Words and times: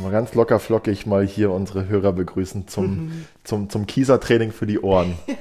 Mal 0.00 0.10
ganz 0.10 0.34
locker 0.34 0.58
flockig 0.58 1.06
mal 1.06 1.26
hier 1.26 1.50
unsere 1.50 1.88
Hörer 1.88 2.12
begrüßen 2.12 2.68
zum, 2.68 2.86
mhm. 2.86 3.24
zum, 3.44 3.70
zum 3.70 3.86
Kieser-Training 3.86 4.52
für 4.52 4.66
die 4.66 4.80
Ohren. 4.80 5.14
Ja. 5.28 5.34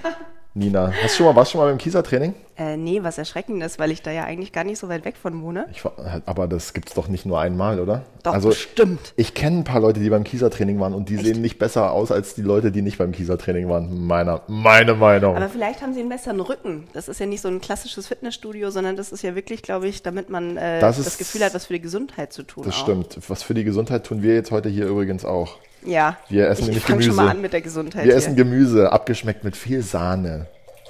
Nina, 0.58 0.92
hast 1.04 1.14
du 1.14 1.18
schon 1.18 1.26
mal, 1.28 1.36
warst 1.36 1.52
du 1.52 1.54
schon 1.54 1.62
mal 1.62 1.70
beim 1.70 1.78
Kieser-Training? 1.78 2.34
Äh, 2.58 2.78
nee, 2.78 3.04
was 3.04 3.20
erschreckend 3.20 3.62
ist, 3.62 3.78
weil 3.78 3.92
ich 3.92 4.02
da 4.02 4.10
ja 4.10 4.24
eigentlich 4.24 4.52
gar 4.52 4.64
nicht 4.64 4.80
so 4.80 4.90
weit 4.90 5.06
weg 5.06 5.16
von 5.16 5.44
wohne. 5.44 5.68
Ich, 5.72 5.84
aber 6.26 6.48
das 6.48 6.74
gibt 6.74 6.90
es 6.90 6.96
doch 6.96 7.08
nicht 7.08 7.28
nur 7.28 7.40
einmal, 7.40 7.80
oder? 7.80 8.02
Doch, 8.24 8.34
also, 8.34 8.52
stimmt. 8.52 9.14
Ich 9.16 9.36
kenne 9.36 9.60
ein 9.60 9.64
paar 9.64 9.82
Leute, 9.82 10.00
die 10.00 10.10
beim 10.10 10.24
Kieser-Training 10.24 10.80
waren 10.80 10.96
und 10.96 11.10
die 11.10 11.16
Echt? 11.16 11.26
sehen 11.26 11.42
nicht 11.42 11.60
besser 11.60 11.92
aus 11.92 12.12
als 12.12 12.34
die 12.34 12.42
Leute, 12.42 12.72
die 12.72 12.82
nicht 12.82 12.98
beim 12.98 13.12
Kieser-Training 13.12 13.70
waren. 13.70 14.08
Meiner, 14.08 14.42
meine 14.48 14.96
Meinung. 14.96 15.36
Aber 15.36 15.48
vielleicht 15.48 15.84
haben 15.84 15.94
sie 15.94 16.00
einen 16.00 16.10
besseren 16.10 16.40
Rücken. 16.40 16.88
Das 16.94 17.08
ist 17.08 17.20
ja 17.20 17.28
nicht 17.28 17.42
so 17.42 17.50
ein 17.50 17.62
klassisches 17.62 18.08
Fitnessstudio, 18.08 18.72
sondern 18.72 18.96
das 18.96 19.12
ist 19.12 19.22
ja 19.22 19.36
wirklich, 19.36 19.62
glaube 19.62 19.88
ich, 19.88 20.02
damit 20.02 20.32
man 20.32 20.58
äh, 20.58 20.80
das, 20.80 20.98
das, 20.98 21.20
Gefühl 21.20 21.44
hat, 21.44 21.54
was 21.54 21.68
für 21.68 21.74
die 21.74 21.82
Gesundheit 21.82 22.34
zu 22.34 22.42
tun. 22.42 22.64
Das 22.66 22.74
auch. 22.74 22.80
stimmt. 22.80 23.20
Was 23.28 23.44
für 23.44 23.54
die 23.54 23.64
Gesundheit 23.64 24.06
tun 24.06 24.24
wir 24.24 24.34
jetzt 24.34 24.50
heute 24.50 24.70
hier 24.70 24.88
übrigens 24.88 25.24
auch. 25.24 25.58
Ja. 25.86 26.18
Wir 26.30 26.48
essen 26.48 26.64
ich 26.64 26.68
nämlich 26.70 26.86
Gemüse. 26.86 27.08
schon 27.10 27.16
mal 27.16 27.30
an 27.30 27.42
mit 27.42 27.54
der 27.54 27.62
Gesundheit. 27.62 28.04
Wir 28.04 28.14
hier. 28.14 28.16
essen 28.16 28.36
Gemüse, 28.36 28.92
abgeschmeckt 28.92 29.44
mit 29.44 29.56
viel 29.56 29.84
Sahne. 29.84 30.48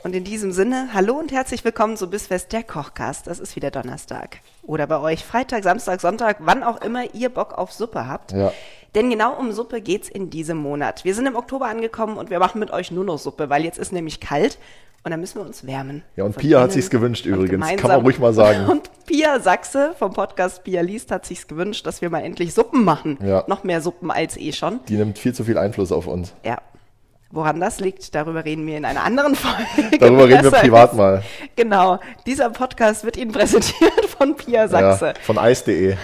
Und 0.07 0.15
in 0.15 0.23
diesem 0.23 0.53
Sinne, 0.53 0.87
hallo 0.93 1.15
und 1.15 1.33
herzlich 1.33 1.65
willkommen 1.65 1.97
zu 1.97 2.09
Bissfest 2.09 2.53
der 2.53 2.63
Kochcast. 2.63 3.27
Das 3.27 3.41
ist 3.41 3.57
wieder 3.57 3.71
Donnerstag. 3.71 4.37
Oder 4.63 4.87
bei 4.87 5.01
euch 5.01 5.25
Freitag, 5.25 5.65
Samstag, 5.65 5.99
Sonntag, 5.99 6.37
wann 6.39 6.63
auch 6.63 6.81
immer 6.81 7.13
ihr 7.13 7.27
Bock 7.27 7.57
auf 7.57 7.73
Suppe 7.73 8.07
habt. 8.07 8.31
Ja. 8.31 8.53
Denn 8.95 9.09
genau 9.09 9.37
um 9.37 9.51
Suppe 9.51 9.81
geht's 9.81 10.07
in 10.07 10.29
diesem 10.29 10.55
Monat. 10.59 11.03
Wir 11.03 11.13
sind 11.13 11.25
im 11.25 11.35
Oktober 11.35 11.65
angekommen 11.65 12.15
und 12.15 12.29
wir 12.29 12.39
machen 12.39 12.59
mit 12.59 12.71
euch 12.71 12.89
nur 12.89 13.03
noch 13.03 13.17
Suppe, 13.17 13.49
weil 13.49 13.65
jetzt 13.65 13.77
ist 13.77 13.91
nämlich 13.91 14.21
kalt 14.21 14.57
und 15.03 15.11
dann 15.11 15.19
müssen 15.19 15.41
wir 15.41 15.45
uns 15.45 15.67
wärmen. 15.67 16.03
Ja, 16.15 16.23
und 16.23 16.37
Pia 16.37 16.61
hat 16.61 16.71
sich's 16.71 16.89
gewünscht 16.89 17.25
übrigens, 17.25 17.67
kann 17.75 17.91
man 17.91 17.99
ruhig 17.99 18.17
mal 18.17 18.33
sagen. 18.33 18.65
Und 18.69 18.89
Pia 19.07 19.41
Sachse 19.41 19.93
vom 19.99 20.13
Podcast 20.13 20.63
Pia 20.63 20.79
liest 20.83 21.11
hat 21.11 21.25
sich's 21.25 21.49
gewünscht, 21.49 21.85
dass 21.85 22.01
wir 22.01 22.09
mal 22.09 22.23
endlich 22.23 22.53
Suppen 22.53 22.85
machen. 22.85 23.19
Ja. 23.21 23.43
Noch 23.47 23.65
mehr 23.65 23.81
Suppen 23.81 24.09
als 24.09 24.37
eh 24.37 24.53
schon. 24.53 24.79
Die 24.87 24.95
nimmt 24.95 25.19
viel 25.19 25.33
zu 25.33 25.43
viel 25.43 25.57
Einfluss 25.57 25.91
auf 25.91 26.07
uns. 26.07 26.33
Ja, 26.45 26.59
Woran 27.29 27.59
das 27.59 27.79
liegt, 27.79 28.15
darüber 28.15 28.45
reden 28.45 28.65
wir 28.65 28.77
in 28.77 28.85
einer 28.85 29.03
anderen 29.03 29.35
Folge. 29.35 29.97
Darüber 29.99 30.27
reden 30.27 30.43
wir 30.43 30.51
privat 30.51 30.95
mal. 30.95 31.23
Genau. 31.55 31.99
Dieser 32.25 32.49
Podcast 32.49 33.03
wird 33.03 33.17
Ihnen 33.17 33.31
präsentiert 33.33 34.05
von 34.17 34.35
Pia 34.35 34.67
Sachse. 34.67 35.07
Ja, 35.07 35.13
von 35.23 35.37
eis.de. 35.37 35.97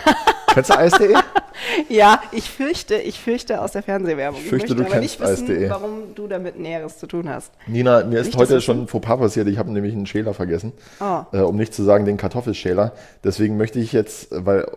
Kennst 0.54 0.70
du 0.70 0.78
eis.de? 0.78 1.16
ja, 1.90 2.22
ich 2.32 2.50
fürchte, 2.50 2.96
ich 2.96 3.20
fürchte 3.20 3.62
aus 3.62 3.72
der 3.72 3.84
Fernsehwerbung. 3.84 4.42
Ich 4.42 4.50
fürchte, 4.50 4.74
ich 4.74 4.80
möchte 4.80 4.90
du 4.90 4.92
aber 4.92 5.02
nicht 5.02 5.20
wissen, 5.20 5.70
warum 5.70 6.14
du 6.14 6.28
damit 6.28 6.60
Näheres 6.60 7.00
zu 7.00 7.08
tun 7.08 7.30
hast. 7.30 7.52
Nina, 7.68 8.04
mir 8.04 8.20
ist 8.20 8.28
nicht 8.28 8.38
heute 8.38 8.60
schon 8.60 8.84
ein 8.84 8.88
Fauxpas 8.88 9.18
passiert. 9.18 9.48
Ich 9.48 9.58
habe 9.58 9.72
nämlich 9.72 9.94
einen 9.94 10.06
Schäler 10.06 10.34
vergessen. 10.34 10.74
Oh. 11.00 11.22
Äh, 11.32 11.40
um 11.40 11.56
nicht 11.56 11.74
zu 11.74 11.84
sagen 11.84 12.06
den 12.06 12.18
Kartoffelschäler. 12.18 12.92
Deswegen 13.24 13.56
möchte 13.56 13.80
ich 13.80 13.94
jetzt, 13.94 14.28
weil 14.32 14.68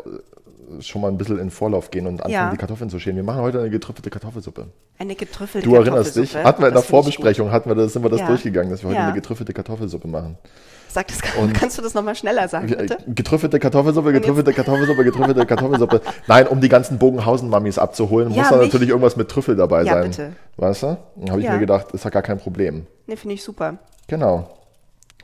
schon 0.80 1.02
mal 1.02 1.08
ein 1.08 1.18
bisschen 1.18 1.38
in 1.38 1.50
Vorlauf 1.50 1.90
gehen 1.90 2.06
und 2.06 2.14
anfangen, 2.14 2.32
ja. 2.32 2.50
die 2.50 2.56
Kartoffeln 2.56 2.90
zu 2.90 2.98
schälen. 2.98 3.16
Wir 3.16 3.24
machen 3.24 3.42
heute 3.42 3.60
eine 3.60 3.70
getrüffelte 3.70 4.10
Kartoffelsuppe. 4.10 4.68
Eine 4.98 5.14
getrüffelte 5.14 5.68
Kartoffelsuppe. 5.68 5.84
Du 5.84 5.90
erinnerst 5.90 6.16
dich? 6.16 6.36
Hatten 6.36 6.62
wir 6.62 6.68
in 6.68 6.74
der 6.74 6.82
Vorbesprechung, 6.82 7.50
hatten 7.50 7.70
wir 7.70 7.74
das, 7.74 7.92
sind 7.92 8.02
wir 8.02 8.10
das 8.10 8.20
ja. 8.20 8.26
durchgegangen, 8.26 8.70
dass 8.70 8.82
wir 8.82 8.88
heute 8.88 8.98
ja. 8.98 9.06
eine 9.06 9.14
getrüffelte 9.14 9.52
Kartoffelsuppe 9.52 10.08
machen. 10.08 10.38
Sag 10.88 11.08
das, 11.08 11.18
und 11.38 11.52
kannst 11.60 11.76
du 11.76 11.82
das 11.82 11.92
nochmal 11.94 12.14
schneller 12.14 12.48
sagen, 12.48 12.68
bitte? 12.68 12.96
Getrüffelte 13.06 13.58
Kartoffelsuppe, 13.58 14.12
getrüffelte 14.12 14.52
Kartoffelsuppe, 14.52 15.04
getrüffelte 15.04 15.46
Kartoffelsuppe. 15.46 16.00
Nein, 16.26 16.46
um 16.46 16.60
die 16.60 16.68
ganzen 16.68 16.98
Bogenhausen-Mammis 16.98 17.78
abzuholen, 17.78 18.30
muss 18.30 18.48
da 18.48 18.56
natürlich 18.56 18.88
irgendwas 18.88 19.16
mit 19.16 19.28
Trüffel 19.28 19.56
dabei 19.56 19.84
sein. 19.84 20.10
Bitte. 20.10 20.32
Weißt 20.56 20.84
du? 20.84 20.96
Dann 21.16 21.30
habe 21.30 21.40
ich 21.42 21.48
mir 21.48 21.58
gedacht, 21.58 21.92
ist 21.92 22.04
ja 22.04 22.10
gar 22.10 22.22
kein 22.22 22.38
Problem. 22.38 22.86
Ne, 23.06 23.16
finde 23.16 23.34
ich 23.34 23.42
super. 23.42 23.78
Genau. 24.06 24.48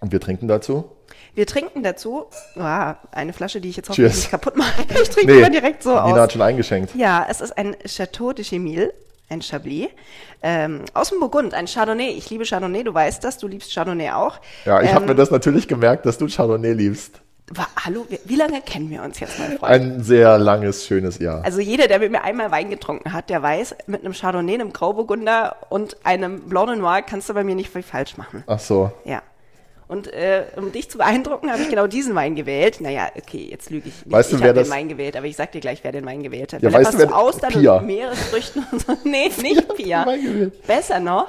Und 0.00 0.12
wir 0.12 0.20
trinken 0.20 0.48
dazu? 0.48 0.84
Wir 1.34 1.46
trinken 1.46 1.82
dazu 1.82 2.26
oh, 2.56 2.92
eine 3.12 3.32
Flasche, 3.32 3.60
die 3.60 3.70
ich 3.70 3.76
jetzt 3.76 3.88
hoffentlich 3.88 4.14
nicht 4.14 4.30
kaputt 4.30 4.56
mache. 4.56 4.82
Ich 5.02 5.08
trinke 5.08 5.32
nee, 5.32 5.38
immer 5.38 5.50
direkt 5.50 5.82
so 5.82 5.90
Nina 5.90 6.02
aus. 6.02 6.10
Nina 6.10 6.22
hat 6.22 6.32
schon 6.32 6.42
eingeschenkt. 6.42 6.94
Ja, 6.94 7.26
es 7.28 7.40
ist 7.40 7.56
ein 7.56 7.74
Chateau 7.86 8.32
de 8.32 8.44
Chemille, 8.44 8.92
ein 9.30 9.40
Chablis, 9.40 9.88
ähm, 10.42 10.82
aus 10.92 11.08
dem 11.08 11.20
Burgund, 11.20 11.54
ein 11.54 11.66
Chardonnay. 11.66 12.10
Ich 12.10 12.28
liebe 12.28 12.44
Chardonnay, 12.44 12.84
du 12.84 12.92
weißt 12.92 13.24
das, 13.24 13.38
du 13.38 13.48
liebst 13.48 13.72
Chardonnay 13.72 14.10
auch. 14.10 14.40
Ja, 14.66 14.82
ich 14.82 14.90
ähm, 14.90 14.94
habe 14.96 15.06
mir 15.06 15.14
das 15.14 15.30
natürlich 15.30 15.68
gemerkt, 15.68 16.04
dass 16.04 16.18
du 16.18 16.28
Chardonnay 16.28 16.74
liebst. 16.74 17.22
War, 17.50 17.68
hallo, 17.84 18.06
wie 18.24 18.36
lange 18.36 18.60
kennen 18.60 18.90
wir 18.90 19.02
uns 19.02 19.18
jetzt, 19.20 19.38
mein 19.38 19.58
Freund? 19.58 19.72
Ein 19.72 20.02
sehr 20.02 20.38
langes, 20.38 20.86
schönes 20.86 21.18
Jahr. 21.18 21.44
Also 21.44 21.60
jeder, 21.60 21.88
der 21.88 21.98
mit 21.98 22.10
mir 22.10 22.22
einmal 22.22 22.50
Wein 22.50 22.70
getrunken 22.70 23.12
hat, 23.12 23.30
der 23.30 23.42
weiß, 23.42 23.74
mit 23.86 24.04
einem 24.04 24.12
Chardonnay, 24.12 24.54
einem 24.54 24.72
Grauburgunder 24.72 25.56
und 25.70 25.96
einem 26.04 26.42
Blanc 26.42 26.68
de 26.68 26.76
Noir 26.76 27.02
kannst 27.02 27.28
du 27.28 27.34
bei 27.34 27.42
mir 27.42 27.54
nicht 27.54 27.70
viel 27.70 27.82
falsch 27.82 28.16
machen. 28.16 28.44
Ach 28.46 28.58
so. 28.58 28.92
Ja. 29.04 29.22
Und 29.92 30.10
äh, 30.10 30.46
um 30.56 30.72
dich 30.72 30.88
zu 30.88 30.96
beeindrucken, 30.96 31.52
habe 31.52 31.60
ich 31.60 31.68
genau 31.68 31.86
diesen 31.86 32.14
Wein 32.14 32.34
gewählt. 32.34 32.80
Naja, 32.80 33.10
okay, 33.14 33.46
jetzt 33.50 33.68
lüge 33.68 33.90
ich 33.90 34.06
nicht. 34.06 34.10
Weißt 34.10 34.32
du, 34.32 34.36
ich 34.36 34.42
habe 34.42 34.54
den 34.54 34.70
Wein 34.70 34.88
gewählt, 34.88 35.18
aber 35.18 35.26
ich 35.26 35.36
sag 35.36 35.52
dir 35.52 35.60
gleich, 35.60 35.84
wer 35.84 35.92
den 35.92 36.06
Wein 36.06 36.22
gewählt 36.22 36.54
hat. 36.54 36.62
Ja, 36.62 36.72
weißt 36.72 36.94
du, 36.94 36.98
wer 36.98 37.14
Austern 37.14 37.52
Pia. 37.52 37.76
und 37.76 37.86
Meeresfrüchten 37.86 38.64
und 38.72 38.80
so. 38.80 38.96
Nee, 39.04 39.30
nicht 39.42 39.74
Pia. 39.74 40.06
Besser 40.66 40.98
noch, 40.98 41.28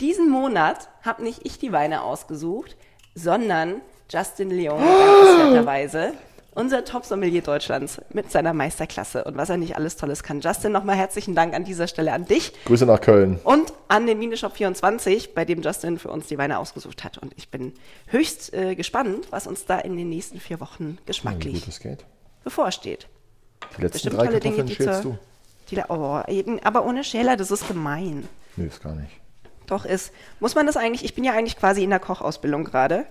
diesen 0.00 0.30
Monat 0.30 0.88
habe 1.02 1.24
nicht 1.24 1.40
ich 1.42 1.58
die 1.58 1.72
Weine 1.72 2.02
ausgesucht, 2.04 2.76
sondern 3.16 3.80
Justin 4.08 4.50
Leon, 4.50 4.80
dankenswerterweise 4.80 6.12
unser 6.52 6.84
Top-Sommelier 6.84 7.42
Deutschlands 7.42 8.00
mit 8.12 8.30
seiner 8.30 8.52
Meisterklasse 8.52 9.24
und 9.24 9.36
was 9.36 9.48
er 9.48 9.56
nicht 9.56 9.76
alles 9.76 9.96
Tolles 9.96 10.22
kann. 10.22 10.40
Justin, 10.40 10.72
nochmal 10.72 10.96
herzlichen 10.96 11.34
Dank 11.34 11.54
an 11.54 11.64
dieser 11.64 11.86
Stelle 11.86 12.12
an 12.12 12.24
dich. 12.24 12.52
Grüße 12.64 12.86
nach 12.86 13.00
Köln. 13.00 13.38
Und 13.44 13.72
an 13.88 14.06
den 14.06 14.18
Mineshop 14.18 14.56
24, 14.56 15.34
bei 15.34 15.44
dem 15.44 15.62
Justin 15.62 15.98
für 15.98 16.10
uns 16.10 16.26
die 16.26 16.38
Weine 16.38 16.58
ausgesucht 16.58 17.04
hat. 17.04 17.18
Und 17.18 17.32
ich 17.36 17.48
bin 17.50 17.72
höchst 18.06 18.52
äh, 18.54 18.74
gespannt, 18.74 19.28
was 19.30 19.46
uns 19.46 19.66
da 19.66 19.78
in 19.78 19.96
den 19.96 20.08
nächsten 20.08 20.40
vier 20.40 20.60
Wochen 20.60 20.98
geschmacklich 21.06 21.64
ja, 21.84 21.92
bevorsteht. 22.42 23.06
Die 23.76 23.82
letzten 23.82 23.92
Bestimmt 23.92 24.16
drei 24.16 24.26
tolle 24.26 24.40
Dinge, 24.40 24.64
die 24.64 24.76
zur, 24.76 25.00
du. 25.00 25.18
Die, 25.70 25.80
oh, 25.88 26.22
eben, 26.26 26.60
aber 26.62 26.86
ohne 26.86 27.04
Schäler, 27.04 27.36
das 27.36 27.50
ist 27.50 27.68
gemein. 27.68 28.26
Nö, 28.56 28.66
ist 28.66 28.82
gar 28.82 28.94
nicht. 28.94 29.12
Doch 29.66 29.84
ist. 29.84 30.12
Muss 30.40 30.54
man 30.54 30.66
das 30.66 30.76
eigentlich, 30.76 31.04
ich 31.04 31.14
bin 31.14 31.24
ja 31.24 31.32
eigentlich 31.32 31.56
quasi 31.56 31.84
in 31.84 31.90
der 31.90 32.00
Kochausbildung 32.00 32.64
gerade. 32.64 33.06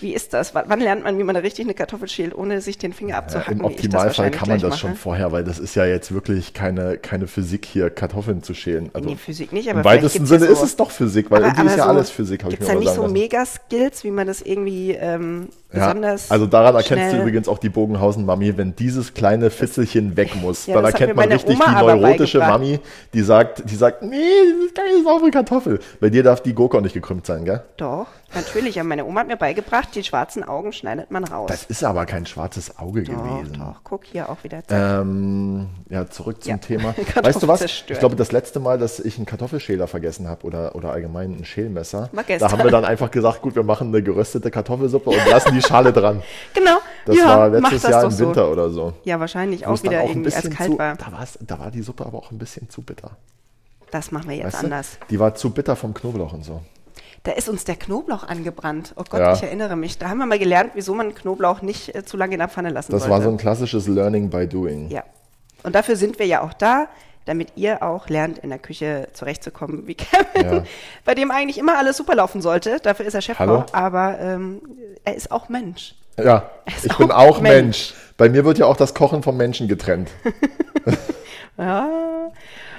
Wie 0.00 0.14
ist 0.14 0.32
das? 0.34 0.54
wann 0.54 0.80
lernt 0.80 1.04
man, 1.04 1.18
wie 1.18 1.22
man 1.22 1.36
richtig 1.36 1.64
eine 1.64 1.74
Kartoffel 1.74 2.08
schält, 2.08 2.34
ohne 2.34 2.60
sich 2.60 2.78
den 2.78 2.92
Finger 2.92 3.16
abzuhacken? 3.16 3.58
Ja, 3.58 3.60
Im 3.60 3.64
Optimalfall 3.64 4.30
kann 4.30 4.48
man 4.48 4.60
das 4.60 4.70
mache? 4.70 4.80
schon 4.80 4.94
vorher, 4.96 5.32
weil 5.32 5.44
das 5.44 5.58
ist 5.58 5.74
ja 5.74 5.86
jetzt 5.86 6.12
wirklich 6.12 6.54
keine, 6.54 6.98
keine 6.98 7.26
Physik 7.26 7.64
hier, 7.64 7.90
Kartoffeln 7.90 8.42
zu 8.42 8.54
schälen. 8.54 8.90
Also 8.92 9.08
nee, 9.08 9.16
Physik 9.16 9.52
nicht, 9.52 9.70
aber 9.70 9.80
Im 9.80 9.84
weitesten 9.84 10.26
Sinne 10.26 10.46
so 10.46 10.52
ist 10.52 10.62
es 10.62 10.76
doch 10.76 10.90
Physik, 10.90 11.30
weil 11.30 11.38
aber, 11.38 11.46
irgendwie 11.46 11.60
aber 11.60 11.70
ist 11.70 11.76
ja 11.78 11.84
so, 11.84 11.90
alles 11.90 12.10
Physik, 12.10 12.44
habe 12.44 12.54
ich 12.54 12.60
mir 12.60 12.66
da 12.66 12.74
nicht 12.74 12.94
so 12.94 13.08
Mega-Skills, 13.08 14.04
wie 14.04 14.10
man 14.10 14.26
das 14.26 14.42
irgendwie 14.42 14.92
ähm, 14.92 15.48
besonders 15.78 16.28
ja, 16.28 16.32
Also 16.32 16.46
daran 16.46 16.74
erkennst 16.74 17.14
du 17.14 17.20
übrigens 17.20 17.48
auch 17.48 17.58
die 17.58 17.68
Bogenhausen-Mami, 17.68 18.56
wenn 18.56 18.74
dieses 18.76 19.14
kleine 19.14 19.50
Fitzelchen 19.50 20.16
weg 20.16 20.34
muss, 20.36 20.66
ja, 20.66 20.74
dann 20.74 20.84
erkennt 20.86 21.16
man 21.16 21.30
richtig 21.30 21.56
Oma 21.56 21.80
die 21.80 21.86
neurotische 21.86 22.38
Mami, 22.38 22.80
die 23.14 23.22
sagt, 23.22 23.68
die 23.70 23.76
sagt, 23.76 24.02
nee, 24.02 24.16
das 24.16 24.66
ist 24.66 24.74
keine 24.74 25.02
saubere 25.02 25.30
Kartoffel. 25.30 25.80
Bei 26.00 26.10
dir 26.10 26.22
darf 26.22 26.42
die 26.42 26.54
Gurke 26.54 26.78
auch 26.78 26.82
nicht 26.82 26.94
gekrümmt 26.94 27.26
sein, 27.26 27.44
gell? 27.44 27.62
Doch. 27.76 28.06
Natürlich, 28.34 28.74
ja, 28.74 28.84
meine 28.84 29.06
Oma 29.06 29.20
hat 29.20 29.28
mir 29.28 29.36
beigebracht, 29.36 29.94
die 29.94 30.02
schwarzen 30.02 30.42
Augen 30.42 30.72
schneidet 30.72 31.10
man 31.10 31.24
raus. 31.24 31.48
Das 31.48 31.64
ist 31.64 31.84
aber 31.84 32.06
kein 32.06 32.26
schwarzes 32.26 32.76
Auge 32.78 33.04
doch, 33.04 33.14
gewesen. 33.14 33.54
Doch, 33.58 33.80
guck 33.84 34.04
hier 34.04 34.28
auch 34.28 34.42
wieder. 34.42 34.62
Ähm, 34.68 35.68
ja, 35.88 36.08
zurück 36.10 36.42
zum 36.42 36.50
ja. 36.50 36.58
Thema. 36.58 36.94
weißt 37.22 37.42
du 37.42 37.48
was? 37.48 37.60
Zerstört. 37.60 37.92
Ich 37.92 37.98
glaube, 38.00 38.16
das 38.16 38.32
letzte 38.32 38.58
Mal, 38.60 38.78
dass 38.78 38.98
ich 38.98 39.16
einen 39.16 39.26
Kartoffelschäler 39.26 39.86
vergessen 39.86 40.28
habe 40.28 40.44
oder, 40.44 40.74
oder 40.74 40.90
allgemein 40.90 41.36
ein 41.38 41.44
Schälmesser, 41.44 42.10
da 42.12 42.50
haben 42.50 42.64
wir 42.64 42.70
dann 42.70 42.84
einfach 42.84 43.10
gesagt, 43.10 43.42
gut, 43.42 43.54
wir 43.54 43.62
machen 43.62 43.88
eine 43.88 44.02
geröstete 44.02 44.50
Kartoffelsuppe 44.50 45.10
und 45.10 45.30
lassen 45.30 45.54
die 45.54 45.62
Schale 45.66 45.92
dran. 45.92 46.22
Genau. 46.54 46.78
Das 47.04 47.16
ja, 47.16 47.26
war 47.26 47.48
letztes 47.48 47.82
Jahr 47.84 48.04
im 48.04 48.18
Winter 48.18 48.46
so. 48.46 48.52
oder 48.52 48.70
so. 48.70 48.92
Ja, 49.04 49.20
wahrscheinlich 49.20 49.64
auch 49.66 49.80
wieder 49.82 50.00
auch 50.02 50.08
irgendwie, 50.08 50.34
als 50.34 50.50
kalt 50.50 50.72
zu, 50.72 50.78
war. 50.78 50.96
Da, 50.96 51.24
da 51.40 51.58
war 51.60 51.70
die 51.70 51.82
Suppe 51.82 52.04
aber 52.04 52.18
auch 52.18 52.32
ein 52.32 52.38
bisschen 52.38 52.68
zu 52.68 52.82
bitter. 52.82 53.16
Das 53.92 54.10
machen 54.10 54.28
wir 54.28 54.36
jetzt 54.36 54.54
weißt 54.54 54.64
anders. 54.64 54.98
Du? 55.00 55.06
Die 55.10 55.20
war 55.20 55.34
zu 55.36 55.50
bitter 55.50 55.76
vom 55.76 55.94
Knoblauch 55.94 56.32
und 56.32 56.44
so 56.44 56.62
da 57.26 57.32
ist 57.32 57.48
uns 57.48 57.64
der 57.64 57.74
Knoblauch 57.74 58.22
angebrannt. 58.22 58.94
Oh 58.96 59.02
Gott, 59.08 59.20
ja. 59.20 59.32
ich 59.32 59.42
erinnere 59.42 59.74
mich. 59.74 59.98
Da 59.98 60.08
haben 60.08 60.18
wir 60.18 60.26
mal 60.26 60.38
gelernt, 60.38 60.72
wieso 60.74 60.94
man 60.94 61.12
Knoblauch 61.12 61.60
nicht 61.60 61.94
äh, 61.94 62.04
zu 62.04 62.16
lange 62.16 62.34
in 62.34 62.38
der 62.38 62.48
Pfanne 62.48 62.70
lassen 62.70 62.92
das 62.92 63.02
sollte. 63.02 63.10
Das 63.10 63.18
war 63.18 63.24
so 63.24 63.30
ein 63.30 63.36
klassisches 63.36 63.88
Learning 63.88 64.30
by 64.30 64.46
Doing. 64.46 64.88
Ja. 64.90 65.02
Und 65.64 65.74
dafür 65.74 65.96
sind 65.96 66.20
wir 66.20 66.26
ja 66.26 66.42
auch 66.42 66.52
da, 66.52 66.86
damit 67.26 67.52
ihr 67.56 67.82
auch 67.82 68.08
lernt, 68.08 68.38
in 68.38 68.48
der 68.48 68.58
Küche 68.58 69.08
zurechtzukommen 69.12 69.86
wie 69.86 69.94
Kevin, 69.96 70.52
ja. 70.52 70.64
bei 71.04 71.14
dem 71.14 71.30
eigentlich 71.30 71.58
immer 71.58 71.76
alles 71.76 71.98
super 71.98 72.14
laufen 72.14 72.40
sollte. 72.40 72.78
Dafür 72.82 73.06
ist 73.06 73.14
er 73.14 73.20
Chefkoch, 73.20 73.66
aber 73.72 74.18
ähm, 74.18 74.62
er 75.04 75.14
ist 75.14 75.30
auch 75.30 75.48
Mensch. 75.48 75.94
Ja, 76.16 76.50
ich 76.66 76.90
auch 76.90 76.98
bin 76.98 77.10
auch 77.10 77.40
Mensch. 77.40 77.92
Mensch. 77.92 77.94
Bei 78.16 78.30
mir 78.30 78.46
wird 78.46 78.56
ja 78.56 78.64
auch 78.64 78.78
das 78.78 78.94
Kochen 78.94 79.22
vom 79.22 79.36
Menschen 79.36 79.68
getrennt. 79.68 80.10
Ja. 81.58 81.88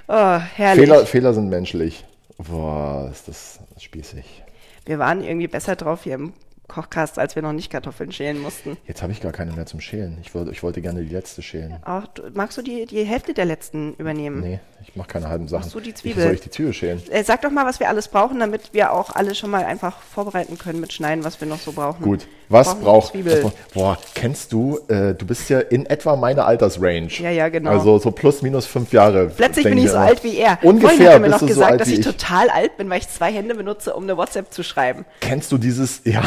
Oh, 0.08 0.38
herrlich. 0.56 0.86
Fehler, 0.86 1.06
Fehler 1.06 1.34
sind 1.34 1.50
menschlich. 1.50 2.06
Boah, 2.38 3.10
ist 3.12 3.28
das 3.28 3.60
spießig. 3.80 4.44
Wir 4.86 5.00
waren 5.00 5.24
irgendwie 5.24 5.48
besser 5.48 5.76
drauf 5.76 6.04
hier 6.04 6.16
im 6.16 6.34
Kochkast, 6.68 7.18
als 7.18 7.36
wir 7.36 7.42
noch 7.42 7.54
nicht 7.54 7.72
Kartoffeln 7.72 8.12
schälen 8.12 8.42
mussten. 8.42 8.78
Jetzt 8.86 9.02
habe 9.02 9.14
ich 9.14 9.22
gar 9.22 9.32
keine 9.32 9.54
mehr 9.54 9.66
zum 9.66 9.80
Schälen. 9.80 10.18
Ich 10.22 10.36
wollte, 10.36 10.52
ich 10.52 10.64
wollte 10.64 10.82
gerne 10.82 11.02
die 11.04 11.14
letzte 11.14 11.42
schälen. 11.42 11.78
Ach, 11.84 12.08
du, 12.08 12.24
magst 12.34 12.58
du 12.58 12.62
die, 12.62 12.86
die 12.86 13.04
Hälfte 13.04 13.34
der 13.34 13.46
letzten 13.46 13.94
übernehmen? 13.94 14.42
Nee, 14.42 14.60
ich 14.86 14.96
mache 14.96 15.08
keine 15.08 15.30
halben 15.30 15.48
Sachen. 15.48 15.62
Machst 15.62 15.76
du 15.76 15.80
die 15.80 15.94
Zwiebel? 15.94 16.18
Wie 16.18 16.28
soll 16.28 16.34
ich 16.36 16.42
die 16.42 16.50
Zwiebel 16.50 16.74
schälen? 16.74 17.02
Äh, 17.10 17.24
sag 17.24 17.42
doch 17.42 17.52
mal, 17.52 17.66
was 17.66 17.80
wir 17.80 17.88
alles 17.88 18.10
brauchen, 18.10 18.40
damit 18.40 18.74
wir 18.74 18.92
auch 18.92 19.16
alle 19.16 19.34
schon 19.34 19.50
mal 19.50 19.64
einfach 19.64 20.02
vorbereiten 20.02 20.58
können 20.58 20.82
mit 20.82 20.92
Schneiden, 20.92 21.24
was 21.24 21.40
wir 21.40 21.48
noch 21.48 21.60
so 21.60 21.72
brauchen. 21.72 22.04
Gut. 22.04 22.28
Was 22.50 22.80
braucht 22.80 23.12
Zwiebel? 23.12 23.52
Boah, 23.74 23.98
kennst 24.14 24.54
du, 24.54 24.80
äh, 24.88 25.14
du 25.14 25.26
bist 25.26 25.50
ja 25.50 25.60
in 25.60 25.86
etwa 25.86 26.16
meine 26.16 26.46
Altersrange. 26.46 27.10
Ja, 27.10 27.30
ja, 27.30 27.50
genau. 27.50 27.72
Also 27.72 28.00
so 28.00 28.12
plus 28.12 28.42
minus 28.42 28.66
fünf 28.66 28.94
Jahre. 28.94 29.28
Plötzlich 29.36 29.66
bin 29.66 29.78
ich 29.78 29.90
so 29.90 29.98
alt 29.98 30.24
wie 30.24 30.38
er. 30.38 30.58
Ungefähr 30.62 30.90
Vorhin 30.90 31.08
hat 31.08 31.14
er 31.14 31.20
mir 31.20 31.30
noch 31.30 31.46
gesagt, 31.46 31.72
so 31.74 31.78
dass 31.78 31.88
ich, 31.90 32.00
ich 32.00 32.06
total 32.06 32.50
alt 32.50 32.78
bin, 32.78 32.90
weil 32.90 33.00
ich 33.00 33.10
zwei 33.10 33.34
Hände 33.34 33.54
benutze, 33.56 33.94
um 33.94 34.04
eine 34.04 34.16
WhatsApp 34.16 34.54
zu 34.54 34.64
schreiben. 34.64 35.06
Kennst 35.20 35.52
du 35.52 35.58
dieses, 35.58 36.02
ja, 36.06 36.24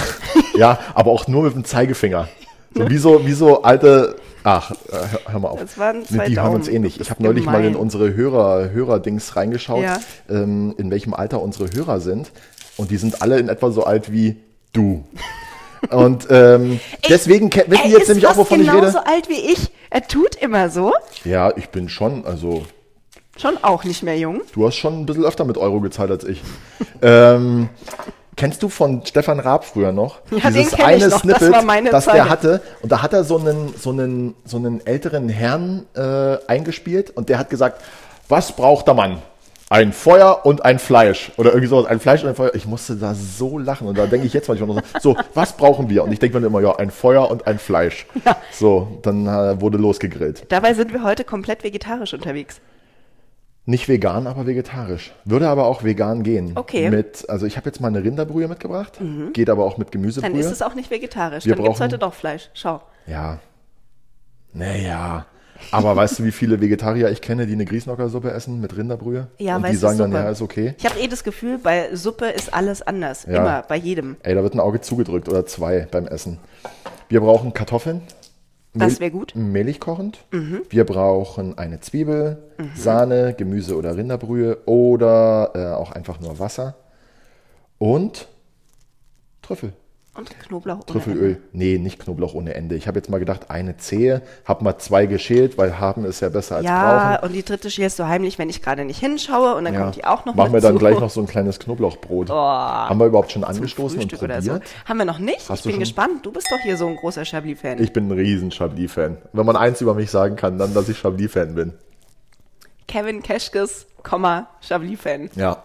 ja, 0.56 0.78
aber 0.94 1.10
auch 1.10 1.26
nur 1.26 1.44
mit 1.44 1.54
dem 1.54 1.64
Zeigefinger. 1.64 2.28
So 2.74 2.88
wie 2.88 2.98
so, 2.98 3.26
wie 3.26 3.32
so 3.32 3.62
alte. 3.62 4.16
Ach, 4.42 4.72
hör, 5.26 5.38
mal 5.40 5.48
auf. 5.48 5.60
Das 5.60 5.76
waren 5.76 6.04
zwei 6.06 6.28
die 6.28 6.40
hören 6.40 6.54
uns 6.54 6.68
eh 6.68 6.78
nicht. 6.78 7.00
Ich 7.00 7.10
habe 7.10 7.22
neulich 7.22 7.44
mal 7.44 7.64
in 7.64 7.76
unsere 7.76 8.14
Hörer, 8.14 8.70
Hörer-Dings 8.70 9.36
reingeschaut, 9.36 9.82
ja. 9.82 9.98
ähm, 10.30 10.74
in 10.78 10.90
welchem 10.90 11.12
Alter 11.12 11.42
unsere 11.42 11.70
Hörer 11.72 12.00
sind. 12.00 12.30
Und 12.76 12.90
die 12.90 12.96
sind 12.96 13.20
alle 13.20 13.38
in 13.38 13.48
etwa 13.50 13.70
so 13.70 13.84
alt 13.84 14.10
wie 14.12 14.36
du. 14.72 15.04
Und 15.90 16.26
ähm, 16.30 16.80
deswegen 17.08 17.52
wissen 17.52 17.82
die 17.84 17.90
jetzt 17.90 18.08
nämlich 18.08 18.26
auch, 18.26 18.36
wovon 18.36 18.60
ich 18.60 18.68
rede. 18.68 18.82
Er 18.82 18.86
ist 18.88 18.92
so 18.92 18.98
alt 19.00 19.28
wie 19.28 19.52
ich. 19.52 19.70
Er 19.90 20.06
tut 20.06 20.36
immer 20.36 20.70
so. 20.70 20.92
Ja, 21.24 21.54
ich 21.56 21.68
bin 21.70 21.88
schon, 21.88 22.24
also. 22.24 22.64
Schon 23.36 23.56
auch 23.62 23.84
nicht 23.84 24.02
mehr 24.02 24.18
jung. 24.18 24.42
Du 24.52 24.66
hast 24.66 24.76
schon 24.76 25.00
ein 25.00 25.06
bisschen 25.06 25.24
öfter 25.24 25.44
mit 25.44 25.56
Euro 25.56 25.80
gezahlt 25.80 26.10
als 26.10 26.24
ich. 26.24 26.42
ähm, 27.02 27.70
Kennst 28.40 28.62
du 28.62 28.70
von 28.70 29.04
Stefan 29.04 29.38
Raab 29.38 29.66
früher 29.66 29.92
noch? 29.92 30.20
Ja, 30.30 30.48
Dieses 30.48 30.70
den 30.70 30.82
eine 30.82 30.96
ich 30.96 31.10
noch. 31.10 31.20
Snippet, 31.20 31.42
das 31.42 31.52
war 31.52 31.62
meine 31.62 31.90
das 31.90 32.06
Zeit. 32.06 32.14
der 32.14 32.30
hatte. 32.30 32.62
Und 32.80 32.90
da 32.90 33.02
hat 33.02 33.12
er 33.12 33.22
so 33.22 33.36
einen, 33.36 33.74
so 33.76 33.90
einen, 33.90 34.34
so 34.46 34.56
einen 34.56 34.80
älteren 34.86 35.28
Herrn 35.28 35.84
äh, 35.94 36.38
eingespielt 36.46 37.10
und 37.10 37.28
der 37.28 37.38
hat 37.38 37.50
gesagt, 37.50 37.82
was 38.30 38.52
braucht 38.52 38.86
der 38.86 38.94
Mann? 38.94 39.18
Ein 39.68 39.92
Feuer 39.92 40.40
und 40.44 40.64
ein 40.64 40.78
Fleisch. 40.78 41.32
Oder 41.36 41.50
irgendwie 41.50 41.66
sowas. 41.68 41.84
Ein 41.84 42.00
Fleisch 42.00 42.22
und 42.22 42.30
ein 42.30 42.34
Feuer. 42.34 42.54
Ich 42.54 42.66
musste 42.66 42.96
da 42.96 43.14
so 43.14 43.58
lachen. 43.58 43.86
Und 43.86 43.98
da 43.98 44.06
denke 44.06 44.26
ich 44.26 44.32
jetzt 44.32 44.48
manchmal 44.48 44.68
noch 44.68 44.82
so, 45.00 45.12
so, 45.12 45.16
was 45.34 45.52
brauchen 45.52 45.90
wir? 45.90 46.02
Und 46.02 46.10
ich 46.10 46.18
denke 46.18 46.40
mir 46.40 46.46
immer, 46.46 46.62
ja, 46.62 46.74
ein 46.76 46.90
Feuer 46.90 47.30
und 47.30 47.46
ein 47.46 47.58
Fleisch. 47.58 48.06
Ja. 48.24 48.36
So, 48.52 48.98
dann 49.02 49.26
äh, 49.26 49.60
wurde 49.60 49.76
losgegrillt. 49.76 50.46
Dabei 50.48 50.72
sind 50.72 50.94
wir 50.94 51.02
heute 51.02 51.24
komplett 51.24 51.62
vegetarisch 51.62 52.14
unterwegs. 52.14 52.62
Nicht 53.66 53.88
vegan, 53.88 54.26
aber 54.26 54.46
vegetarisch. 54.46 55.12
Würde 55.24 55.48
aber 55.48 55.66
auch 55.66 55.84
vegan 55.84 56.22
gehen. 56.22 56.52
Okay. 56.54 56.90
Mit, 56.90 57.28
also 57.28 57.46
ich 57.46 57.56
habe 57.56 57.66
jetzt 57.66 57.80
mal 57.80 57.88
eine 57.88 58.02
Rinderbrühe 58.02 58.48
mitgebracht, 58.48 59.00
mhm. 59.00 59.32
geht 59.32 59.50
aber 59.50 59.64
auch 59.64 59.76
mit 59.76 59.92
Gemüsebrühe. 59.92 60.30
Dann 60.30 60.40
ist 60.40 60.50
es 60.50 60.62
auch 60.62 60.74
nicht 60.74 60.90
vegetarisch. 60.90 61.44
Wir 61.44 61.54
Dann 61.54 61.64
gibt 61.64 61.76
es 61.76 61.80
heute 61.80 61.98
doch 61.98 62.14
Fleisch. 62.14 62.50
Schau. 62.54 62.80
Ja. 63.06 63.38
Naja. 64.52 65.26
Aber 65.72 65.94
weißt 65.94 66.18
du, 66.18 66.24
wie 66.24 66.32
viele 66.32 66.60
Vegetarier 66.60 67.10
ich 67.10 67.20
kenne, 67.20 67.46
die 67.46 67.52
eine 67.52 67.64
Grießnockersuppe 67.64 68.30
essen 68.30 68.60
mit 68.60 68.76
Rinderbrühe? 68.76 69.28
Ja, 69.38 69.56
Und 69.56 69.68
die 69.68 69.76
sagen 69.76 69.98
dann, 69.98 70.12
ja, 70.12 70.30
ist 70.30 70.42
okay. 70.42 70.74
Ich 70.78 70.86
habe 70.86 70.98
eh 70.98 71.06
das 71.06 71.22
Gefühl, 71.22 71.58
bei 71.58 71.94
Suppe 71.94 72.26
ist 72.26 72.52
alles 72.52 72.82
anders. 72.82 73.26
Ja. 73.28 73.36
Immer, 73.36 73.64
bei 73.68 73.76
jedem. 73.76 74.16
Ey, 74.22 74.34
da 74.34 74.42
wird 74.42 74.54
ein 74.54 74.60
Auge 74.60 74.80
zugedrückt 74.80 75.28
oder 75.28 75.46
zwei 75.46 75.86
beim 75.90 76.06
Essen. 76.06 76.38
Wir 77.08 77.20
brauchen 77.20 77.52
Kartoffeln, 77.52 78.02
das 78.72 79.00
wäre 79.00 79.10
gut. 79.10 79.34
Mehlig 79.34 79.80
kochend. 79.80 80.24
Mhm. 80.30 80.62
Wir 80.68 80.84
brauchen 80.84 81.58
eine 81.58 81.80
Zwiebel, 81.80 82.42
mhm. 82.56 82.70
Sahne, 82.74 83.34
Gemüse 83.36 83.76
oder 83.76 83.96
Rinderbrühe 83.96 84.58
oder 84.66 85.50
äh, 85.54 85.74
auch 85.74 85.90
einfach 85.90 86.20
nur 86.20 86.38
Wasser 86.38 86.76
und 87.78 88.28
Trüffel. 89.42 89.72
Und 90.20 90.38
Knoblauch 90.38 90.76
ohne 90.76 90.84
Trüffelöl. 90.84 91.30
Ende. 91.30 91.42
Nee, 91.52 91.78
nicht 91.78 91.98
Knoblauch 91.98 92.34
ohne 92.34 92.54
Ende. 92.54 92.74
Ich 92.74 92.86
habe 92.86 92.98
jetzt 92.98 93.08
mal 93.08 93.16
gedacht, 93.16 93.50
eine 93.50 93.78
Zehe, 93.78 94.20
habe 94.44 94.62
mal 94.64 94.76
zwei 94.76 95.06
geschält, 95.06 95.56
weil 95.56 95.78
haben 95.78 96.04
ist 96.04 96.20
ja 96.20 96.28
besser 96.28 96.56
als 96.56 96.66
ja, 96.66 96.82
brauchen. 96.82 97.12
Ja, 97.12 97.22
und 97.22 97.32
die 97.32 97.42
dritte 97.42 97.70
schälst 97.70 97.98
du 97.98 98.06
heimlich, 98.06 98.38
wenn 98.38 98.50
ich 98.50 98.60
gerade 98.60 98.84
nicht 98.84 99.00
hinschaue 99.00 99.54
und 99.54 99.64
dann 99.64 99.72
ja. 99.72 99.80
kommt 99.80 99.96
die 99.96 100.04
auch 100.04 100.26
noch 100.26 100.34
Machen 100.34 100.52
wir 100.52 100.60
dann 100.60 100.78
gleich 100.78 101.00
noch 101.00 101.08
so 101.08 101.22
ein 101.22 101.26
kleines 101.26 101.58
Knoblauchbrot. 101.58 102.28
Oh, 102.28 102.34
haben 102.34 103.00
wir 103.00 103.06
überhaupt 103.06 103.32
schon 103.32 103.44
angestoßen 103.44 103.98
und 103.98 104.12
probiert? 104.12 104.42
So. 104.44 104.60
Haben 104.84 104.98
wir 104.98 105.06
noch 105.06 105.18
nicht? 105.18 105.48
Hast 105.48 105.64
ich 105.64 105.72
bin 105.72 105.80
gespannt. 105.80 106.26
Du 106.26 106.32
bist 106.32 106.48
doch 106.50 106.60
hier 106.62 106.76
so 106.76 106.86
ein 106.86 106.96
großer 106.96 107.24
Chablis-Fan. 107.24 107.82
Ich 107.82 107.94
bin 107.94 108.08
ein 108.08 108.12
riesen 108.12 108.50
Chablis-Fan. 108.50 109.16
Wenn 109.32 109.46
man 109.46 109.56
eins 109.56 109.80
über 109.80 109.94
mich 109.94 110.10
sagen 110.10 110.36
kann, 110.36 110.58
dann, 110.58 110.74
dass 110.74 110.90
ich 110.90 110.98
Chablis-Fan 110.98 111.54
bin. 111.54 111.72
Kevin 112.86 113.22
Keschkes, 113.22 113.86
Chablis-Fan. 114.02 115.30
Ja. 115.34 115.62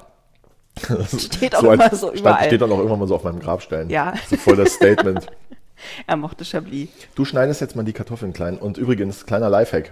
steht 1.17 1.55
auch 1.55 1.61
so 1.61 1.71
immer 1.71 1.95
so 1.95 2.11
überall. 2.11 2.45
Steht 2.47 2.61
dann 2.61 2.71
auch 2.71 2.79
immer 2.79 2.97
mal 2.97 3.07
so 3.07 3.15
auf 3.15 3.23
meinem 3.23 3.39
Grabstein. 3.39 3.89
Ja. 3.89 4.13
So 4.29 4.35
voll 4.35 4.55
das 4.55 4.73
Statement. 4.73 5.27
er 6.07 6.15
mochte 6.17 6.43
Chablis. 6.43 6.89
Du 7.15 7.25
schneidest 7.25 7.61
jetzt 7.61 7.75
mal 7.75 7.83
die 7.83 7.93
Kartoffeln 7.93 8.33
klein. 8.33 8.57
Und 8.57 8.77
übrigens, 8.77 9.25
kleiner 9.25 9.49
Lifehack. 9.49 9.91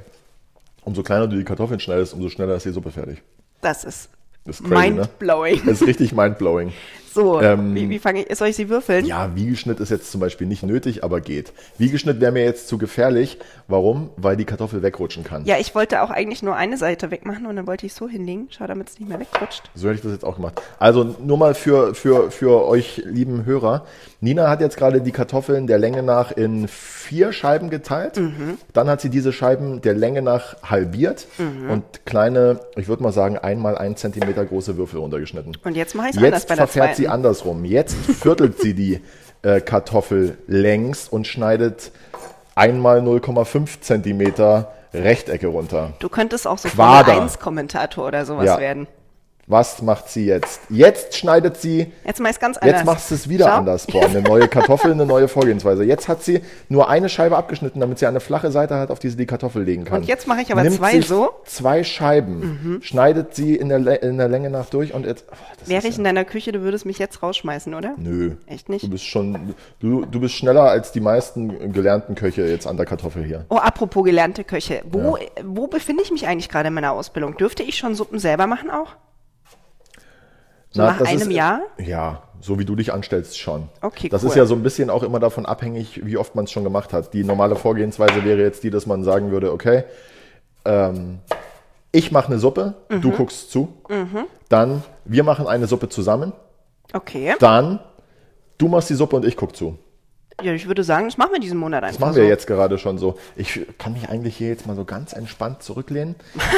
Umso 0.84 1.04
kleiner 1.04 1.28
du 1.28 1.38
die 1.38 1.46
Kartoffeln 1.46 1.80
schneidest, 1.80 2.14
umso 2.14 2.30
schneller 2.30 2.56
ist 2.56 2.66
die 2.66 2.72
Suppe 2.72 2.92
fertig. 2.92 3.22
Das 3.62 3.86
ist, 3.86 4.10
das 4.44 4.60
ist 4.60 4.68
crazy, 4.68 4.90
ne? 4.90 4.96
mindblowing. 4.96 5.56
Ne? 5.56 5.62
Das 5.66 5.82
ist 5.82 5.88
richtig 5.88 6.12
mindblowing. 6.14 6.74
So, 7.14 7.40
ähm, 7.42 7.76
wie, 7.76 7.90
wie 7.90 8.00
fange 8.00 8.24
ich, 8.24 8.36
soll 8.38 8.48
ich 8.48 8.56
sie 8.56 8.70
würfeln? 8.70 9.06
Ja, 9.06 9.36
Wiegeschnitt 9.36 9.80
ist 9.80 9.90
jetzt 9.90 10.12
zum 10.12 10.20
Beispiel 10.20 10.48
nicht 10.48 10.64
nötig, 10.64 11.04
aber 11.04 11.22
geht. 11.22 11.54
Wiegeschnitt 11.78 12.20
wäre 12.20 12.32
mir 12.32 12.44
jetzt 12.44 12.68
zu 12.68 12.78
gefährlich. 12.78 13.38
Warum? 13.68 14.10
Weil 14.18 14.36
die 14.36 14.46
Kartoffel 14.46 14.82
wegrutschen 14.82 15.24
kann. 15.24 15.46
Ja, 15.46 15.58
ich 15.60 15.76
wollte 15.76 16.02
auch 16.02 16.10
eigentlich 16.10 16.42
nur 16.42 16.56
eine 16.56 16.78
Seite 16.78 17.12
wegmachen 17.12 17.46
und 17.46 17.56
dann 17.56 17.68
wollte 17.68 17.86
ich 17.86 17.94
so 17.94 18.08
hinlegen. 18.08 18.48
Schau, 18.50 18.66
damit 18.66 18.90
es 18.90 19.00
nicht 19.00 19.10
mehr 19.10 19.20
wegrutscht. 19.20 19.70
So 19.76 19.88
hätte 19.88 19.98
ich 19.98 20.02
das 20.02 20.12
jetzt 20.12 20.26
auch 20.26 20.38
gemacht. 20.38 20.62
Also 20.80 21.16
nur 21.24 21.38
mal 21.38 21.54
für, 21.54 21.94
für, 21.94 22.32
für 22.32 22.66
euch 22.66 23.04
lieben 23.06 23.46
Hörer. 23.46 23.86
Nina 24.20 24.50
hat 24.50 24.62
jetzt 24.62 24.78
gerade 24.78 25.02
die 25.02 25.12
Kartoffeln 25.12 25.68
der 25.68 25.78
Länge 25.78 26.02
nach 26.02 26.32
in 26.32 26.68
vier 26.68 27.32
Scheiben 27.32 27.70
geteilt. 27.70 28.18
Mhm. 28.18 28.58
Dann 28.74 28.90
hat 28.90 29.02
sie 29.02 29.10
diese 29.10 29.34
Scheiben 29.34 29.82
der 29.82 29.94
Länge 29.94 30.22
nach 30.22 30.56
halbiert 30.64 31.28
mhm. 31.38 31.70
und 31.70 32.06
kleine, 32.06 32.60
ich 32.76 32.88
würde 32.88 33.04
mal 33.04 33.12
sagen, 33.12 33.38
einmal 33.38 33.78
ein 33.78 33.96
Zentimeter 33.98 34.46
große 34.46 34.78
Würfel 34.78 35.00
runtergeschnitten. 35.00 35.58
Und 35.64 35.76
jetzt 35.76 35.94
mache 35.94 36.10
ich 36.10 36.16
es 36.16 36.24
anders 36.24 36.46
bei 36.46 36.56
der 36.56 36.70
zweiten 36.70 37.03
sie 37.04 37.08
andersrum. 37.10 37.66
Jetzt 37.66 37.96
viertelt 37.96 38.60
sie 38.60 38.74
die 38.74 39.02
äh, 39.42 39.60
Kartoffel 39.60 40.38
längs 40.48 41.08
und 41.10 41.28
schneidet 41.28 41.92
einmal 42.56 43.02
0,5 43.02 43.82
Zentimeter 43.82 44.74
Rechtecke 44.94 45.48
runter. 45.48 45.94
Du 46.00 46.08
könntest 46.08 46.48
auch 46.48 46.58
so 46.58 46.70
Formel 46.70 47.20
1 47.22 47.40
Kommentator 47.40 48.08
oder 48.08 48.26
sowas 48.26 48.46
ja. 48.46 48.60
werden. 48.60 48.88
Was 49.46 49.82
macht 49.82 50.08
sie 50.08 50.26
jetzt? 50.26 50.62
Jetzt 50.70 51.18
schneidet 51.18 51.58
sie. 51.58 51.92
Jetzt 52.06 52.22
machst 52.22 52.40
ganz 52.40 52.58
anders. 52.58 52.78
Jetzt 52.78 52.86
macht 52.86 53.02
sie 53.02 53.16
es 53.16 53.28
wieder 53.28 53.48
Schau. 53.48 53.58
anders. 53.58 53.88
Boah, 53.88 54.06
eine 54.06 54.22
neue 54.22 54.48
Kartoffel, 54.48 54.94
eine 54.94 55.06
neue 55.06 55.28
Vorgehensweise. 55.28 55.84
Jetzt 55.84 56.08
hat 56.08 56.24
sie 56.24 56.42
nur 56.70 56.88
eine 56.90 57.10
Scheibe 57.10 57.36
abgeschnitten, 57.36 57.82
damit 57.82 58.00
sie 58.00 58.06
eine 58.06 58.22
flache 58.22 58.52
Seite 58.52 58.76
hat, 58.76 58.90
auf 58.90 59.00
die 59.00 59.10
sie 59.10 59.18
die 59.18 59.26
Kartoffel 59.26 59.64
legen 59.64 59.84
kann. 59.84 60.02
Und 60.02 60.08
jetzt 60.08 60.28
mache 60.28 60.42
ich 60.44 60.52
aber 60.54 60.64
Nimmt 60.64 60.78
zwei 60.78 61.02
so. 61.02 61.32
Zwei 61.44 61.84
Scheiben, 61.84 62.60
mhm. 62.64 62.82
schneidet 62.82 63.36
sie 63.36 63.56
in 63.58 63.68
der, 63.68 64.02
in 64.02 64.18
der 64.18 64.30
Länge 64.30 64.50
nach 64.50 64.70
durch 64.70 64.94
und 64.94 65.06
jetzt. 65.06 65.26
Oh, 65.30 65.36
Wäre 65.70 65.88
ich 65.90 65.98
in 65.98 66.06
deiner 66.06 66.24
Küche, 66.24 66.54
du 66.54 66.62
würdest 66.62 66.86
mich 66.86 66.98
jetzt 66.98 67.22
rausschmeißen, 67.22 67.74
oder? 67.74 67.96
Nö. 67.98 68.36
Echt 68.48 68.70
nicht? 68.70 68.86
Du 68.86 68.90
bist 68.90 69.04
schon, 69.04 69.56
du, 69.82 70.06
du 70.06 70.22
bist 70.22 70.36
schneller 70.36 70.70
als 70.70 70.94
die 70.94 71.02
meisten 71.02 71.74
gelernten 71.74 72.16
Köche 72.16 72.46
jetzt 72.46 72.66
an 72.66 72.78
der 72.78 72.86
Kartoffel 72.86 73.26
hier. 73.26 73.46
Oh, 73.50 73.58
apropos 73.58 74.06
gelernte 74.06 74.46
Köche. 74.46 74.84
Wo, 74.90 75.18
ja. 75.18 75.24
wo 75.44 75.68
befinde 75.68 76.02
ich 76.02 76.12
mich 76.12 76.28
eigentlich 76.28 76.48
gerade 76.48 76.70
in 76.70 76.74
meiner 76.74 76.94
Ausbildung? 76.94 77.36
Dürfte 77.36 77.64
ich 77.64 77.78
schon 77.78 77.94
Suppen 77.94 78.20
selber 78.20 78.48
machen 78.48 78.70
auch? 78.70 78.96
So 80.74 80.82
Na, 80.82 80.88
nach 80.88 81.02
einem 81.02 81.22
ist, 81.22 81.32
Jahr? 81.32 81.62
Ja, 81.78 82.24
so 82.42 82.58
wie 82.58 82.66
du 82.66 82.76
dich 82.76 82.92
anstellst 82.92 83.40
schon. 83.40 83.70
Okay, 83.82 84.10
Das 84.10 84.24
cool. 84.24 84.30
ist 84.30 84.36
ja 84.36 84.46
so 84.46 84.56
ein 84.56 84.64
bisschen 84.64 84.90
auch 84.90 85.04
immer 85.04 85.20
davon 85.20 85.46
abhängig, 85.46 86.04
wie 86.04 86.18
oft 86.18 86.34
man 86.34 86.46
es 86.46 86.52
schon 86.52 86.64
gemacht 86.64 86.94
hat. 86.94 87.14
Die 87.14 87.24
normale 87.24 87.56
Vorgehensweise 87.56 88.26
wäre 88.26 88.42
jetzt 88.42 88.64
die, 88.64 88.72
dass 88.72 88.88
man 88.88 89.04
sagen 89.04 89.32
würde, 89.32 89.54
okay, 89.54 89.84
ähm, 90.66 91.20
ich 91.92 92.12
mache 92.12 92.28
eine 92.28 92.40
Suppe, 92.40 92.74
mhm. 92.90 93.02
du 93.02 93.12
guckst 93.12 93.52
zu. 93.52 93.78
Mhm. 93.88 94.26
Dann, 94.50 94.84
wir 95.06 95.24
machen 95.24 95.46
eine 95.48 95.68
Suppe 95.68 95.90
zusammen. 95.90 96.34
Okay. 96.92 97.36
Dann, 97.40 97.80
du 98.58 98.68
machst 98.68 98.90
die 98.90 98.96
Suppe 98.96 99.16
und 99.16 99.26
ich 99.26 99.38
guck 99.38 99.56
zu. 99.56 99.78
Ja, 100.42 100.54
ich 100.54 100.68
würde 100.68 100.84
sagen, 100.84 101.06
das 101.06 101.20
machen 101.20 101.34
wir 101.34 101.40
diesen 101.40 101.60
Monat 101.60 101.84
einfach. 101.84 102.00
Das 102.00 102.02
machen 102.02 102.16
wir 102.16 102.28
jetzt 102.28 102.48
gerade 102.48 102.80
schon 102.80 102.98
so. 102.98 103.16
Ich 103.36 103.62
kann 103.78 103.94
mich 103.94 104.10
eigentlich 104.10 104.36
hier 104.36 104.48
jetzt 104.48 104.66
mal 104.66 104.76
so 104.76 104.86
ganz 104.86 105.14
entspannt 105.14 105.62
zurücklehnen 105.62 106.16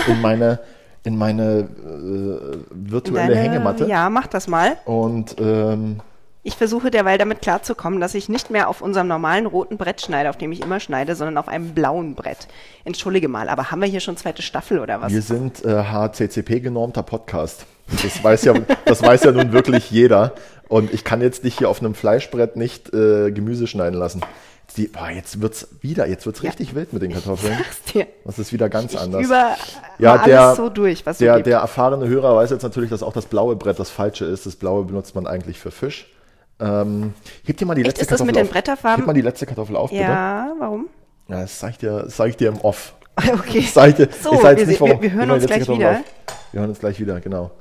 in 0.07 0.21
meine 0.21 0.59
in 1.05 1.17
meine 1.17 1.59
äh, 1.59 2.57
virtuelle 2.71 3.33
Deine, 3.33 3.39
Hängematte. 3.39 3.85
Ja, 3.87 4.09
mach 4.09 4.27
das 4.27 4.47
mal. 4.47 4.77
Und 4.85 5.35
ähm, 5.39 6.01
ich 6.47 6.55
versuche 6.55 6.91
derweil 6.91 7.17
damit 7.17 7.41
klarzukommen, 7.41 7.99
dass 7.99 8.13
ich 8.13 8.29
nicht 8.29 8.51
mehr 8.51 8.69
auf 8.69 8.81
unserem 8.81 9.07
normalen 9.07 9.47
roten 9.47 9.77
Brett 9.77 10.01
schneide, 10.01 10.29
auf 10.29 10.37
dem 10.37 10.51
ich 10.51 10.61
immer 10.61 10.79
schneide, 10.79 11.15
sondern 11.15 11.37
auf 11.37 11.47
einem 11.47 11.73
blauen 11.73 12.13
Brett. 12.13 12.47
Entschuldige 12.83 13.27
mal, 13.27 13.49
aber 13.49 13.71
haben 13.71 13.81
wir 13.81 13.87
hier 13.87 13.99
schon 13.99 14.15
zweite 14.15 14.43
Staffel 14.43 14.79
oder 14.79 15.01
was? 15.01 15.11
Wir 15.11 15.23
sind 15.23 15.65
äh, 15.65 15.83
HCCP 15.83 16.59
genormter 16.61 17.01
Podcast. 17.01 17.65
Das 18.03 18.23
weiß 18.23 18.45
ja, 18.45 18.53
das 18.85 19.01
weiß 19.01 19.23
ja 19.23 19.31
nun 19.31 19.53
wirklich 19.53 19.89
jeder. 19.89 20.33
Und 20.67 20.93
ich 20.93 21.03
kann 21.03 21.21
jetzt 21.21 21.43
nicht 21.43 21.57
hier 21.57 21.69
auf 21.69 21.79
einem 21.79 21.95
Fleischbrett 21.95 22.55
nicht 22.55 22.93
äh, 22.93 23.31
Gemüse 23.31 23.67
schneiden 23.67 23.99
lassen. 23.99 24.21
Die, 24.75 24.87
boah, 24.87 25.09
jetzt 25.09 25.41
wird's 25.41 25.67
wieder, 25.81 26.07
jetzt 26.07 26.25
wird's 26.25 26.41
ja. 26.41 26.49
richtig 26.49 26.75
wild 26.75 26.91
mit 26.91 27.01
den 27.01 27.13
Kartoffeln. 27.13 27.57
Das 28.25 28.39
ist 28.39 28.51
wieder 28.51 28.67
ganz 28.67 28.93
ich, 28.93 28.99
anders. 28.99 29.23
Über 29.23 29.55
ja, 29.99 30.17
der, 30.17 30.55
so 30.55 30.69
durch, 30.69 31.05
was 31.05 31.19
der, 31.19 31.39
der 31.39 31.59
erfahrene 31.59 32.07
Hörer 32.07 32.35
weiß 32.35 32.49
jetzt 32.49 32.63
natürlich, 32.63 32.89
dass 32.89 33.03
auch 33.03 33.13
das 33.13 33.27
blaue 33.27 33.55
Brett 33.55 33.79
das 33.79 33.89
falsche 33.89 34.25
ist. 34.25 34.45
Das 34.45 34.55
blaue 34.57 34.83
benutzt 34.83 35.15
man 35.15 35.27
eigentlich 35.27 35.59
für 35.59 35.71
Fisch. 35.71 36.07
Ähm, 36.59 37.13
heb 37.45 37.57
dir 37.57 37.65
mal 37.65 37.75
die 37.75 37.83
letzte 37.83 38.01
Echt, 38.01 38.09
Kartoffel 38.09 38.29
ist 38.29 38.35
das 38.35 38.35
mit 38.35 38.35
auf. 38.35 38.41
den 38.41 38.51
Bretterfarben? 38.51 38.97
Heb 38.97 39.07
mal 39.07 39.13
die 39.13 39.21
letzte 39.21 39.45
Kartoffel 39.45 39.75
auf, 39.75 39.91
bitte. 39.91 40.01
Ja, 40.03 40.53
warum? 40.59 40.89
Ja, 41.29 41.41
das 41.41 41.59
zeige 41.59 41.71
ich 41.71 41.77
dir, 41.77 42.03
das 42.03 42.15
zeig 42.15 42.29
ich 42.31 42.37
dir 42.37 42.49
im 42.49 42.59
Off. 42.61 42.93
Okay. 43.17 43.59
Ich 43.59 43.73
dir, 43.73 44.09
so, 44.21 44.33
ich 44.33 44.43
wir, 44.43 44.65
nicht, 44.65 44.81
warum, 44.81 45.01
wir, 45.01 45.01
wir 45.01 45.11
hören 45.13 45.31
uns 45.31 45.45
gleich 45.45 45.69
wieder. 45.69 45.91
Auf. 45.91 46.03
Wir 46.51 46.59
hören 46.59 46.69
uns 46.69 46.79
gleich 46.79 46.99
wieder, 46.99 47.21
genau. 47.21 47.51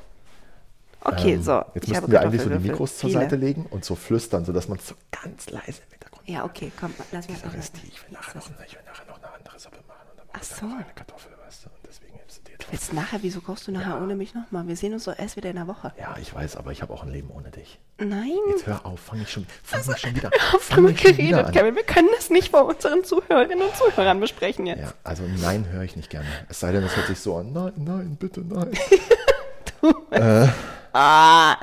Okay, 1.00 1.34
ähm, 1.34 1.42
so. 1.42 1.62
Jetzt 1.74 1.88
müssten 1.88 2.10
wir 2.10 2.20
eigentlich 2.20 2.42
so 2.42 2.48
die 2.48 2.58
Mikros 2.58 2.98
zur. 2.98 3.10
Seite 3.10 3.36
legen 3.36 3.66
und 3.70 3.84
so 3.84 3.94
flüstern, 3.94 4.44
sodass 4.44 4.68
man 4.68 4.78
es 4.78 4.88
so 4.88 4.94
ganz 5.12 5.50
leise 5.50 5.82
Hintergrund 5.90 6.03
Ja, 6.26 6.44
okay, 6.44 6.72
komm, 6.78 6.94
lass 7.12 7.28
mich 7.28 7.40
das. 7.40 7.52
Ich 7.86 8.02
will 8.02 8.12
nachher 8.12 8.36
noch, 8.36 8.46
ich 8.66 8.72
will 8.74 8.80
nachher 8.86 9.04
noch 9.06 9.18
eine 9.18 9.32
andere 9.34 9.58
Suppe 9.58 9.78
machen 9.86 10.06
und 10.10 10.18
dann 10.18 10.26
Ach 10.32 10.42
so. 10.42 10.64
eine 10.66 10.86
Kartoffel, 10.94 11.32
weißt 11.46 11.64
du, 11.64 11.68
und 11.68 11.78
deswegen 11.86 12.14
hilfst 12.14 12.38
du 12.38 12.42
dir 12.44 12.52
jetzt. 12.52 12.72
Jetzt 12.72 12.92
nachher, 12.94 13.18
wieso 13.22 13.40
kochst 13.42 13.68
du 13.68 13.72
nachher 13.72 13.96
ja. 13.96 14.02
ohne 14.02 14.16
mich 14.16 14.34
nochmal? 14.34 14.66
Wir 14.66 14.76
sehen 14.76 14.94
uns 14.94 15.04
doch 15.04 15.18
erst 15.18 15.36
wieder 15.36 15.50
in 15.50 15.56
der 15.56 15.66
Woche. 15.66 15.92
Ja, 15.98 16.16
ich 16.18 16.34
weiß, 16.34 16.56
aber 16.56 16.72
ich 16.72 16.80
habe 16.80 16.94
auch 16.94 17.02
ein 17.02 17.10
Leben 17.10 17.30
ohne 17.30 17.50
dich. 17.50 17.78
Nein. 17.98 18.30
Jetzt 18.48 18.66
hör 18.66 18.86
auf, 18.86 19.00
fang 19.00 19.20
ich 19.20 19.30
schon, 19.30 19.46
fang 19.62 19.80
also, 19.80 19.92
ich 19.92 19.98
schon 19.98 20.14
wieder, 20.16 20.30
fang 20.60 20.88
ich 20.88 21.00
schon 21.00 21.34
an. 21.34 21.52
Kevin, 21.52 21.76
wir 21.76 21.84
können 21.84 22.08
das 22.16 22.30
nicht 22.30 22.50
bei 22.52 22.60
unseren 22.60 23.04
Zuhörerinnen 23.04 23.62
und 23.62 23.76
Zuhörern 23.76 24.18
besprechen 24.18 24.66
jetzt. 24.66 24.80
Ja, 24.80 24.94
also 25.04 25.24
nein, 25.42 25.68
höre 25.68 25.82
ich 25.82 25.94
nicht 25.94 26.08
gerne. 26.08 26.26
Es 26.48 26.60
sei 26.60 26.72
denn, 26.72 26.82
es 26.84 26.96
hört 26.96 27.06
sich 27.06 27.20
so 27.20 27.36
an, 27.36 27.52
nein, 27.52 27.72
nein, 27.76 28.16
bitte, 28.18 28.40
nein. 28.40 28.72
äh, 30.10 30.20
Ah, 30.20 30.48
ja. 30.94 31.58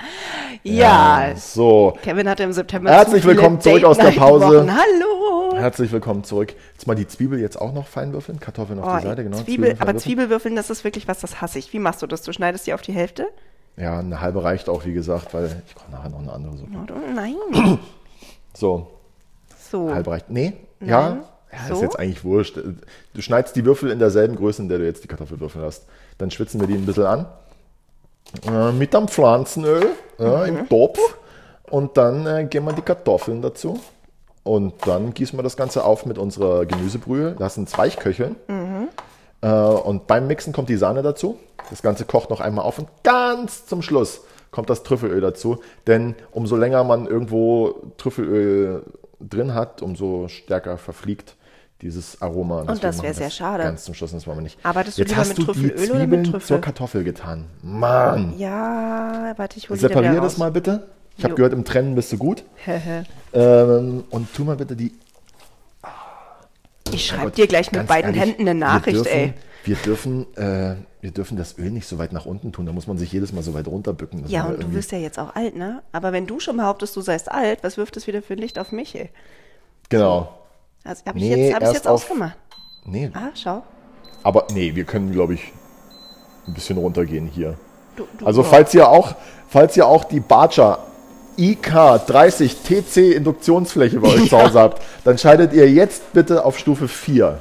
ja. 0.64 1.36
So. 1.36 1.98
Kevin 2.02 2.28
hatte 2.28 2.44
im 2.44 2.54
September. 2.54 2.92
Herzlich 2.92 3.24
willkommen 3.24 3.62
zurück 3.62 3.84
aus 3.84 3.98
der 3.98 4.12
Pause. 4.12 4.68
Hallo. 4.70 5.56
Herzlich 5.56 5.92
willkommen 5.92 6.24
zurück. 6.24 6.54
Jetzt 6.74 6.88
mal 6.88 6.96
die 6.96 7.08
Zwiebel 7.08 7.40
jetzt 7.40 7.60
auch 7.60 7.74
noch 7.74 7.88
fein 7.88 8.14
würfeln. 8.14 8.40
Kartoffeln 8.40 8.80
auf 8.80 8.94
oh, 8.94 8.98
die 8.98 9.08
Seite, 9.08 9.24
genau. 9.24 9.38
Zwiebel, 9.38 9.76
aber 9.80 9.96
Zwiebelwürfeln, 9.96 10.56
das 10.56 10.70
ist 10.70 10.84
wirklich 10.84 11.08
was, 11.08 11.20
das 11.20 11.42
hasse 11.42 11.60
ich. 11.60 11.72
Wie 11.74 11.80
machst 11.80 12.02
du 12.02 12.08
das? 12.08 12.24
Du 12.24 12.34
schneidest 12.34 12.68
die 12.68 12.74
auf 12.74 12.82
die 12.82 12.94
Hälfte? 12.94 13.28
Ja, 13.78 14.00
eine 14.00 14.22
halbe 14.22 14.44
reicht 14.44 14.70
auch, 14.70 14.86
wie 14.86 14.94
gesagt, 14.94 15.34
weil 15.34 15.62
ich 15.66 15.76
brauche 15.76 15.92
nachher 15.92 16.10
noch 16.10 16.20
eine 16.20 16.34
andere 16.34 16.58
Suppe. 16.58 16.72
Oh, 16.74 17.14
nein. 17.14 17.36
So. 18.54 18.92
So. 19.72 19.94
Halb 19.94 20.08
reicht. 20.08 20.30
Nee, 20.30 20.58
nein. 20.82 20.90
ja. 20.90 21.18
Ja, 21.54 21.68
so? 21.70 21.76
ist 21.76 21.82
jetzt 21.84 22.00
eigentlich 22.00 22.26
wurscht. 22.26 22.58
Du 22.58 23.22
schneidest 23.22 23.56
die 23.56 23.64
Würfel 23.64 23.92
in 23.92 24.00
derselben 24.00 24.36
Größe, 24.36 24.62
in 24.62 24.68
der 24.68 24.80
du 24.80 24.86
jetzt 24.86 25.06
die 25.06 25.08
Kartoffelwürfel 25.08 25.62
hast. 25.62 25.86
Dann 26.18 26.32
schwitzen 26.32 26.60
wir 26.60 26.68
die 26.68 26.74
ein 26.74 26.86
bisschen 26.86 27.06
an 27.06 27.28
äh, 28.48 28.72
mit 28.72 28.96
einem 28.96 29.08
Pflanzenöl 29.08 29.88
ja, 30.20 30.38
mhm. 30.38 30.46
im 30.46 30.70
Topf 30.70 31.00
und 31.70 31.98
dann 31.98 32.26
äh, 32.26 32.46
geben 32.46 32.66
wir 32.66 32.74
die 32.74 32.82
Kartoffeln 32.82 33.42
dazu 33.42 33.80
und 34.44 34.74
dann 34.86 35.14
gießen 35.14 35.38
wir 35.38 35.44
das 35.44 35.58
Ganze 35.58 35.84
auf 35.84 36.06
mit 36.06 36.18
unserer 36.18 36.66
Gemüsebrühe, 36.66 37.36
lassen 37.38 37.66
es 37.66 37.78
weich 37.78 37.98
köcheln 37.98 38.36
mhm. 38.48 38.90
äh, 39.42 39.50
und 39.50 40.08
beim 40.08 40.28
Mixen 40.28 40.54
kommt 40.54 40.70
die 40.70 40.78
Sahne 40.78 41.02
dazu. 41.02 41.38
Das 41.70 41.82
Ganze 41.82 42.06
kocht 42.06 42.30
noch 42.30 42.42
einmal 42.42 42.66
auf 42.66 42.80
und 42.80 42.90
ganz 43.04 43.66
zum 43.66 43.82
Schluss 43.82 44.22
kommt 44.50 44.70
das 44.70 44.84
Trüffelöl 44.84 45.22
dazu, 45.22 45.60
denn 45.88 46.16
umso 46.32 46.58
länger 46.58 46.84
man 46.84 47.08
irgendwo 47.08 47.76
Trüffelöl 47.98 48.84
drin 49.22 49.54
hat, 49.54 49.82
umso 49.82 50.28
stärker 50.28 50.78
verfliegt 50.78 51.36
dieses 51.82 52.22
Aroma. 52.22 52.62
Und 52.62 52.84
das 52.84 53.02
wäre 53.02 53.14
sehr 53.14 53.30
schade. 53.30 53.64
Ganz 53.64 53.86
zum 53.86 53.94
Schluss, 53.94 54.12
das 54.12 54.28
wollen 54.28 54.38
wir 54.38 54.44
nicht. 54.44 54.58
Arbeitest 54.64 54.98
du 54.98 55.02
Jetzt 55.02 55.16
hast 55.16 55.38
mit 55.38 55.46
Trüffelöl 55.46 55.92
oder 55.92 56.08
mit 56.08 56.26
Trüffel? 56.26 56.48
zur 56.48 56.62
Kartoffel 56.62 57.04
getan. 57.04 57.46
Mann. 57.62 58.38
Ja, 58.38 59.34
warte, 59.38 59.58
ich 59.58 59.70
hole 59.70 59.78
die 59.78 59.82
Separier 59.82 60.22
das 60.22 60.38
mal 60.38 60.52
bitte. 60.52 60.88
Ich 61.18 61.24
habe 61.24 61.36
gehört, 61.36 61.54
im 61.54 61.66
Trennen 61.66 61.96
bist 61.96 62.12
du 62.12 62.18
gut. 62.18 62.44
ähm, 63.34 64.04
und 64.10 64.34
tu 64.34 64.44
mal 64.44 64.56
bitte 64.56 64.76
die... 64.76 64.94
Ich 66.94 67.06
schreibe 67.06 67.32
dir 67.32 67.48
gleich 67.48 67.72
mit 67.72 67.88
beiden 67.88 68.14
ehrlich, 68.14 68.22
Händen 68.22 68.50
eine 68.50 68.60
Nachricht, 68.60 68.98
wir 68.98 69.04
dürfen, 69.04 69.18
ey. 69.18 69.34
Wir 69.64 69.76
dürfen, 69.76 70.36
äh, 70.36 70.76
wir 71.00 71.12
dürfen 71.12 71.38
das 71.38 71.58
Öl 71.58 71.72
nicht 71.72 71.88
so 71.88 71.98
weit 72.00 72.12
nach 72.12 72.26
unten 72.26 72.52
tun. 72.52 72.66
Da 72.66 72.74
muss 72.74 72.88
man 72.88 72.98
sich 72.98 73.12
jedes 73.12 73.32
Mal 73.32 73.44
so 73.44 73.54
weit 73.54 73.68
runterbücken. 73.68 74.26
Ja, 74.28 74.46
und 74.46 74.62
du 74.62 74.74
wirst 74.74 74.92
ja 74.92 74.98
jetzt 74.98 75.20
auch 75.20 75.36
alt, 75.36 75.56
ne? 75.56 75.84
Aber 75.92 76.12
wenn 76.12 76.28
du 76.28 76.40
schon 76.40 76.58
behauptest, 76.58 76.96
du 76.96 77.02
seist 77.02 77.32
alt, 77.32 77.64
was 77.64 77.78
wirft 77.78 77.96
es 77.98 78.08
wieder 78.08 78.22
für 78.22 78.34
ein 78.34 78.40
Licht 78.40 78.60
auf 78.60 78.72
mich, 78.72 78.96
ey? 78.96 79.10
Genau. 79.90 80.41
Also 80.84 81.06
habe 81.06 81.18
ich 81.18 81.24
nee, 81.24 81.48
jetzt, 81.48 81.56
hab 81.56 81.64
ich 81.64 81.74
jetzt 81.74 81.88
ausgemacht. 81.88 82.38
Nee. 82.86 83.12
Ah, 83.14 83.30
schau. 83.36 83.64
Aber 84.24 84.48
nee, 84.54 84.76
wir 84.76 84.84
können, 84.84 85.12
glaube 85.12 85.36
ich, 85.36 85.52
ein 86.48 86.54
bisschen 86.54 86.78
runtergehen 86.78 87.28
hier. 87.28 87.56
Du, 87.96 88.08
du 88.18 88.26
also 88.26 88.44
falls 88.44 88.74
ihr 88.74 88.90
auch, 88.90 89.16
falls 89.48 89.78
ihr 89.78 89.86
auch 89.86 90.04
die 90.04 90.20
Barcher 90.20 90.80
IK30 91.38 92.56
TC 92.64 93.16
Induktionsfläche 93.16 94.00
bei 94.00 94.10
euch 94.10 94.24
ja. 94.24 94.26
zu 94.30 94.42
Hause 94.42 94.60
habt, 94.60 94.82
dann 95.04 95.18
schaltet 95.18 95.54
ihr 95.54 95.70
jetzt 95.70 96.14
bitte 96.14 96.44
auf 96.46 96.58
Stufe 96.58 96.88
4. 96.88 97.38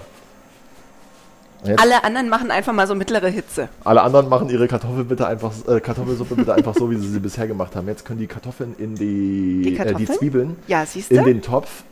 Jetzt. 1.65 1.79
Alle 1.79 2.05
anderen 2.05 2.31
machen 2.31 2.51
einfach 2.51 2.73
mal 2.73 2.87
so 2.87 2.95
mittlere 2.95 3.29
Hitze. 3.29 3.69
Alle 3.85 4.01
anderen 4.01 4.31
machen 4.31 4.49
ihre 4.49 4.67
Kartoffel 4.67 5.05
bitte 5.05 5.27
einfach, 5.27 5.53
äh, 5.69 5.81
Kartoffelsuppe 5.81 6.35
bitte 6.35 6.55
einfach 6.55 6.75
so, 6.75 6.91
wie 6.91 6.97
sie 6.97 7.09
sie 7.09 7.21
bisher 7.21 7.47
gemacht 7.47 7.77
haben. 7.77 7.87
Jetzt 7.87 8.07
können 8.07 8.19
die 8.19 8.27
Kartoffeln 8.27 8.75
in 8.79 8.95
die, 8.95 9.63
die, 9.65 9.77
äh, 9.77 9.95
die 9.95 10.07
Zwiebeln 10.07 10.57
ja, 10.67 10.85
in 11.11 11.25
den 11.25 11.43
Topf 11.43 11.85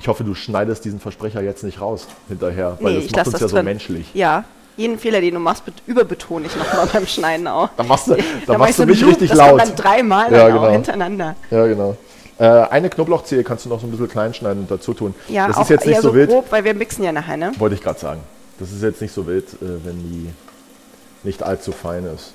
ich 0.00 0.08
hoffe, 0.08 0.24
du 0.24 0.34
schneidest 0.34 0.84
diesen 0.84 0.98
Versprecher 0.98 1.42
jetzt 1.42 1.62
nicht 1.62 1.80
raus 1.80 2.06
hinterher, 2.28 2.78
weil 2.80 2.94
nee, 2.94 3.06
das 3.06 3.12
macht 3.12 3.26
uns 3.26 3.32
das 3.32 3.40
ja 3.42 3.46
drin. 3.48 3.56
so 3.56 3.62
menschlich. 3.62 4.06
Ja, 4.14 4.44
jeden 4.76 4.98
Fehler, 4.98 5.20
den 5.20 5.34
du 5.34 5.40
machst, 5.40 5.62
überbetone 5.86 6.46
ich 6.46 6.56
nochmal 6.56 6.86
beim 6.92 7.06
Schneiden 7.06 7.46
auch. 7.46 7.68
Da 7.76 7.82
machst 7.82 8.08
du, 8.08 8.14
da, 8.14 8.22
da 8.46 8.58
machst 8.58 8.78
du 8.78 8.86
mich 8.86 9.00
Loop, 9.00 9.10
richtig 9.10 9.28
das 9.28 9.38
laut. 9.38 9.60
Das 9.60 9.68
dann 9.68 9.76
dreimal 9.76 10.32
ja, 10.32 10.48
genau. 10.48 10.70
hintereinander. 10.70 11.36
Ja, 11.50 11.66
genau. 11.66 11.96
Äh, 12.38 12.44
eine 12.44 12.88
Knoblauchzehe 12.88 13.44
kannst 13.44 13.66
du 13.66 13.68
noch 13.68 13.78
so 13.78 13.86
ein 13.86 13.90
bisschen 13.90 14.08
klein 14.08 14.32
schneiden 14.32 14.60
und 14.62 14.70
dazu 14.70 14.94
tun. 14.94 15.14
Ja, 15.28 15.48
das 15.48 15.58
ist 15.58 15.68
jetzt 15.68 15.86
nicht 15.86 16.00
so, 16.00 16.08
so 16.08 16.14
wild. 16.14 16.30
Grob, 16.30 16.50
weil 16.50 16.64
wir 16.64 16.72
mixen 16.72 17.04
ja 17.04 17.12
nachher, 17.12 17.36
ne? 17.36 17.52
Wollte 17.58 17.74
ich 17.74 17.82
gerade 17.82 18.00
sagen. 18.00 18.22
Das 18.58 18.72
ist 18.72 18.82
jetzt 18.82 19.02
nicht 19.02 19.12
so 19.12 19.26
wild, 19.26 19.44
äh, 19.54 19.84
wenn 19.84 19.98
die 19.98 20.30
nicht 21.24 21.42
allzu 21.42 21.72
fein 21.72 22.06
ist. 22.06 22.32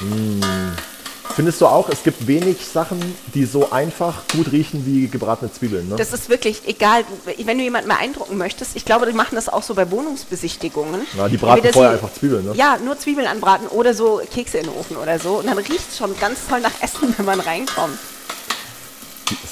Mmh. 0.00 0.89
Findest 1.34 1.60
du 1.60 1.66
auch, 1.66 1.88
es 1.88 2.02
gibt 2.02 2.26
wenig 2.26 2.66
Sachen, 2.66 3.00
die 3.34 3.44
so 3.44 3.70
einfach 3.70 4.22
gut 4.32 4.52
riechen 4.52 4.84
wie 4.86 5.08
gebratene 5.08 5.52
Zwiebeln? 5.52 5.88
Ne? 5.88 5.96
Das 5.96 6.12
ist 6.12 6.28
wirklich 6.28 6.62
egal. 6.66 7.04
Wenn 7.24 7.58
du 7.58 7.64
jemanden 7.64 7.88
beeindrucken 7.88 8.36
möchtest, 8.36 8.76
ich 8.76 8.84
glaube, 8.84 9.06
die 9.06 9.12
machen 9.12 9.34
das 9.34 9.48
auch 9.48 9.62
so 9.62 9.74
bei 9.74 9.90
Wohnungsbesichtigungen. 9.90 11.02
Na, 11.16 11.28
die 11.28 11.36
braten 11.36 11.72
vorher 11.72 11.92
einfach 11.92 12.12
Zwiebeln, 12.12 12.44
ne? 12.44 12.52
Ja, 12.54 12.78
nur 12.78 12.98
Zwiebeln 12.98 13.26
anbraten 13.26 13.68
oder 13.68 13.94
so 13.94 14.20
Kekse 14.32 14.58
in 14.58 14.64
den 14.64 14.74
Ofen 14.74 14.96
oder 14.96 15.18
so. 15.18 15.38
Und 15.38 15.46
dann 15.46 15.58
riecht 15.58 15.90
es 15.90 15.98
schon 15.98 16.18
ganz 16.18 16.40
toll 16.48 16.60
nach 16.60 16.82
Essen, 16.82 17.14
wenn 17.16 17.26
man 17.26 17.40
reinkommt. 17.40 17.98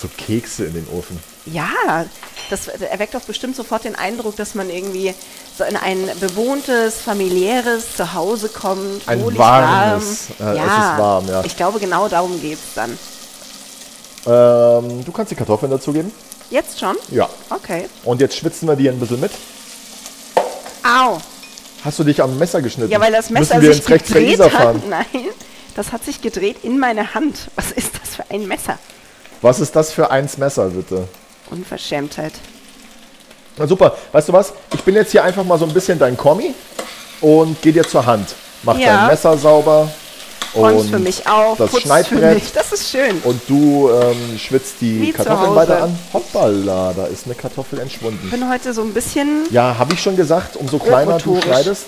So 0.01 0.09
Kekse 0.17 0.65
in 0.65 0.75
den 0.75 0.89
Ofen. 0.89 1.19
Ja, 1.47 2.07
das 2.51 2.69
erweckt 2.69 3.15
doch 3.15 3.23
bestimmt 3.23 3.57
sofort 3.57 3.85
den 3.85 3.95
Eindruck, 3.95 4.37
dass 4.37 4.55
man 4.55 4.71
irgendwie 4.71 5.15
so 5.57 5.65
in 5.65 5.77
ein 5.77 6.09
bewohntes, 6.21 6.97
familiäres 6.97 7.97
Zuhause 7.97 8.49
kommt, 8.49 9.07
ein 9.07 9.21
warmes, 9.37 10.29
warm. 10.39 10.55
Äh, 10.55 10.57
ja, 10.57 10.65
es 10.65 10.93
ist 10.93 10.99
warm, 10.99 11.29
ja. 11.29 11.45
Ich 11.45 11.57
glaube, 11.57 11.79
genau 11.79 12.09
darum 12.09 12.41
geht 12.41 12.59
es 12.59 12.75
dann. 12.75 12.91
Ähm, 14.27 15.05
du 15.05 15.13
kannst 15.13 15.31
die 15.31 15.37
Kartoffeln 15.37 15.71
dazugeben. 15.71 16.13
Jetzt 16.51 16.81
schon? 16.81 16.97
Ja. 17.11 17.29
Okay. 17.51 17.89
Und 18.05 18.21
jetzt 18.21 18.37
schwitzen 18.37 18.69
wir 18.69 18.77
die 18.77 18.89
ein 18.89 18.99
bisschen 18.99 19.21
mit. 19.21 19.33
Au. 20.83 21.19
Hast 21.85 21.99
du 21.99 22.05
dich 22.05 22.23
am 22.23 22.37
Messer 22.39 22.61
geschnitten? 22.63 22.91
Ja, 22.91 23.01
weil 23.01 23.13
das 23.13 23.31
Messer 23.31 23.57
Müssen 23.57 23.69
wir 23.69 23.75
sich 23.75 23.89
ins 23.91 24.09
gedreht 24.09 24.41
hat. 24.41 24.51
Fahren? 24.53 24.83
Nein, 24.89 25.07
das 25.77 25.93
hat 25.93 26.05
sich 26.05 26.21
gedreht 26.21 26.59
in 26.63 26.79
meine 26.79 27.15
Hand. 27.15 27.51
Was 27.55 27.71
ist 27.73 27.93
das 28.01 28.17
für 28.17 28.25
ein 28.31 28.49
Messer? 28.49 28.79
Was 29.43 29.61
ist 29.61 29.77
das 29.77 29.93
für 29.93 30.11
eins 30.11 30.39
Messer, 30.39 30.71
bitte? 30.71 31.07
Unverschämtheit. 31.51 32.33
Na 33.57 33.67
super. 33.67 33.97
Weißt 34.13 34.29
du 34.29 34.33
was? 34.33 34.53
Ich 34.75 34.83
bin 34.83 34.95
jetzt 34.95 35.13
hier 35.13 35.25
einfach 35.25 35.45
mal 35.45 35.59
so 35.59 35.67
ein 35.67 35.73
bisschen 35.73 35.99
dein 35.99 36.17
Kommi 36.17 36.55
und 37.21 37.61
geh 37.61 37.73
dir 37.73 37.87
zur 37.87 38.07
Hand. 38.07 38.35
Mach 38.63 38.79
ja. 38.79 38.97
dein 38.97 39.07
Messer 39.09 39.37
sauber. 39.37 39.91
Und 40.55 40.89
für 40.89 40.99
mich 40.99 41.27
auch. 41.27 41.57
Das 41.57 41.79
Schneidbrett. 41.81 42.43
Das 42.55 42.73
ist 42.73 42.91
schön. 42.91 43.21
Und 43.25 43.41
du 43.49 43.91
ähm, 43.91 44.39
schwitzt 44.39 44.77
die 44.81 45.01
Wie 45.03 45.13
Kartoffeln 45.13 45.55
weiter 45.55 45.83
an. 45.83 45.99
Hoppala, 46.13 46.95
da 46.97 47.07
ist 47.07 47.27
eine 47.27 47.35
Kartoffel 47.35 47.81
entschwunden. 47.81 48.21
Ich 48.25 48.31
bin 48.31 48.49
heute 48.49 48.73
so 48.73 48.83
ein 48.83 48.95
bisschen. 48.95 49.47
Ja, 49.51 49.77
habe 49.79 49.95
ich 49.95 50.03
schon 50.03 50.17
gesagt, 50.17 50.57
umso 50.57 50.79
kleiner 50.79 51.19
du 51.19 51.41
schneidest, 51.41 51.87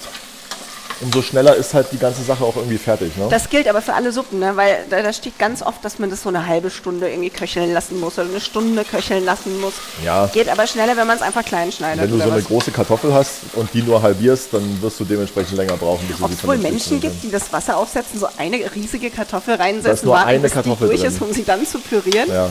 umso 1.01 1.23
schneller 1.23 1.55
ist 1.57 1.75
halt 1.75 1.89
die 1.93 1.99
ganze 1.99 2.23
Sache 2.23 2.45
auch 2.45 2.57
irgendwie 2.57 2.79
fertig. 2.79 3.17
Ne? 3.17 3.27
Das 3.31 3.49
gilt 3.49 3.69
aber 3.69 3.83
für 3.83 3.95
alle 3.95 4.13
Suppen, 4.13 4.39
ne? 4.39 4.57
weil 4.57 4.85
da, 4.91 5.03
da, 5.03 5.13
steht 5.13 5.39
ganz 5.39 5.63
oft, 5.63 5.85
dass 5.85 5.99
man 5.99 6.11
das 6.11 6.23
so 6.23 6.29
eine 6.29 6.47
halbe 6.47 6.71
Stunde 6.71 7.09
irgendwie 7.11 7.31
köcheln 7.31 7.73
lassen 7.73 7.99
muss 8.01 8.19
oder 8.19 8.29
eine 8.29 8.41
Stunde 8.41 8.85
köcheln 8.85 9.25
lassen 9.25 9.61
muss. 9.61 9.75
Ja. 10.05 10.27
Geht 10.27 10.49
aber 10.49 10.67
schneller, 10.67 10.97
wenn 10.97 11.07
man 11.07 11.17
es 11.17 11.23
einfach 11.23 11.45
klein 11.45 11.73
schneidet. 11.73 12.05
Wenn 12.05 12.11
du 12.11 12.19
so 12.19 12.25
was? 12.25 12.33
eine 12.33 12.43
große 12.43 12.71
Kartoffel 12.71 13.15
hast 13.15 13.39
und 13.55 13.73
die 13.73 13.83
nur 13.83 14.03
halbierst, 14.03 14.53
dann 14.53 14.83
wirst 14.83 15.01
du 15.01 15.05
dementsprechend 15.05 15.57
länger 15.57 15.77
brauchen. 15.77 16.07
Bis 16.07 16.21
Ob 16.21 16.31
es 16.31 16.47
wohl 16.47 16.59
Menschen 16.59 17.01
gibt, 17.01 17.23
die 17.23 17.31
das 17.31 17.53
Wasser 17.53 17.77
aufsetzen, 17.77 18.21
so 18.21 18.29
eine 18.37 18.59
riesige 18.75 19.11
Kartoffel 19.11 19.55
reinsetzen, 19.55 20.07
nur 20.07 20.17
warten, 20.17 20.29
eine 20.29 20.41
bis 20.41 20.53
Kartoffel 20.53 20.89
die 20.89 20.97
durch 20.97 21.03
drin. 21.03 21.13
ist, 21.13 21.23
um 21.23 21.33
sie 21.33 21.45
dann 21.45 21.67
zu 21.67 21.79
pürieren? 21.79 22.29
Ja. 22.29 22.51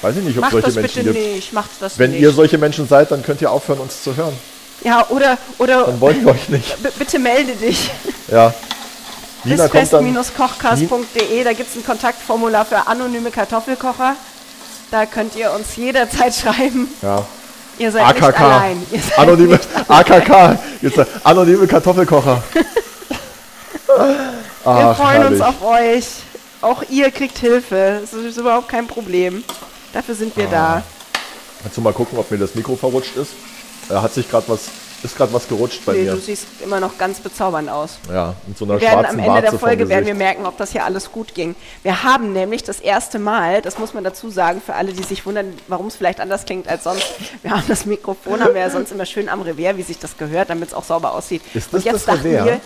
Weiß 0.00 0.16
ich 0.16 0.22
nicht, 0.22 0.36
ob 0.36 0.42
Macht 0.42 0.52
solche 0.52 0.66
das 0.66 0.74
Menschen 0.76 1.04
bitte 1.04 1.18
gibt. 1.18 1.34
Nicht. 1.34 1.52
Macht 1.52 1.70
das 1.80 1.98
Wenn 1.98 2.12
nicht. 2.12 2.20
ihr 2.20 2.30
solche 2.30 2.58
Menschen 2.58 2.86
seid, 2.86 3.10
dann 3.10 3.22
könnt 3.22 3.40
ihr 3.42 3.50
aufhören, 3.50 3.80
uns 3.80 4.02
zu 4.02 4.16
hören. 4.16 4.34
Ja, 4.82 5.06
oder, 5.08 5.38
oder. 5.58 5.84
Dann 5.86 6.00
wollen 6.00 6.24
wir 6.24 6.32
euch 6.32 6.48
nicht. 6.48 6.76
Bitte 6.98 7.18
melde 7.18 7.54
dich. 7.54 7.90
Ja. 8.28 8.52
Bisfest-kochcast.de, 9.44 11.44
da 11.44 11.52
gibt 11.52 11.70
es 11.70 11.76
ein 11.76 11.84
Kontaktformular 11.84 12.64
für 12.64 12.86
anonyme 12.86 13.30
Kartoffelkocher. 13.30 14.16
Da 14.90 15.06
könnt 15.06 15.36
ihr 15.36 15.52
uns 15.52 15.76
jederzeit 15.76 16.34
schreiben. 16.34 16.88
Ja. 17.02 17.24
Ihr 17.78 17.92
seid 17.92 18.02
AKK. 18.02 18.26
nicht 18.26 18.40
allein. 18.40 18.86
Ihr 18.90 19.00
seid 19.00 19.18
Anonyme, 19.18 19.52
nicht 19.52 19.68
AKK. 19.88 20.58
Jetzt, 20.82 20.98
anonyme 21.24 21.66
Kartoffelkocher. 21.66 22.42
Wir 23.88 24.16
Ach, 24.64 24.96
freuen 24.96 25.26
uns 25.26 25.40
herrlich. 25.40 25.42
auf 25.42 25.62
euch. 25.62 26.04
Auch 26.60 26.82
ihr 26.90 27.10
kriegt 27.10 27.38
Hilfe. 27.38 28.00
Das 28.02 28.12
ist 28.12 28.36
überhaupt 28.36 28.68
kein 28.68 28.86
Problem. 28.86 29.44
Dafür 29.92 30.14
sind 30.14 30.36
wir 30.36 30.46
da. 30.46 30.82
Kannst 31.62 31.76
du 31.76 31.80
mal 31.80 31.92
gucken, 31.92 32.18
ob 32.18 32.30
mir 32.30 32.38
das 32.38 32.54
Mikro 32.54 32.76
verrutscht 32.76 33.16
ist? 33.16 33.32
Da 33.88 34.02
hat 34.02 34.12
sich 34.14 34.28
gerade 34.30 34.46
was, 34.48 34.62
ist 35.02 35.16
gerade 35.16 35.32
was 35.32 35.48
gerutscht 35.48 35.80
bei 35.86 35.92
Nee, 35.92 36.02
mir. 36.04 36.12
du 36.12 36.18
siehst 36.20 36.44
immer 36.62 36.80
noch 36.80 36.98
ganz 36.98 37.20
bezaubernd 37.20 37.68
aus. 37.70 37.98
Ja, 38.12 38.34
mit 38.46 38.58
so 38.58 38.64
einer 38.64 38.74
Wir 38.74 38.82
werden 38.82 39.00
schwarzen 39.00 39.14
am 39.14 39.18
Ende 39.20 39.30
Warze 39.30 39.50
der 39.50 39.58
Folge 39.58 39.88
werden 39.88 40.06
wir 40.06 40.14
merken, 40.14 40.44
ob 40.46 40.56
das 40.58 40.72
hier 40.72 40.84
alles 40.84 41.10
gut 41.12 41.34
ging. 41.34 41.54
Wir 41.82 42.02
haben 42.02 42.32
nämlich 42.32 42.64
das 42.64 42.80
erste 42.80 43.18
Mal, 43.18 43.62
das 43.62 43.78
muss 43.78 43.94
man 43.94 44.04
dazu 44.04 44.28
sagen, 44.30 44.60
für 44.64 44.74
alle, 44.74 44.92
die 44.92 45.02
sich 45.02 45.24
wundern, 45.24 45.54
warum 45.68 45.86
es 45.86 45.96
vielleicht 45.96 46.20
anders 46.20 46.44
klingt 46.44 46.68
als 46.68 46.84
sonst. 46.84 47.06
Wir 47.42 47.52
haben 47.52 47.64
das 47.68 47.86
Mikrofon, 47.86 48.42
haben 48.42 48.54
wir 48.54 48.60
ja 48.60 48.70
sonst 48.70 48.92
immer 48.92 49.06
schön 49.06 49.28
am 49.28 49.40
Revers, 49.42 49.76
wie 49.76 49.82
sich 49.82 49.98
das 49.98 50.16
gehört, 50.18 50.50
damit 50.50 50.68
es 50.68 50.74
auch 50.74 50.84
sauber 50.84 51.12
aussieht. 51.14 51.42
Ist 51.54 51.66
Und 51.72 51.74
das 51.78 51.84
jetzt 51.84 51.94
das 51.94 52.04
dachten 52.16 52.28
Revers? 52.28 52.44
wir, 52.46 52.60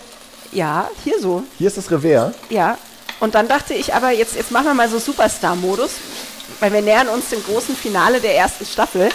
ja, 0.51 0.89
hier 1.03 1.19
so, 1.21 1.43
Hier 1.57 1.67
ist 1.67 1.77
das 1.77 1.89
Revers. 1.91 2.33
ja. 2.49 2.77
Und 3.19 3.35
dann 3.35 3.47
dachte 3.47 3.73
ich 3.73 3.93
aber, 3.93 4.09
jetzt, 4.11 4.35
jetzt 4.35 4.51
machen 4.51 4.65
wir 4.65 4.73
mal 4.73 4.89
so 4.89 4.99
Superstar-Modus, 4.99 5.91
weil 6.59 6.73
wir 6.73 6.81
nähern 6.81 7.07
uns 7.07 7.29
dem 7.29 7.41
großen 7.41 7.73
Finale 7.73 8.19
der 8.19 8.35
ersten 8.35 8.65
Staffel. 8.65 9.07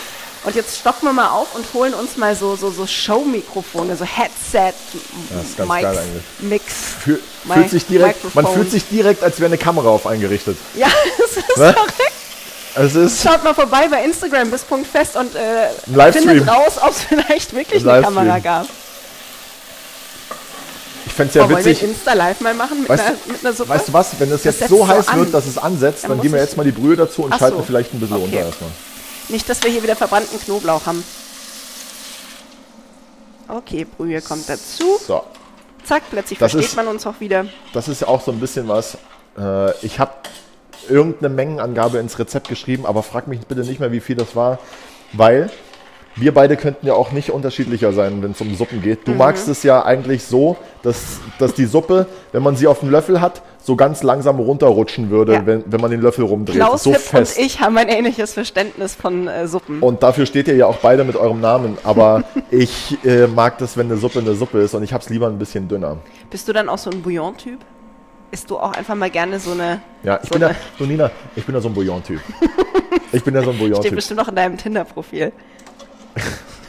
Und 0.48 0.54
jetzt 0.54 0.78
stocken 0.78 1.04
wir 1.06 1.12
mal 1.12 1.28
auf 1.28 1.54
und 1.54 1.66
holen 1.74 1.92
uns 1.92 2.16
mal 2.16 2.34
so, 2.34 2.56
so, 2.56 2.70
so 2.70 2.86
Show-Mikrofone, 2.86 3.94
so 3.96 4.06
Headset, 4.06 4.72
Mics. 5.58 5.98
Mix. 6.38 6.64
Fühl, 7.04 7.20
fühlt 7.52 7.68
sich 7.68 7.84
direkt, 7.86 8.34
man 8.34 8.46
fühlt 8.46 8.70
sich 8.70 8.88
direkt, 8.88 9.22
als 9.22 9.38
wäre 9.40 9.48
eine 9.48 9.58
Kamera 9.58 9.90
auf 9.90 10.06
eingerichtet. 10.06 10.56
Ja, 10.74 10.86
das 11.18 11.36
ist 11.36 11.56
Ne? 11.58 11.74
korrekt. 11.74 13.12
Schaut 13.22 13.44
mal 13.44 13.52
vorbei 13.54 13.88
bei 13.88 14.02
Instagram 14.04 14.50
bis 14.50 14.62
Punkt 14.62 14.86
fest 14.90 15.16
und 15.16 15.34
äh, 15.34 16.12
findet 16.12 16.48
raus, 16.48 16.78
ob 16.80 16.92
es 16.92 17.02
vielleicht 17.08 17.54
wirklich 17.54 17.82
Ein 17.84 17.90
eine. 17.90 18.02
Kamera 18.04 18.38
gab. 18.38 18.66
ich 21.04 21.12
fände 21.12 21.28
es 21.28 21.34
ja 21.34 21.42
Oh, 21.44 21.50
wollen 21.50 21.62
wir 21.62 21.72
witzig. 21.72 21.82
ein 21.84 21.90
Insta-Live 21.90 22.40
mal 22.40 22.54
machen 22.54 22.80
mit, 22.80 22.88
Weißt 22.88 23.02
einer, 23.04 23.16
du- 23.26 23.32
mit 23.32 23.44
einer 23.44 23.52
Suppe? 23.54 23.68
Weißt 23.68 23.88
du 23.88 23.92
was, 23.92 24.06
wenn 24.18 24.32
es 24.32 24.44
jetzt 24.44 24.60
so 24.60 24.78
so 24.78 24.88
heiß 24.88 25.08
an. 25.08 25.18
wird, 25.18 25.34
dass 25.34 25.44
es 25.46 25.58
ansetzt, 25.58 26.04
Dann 26.04 26.12
dann, 26.12 26.20
geben 26.22 26.32
wir 26.32 26.40
jetzt 26.40 26.56
mal 26.56 26.64
die 26.64 26.70
Brühe 26.72 26.96
dazu 26.96 27.24
und 27.24 27.34
Ach 27.34 27.38
schalten 27.38 27.58
so. 27.58 27.64
vielleicht 27.64 27.92
ein 27.92 28.00
bisschen 28.00 28.16
Okay. 28.16 28.24
runter 28.24 28.46
erstmal. 28.46 28.70
Nicht, 29.28 29.48
dass 29.48 29.62
wir 29.62 29.70
hier 29.70 29.82
wieder 29.82 29.96
verbrannten 29.96 30.38
Knoblauch 30.40 30.86
haben. 30.86 31.04
Okay, 33.48 33.84
Brühe 33.84 34.20
kommt 34.20 34.48
dazu. 34.48 34.98
So, 35.06 35.22
Zack, 35.84 36.02
plötzlich 36.10 36.38
Das 36.38 36.52
versteht 36.52 36.70
ist- 36.70 36.76
man 36.76 36.88
uns 36.88 37.06
auch 37.06 37.18
wieder. 37.20 37.46
das 37.72 37.88
ist 37.88 38.02
ja 38.02 38.08
auch 38.08 38.20
so 38.22 38.30
ein 38.30 38.40
bisschen 38.40 38.68
was. 38.68 38.98
Äh, 39.38 39.72
ich 39.84 39.98
habe 39.98 40.12
irgendeine 40.88 41.34
Mengenangabe 41.34 41.98
ins 41.98 42.18
Rezept 42.18 42.48
geschrieben, 42.48 42.84
aber 42.84 43.02
frag 43.02 43.26
mich 43.26 43.40
bitte 43.46 43.62
nicht 43.62 43.80
mehr, 43.80 43.90
wie 43.92 44.00
viel 44.00 44.16
das 44.16 44.36
war, 44.36 44.58
weil 45.12 45.50
wir 46.20 46.34
beide 46.34 46.56
könnten 46.56 46.86
ja 46.86 46.94
auch 46.94 47.12
nicht 47.12 47.30
unterschiedlicher 47.30 47.92
sein, 47.92 48.22
wenn 48.22 48.32
es 48.32 48.40
um 48.40 48.54
Suppen 48.54 48.82
geht. 48.82 49.00
Mhm. 49.06 49.12
Du 49.12 49.18
magst 49.18 49.48
es 49.48 49.62
ja 49.62 49.84
eigentlich 49.84 50.24
so, 50.24 50.56
dass, 50.82 51.20
dass 51.38 51.54
die 51.54 51.66
Suppe, 51.66 52.06
wenn 52.32 52.42
man 52.42 52.56
sie 52.56 52.66
auf 52.66 52.80
dem 52.80 52.90
Löffel 52.90 53.20
hat, 53.20 53.42
so 53.58 53.76
ganz 53.76 54.02
langsam 54.02 54.38
runterrutschen 54.38 55.10
würde, 55.10 55.34
Ja. 55.34 55.46
wenn, 55.46 55.64
wenn 55.66 55.80
man 55.80 55.90
den 55.90 56.00
Löffel 56.00 56.24
rumdreht. 56.24 56.56
Klaus 56.56 56.84
so 56.84 56.92
Hipp 56.92 57.00
fest. 57.00 57.38
und 57.38 57.44
ich 57.44 57.60
haben 57.60 57.76
ein 57.76 57.88
ähnliches 57.88 58.32
Verständnis 58.32 58.94
von 58.94 59.28
äh, 59.28 59.46
Suppen. 59.46 59.80
Und 59.80 60.02
dafür 60.02 60.24
steht 60.26 60.48
ihr 60.48 60.56
ja 60.56 60.66
auch 60.66 60.78
beide 60.78 61.04
mit 61.04 61.16
eurem 61.16 61.40
Namen. 61.40 61.76
Aber 61.84 62.24
ich 62.50 62.96
äh, 63.04 63.26
mag 63.26 63.58
das, 63.58 63.76
wenn 63.76 63.86
eine 63.86 63.96
Suppe 63.98 64.20
eine 64.20 64.34
Suppe 64.34 64.58
ist 64.60 64.74
und 64.74 64.82
ich 64.82 64.92
habe 64.92 65.02
es 65.02 65.10
lieber 65.10 65.26
ein 65.26 65.38
bisschen 65.38 65.68
dünner. 65.68 65.98
Bist 66.30 66.48
du 66.48 66.52
dann 66.52 66.68
auch 66.68 66.78
so 66.78 66.90
ein 66.90 67.02
Bouillon-Typ? 67.02 67.58
Isst 68.30 68.50
du 68.50 68.58
auch 68.58 68.72
einfach 68.72 68.94
mal 68.94 69.08
gerne 69.10 69.40
so 69.40 69.52
eine. 69.52 69.80
Ja, 70.02 70.18
ich 70.22 70.28
so 70.28 70.34
bin 70.34 70.42
ja, 70.42 70.50
du 70.78 70.84
Nina, 70.84 71.10
ich 71.34 71.44
bin 71.46 71.54
ja 71.54 71.60
so 71.60 71.68
ein 71.68 71.74
Bouillon-Typ. 71.74 72.20
Ich 73.10 73.24
bin 73.24 73.34
ja 73.34 73.42
so 73.42 73.50
ein 73.50 73.56
steht 73.56 73.68
Bouillon-Typ. 73.70 73.94
bestimmt 73.94 74.20
noch 74.20 74.28
in 74.28 74.34
deinem 74.34 74.56
Tinder-Profil. 74.58 75.32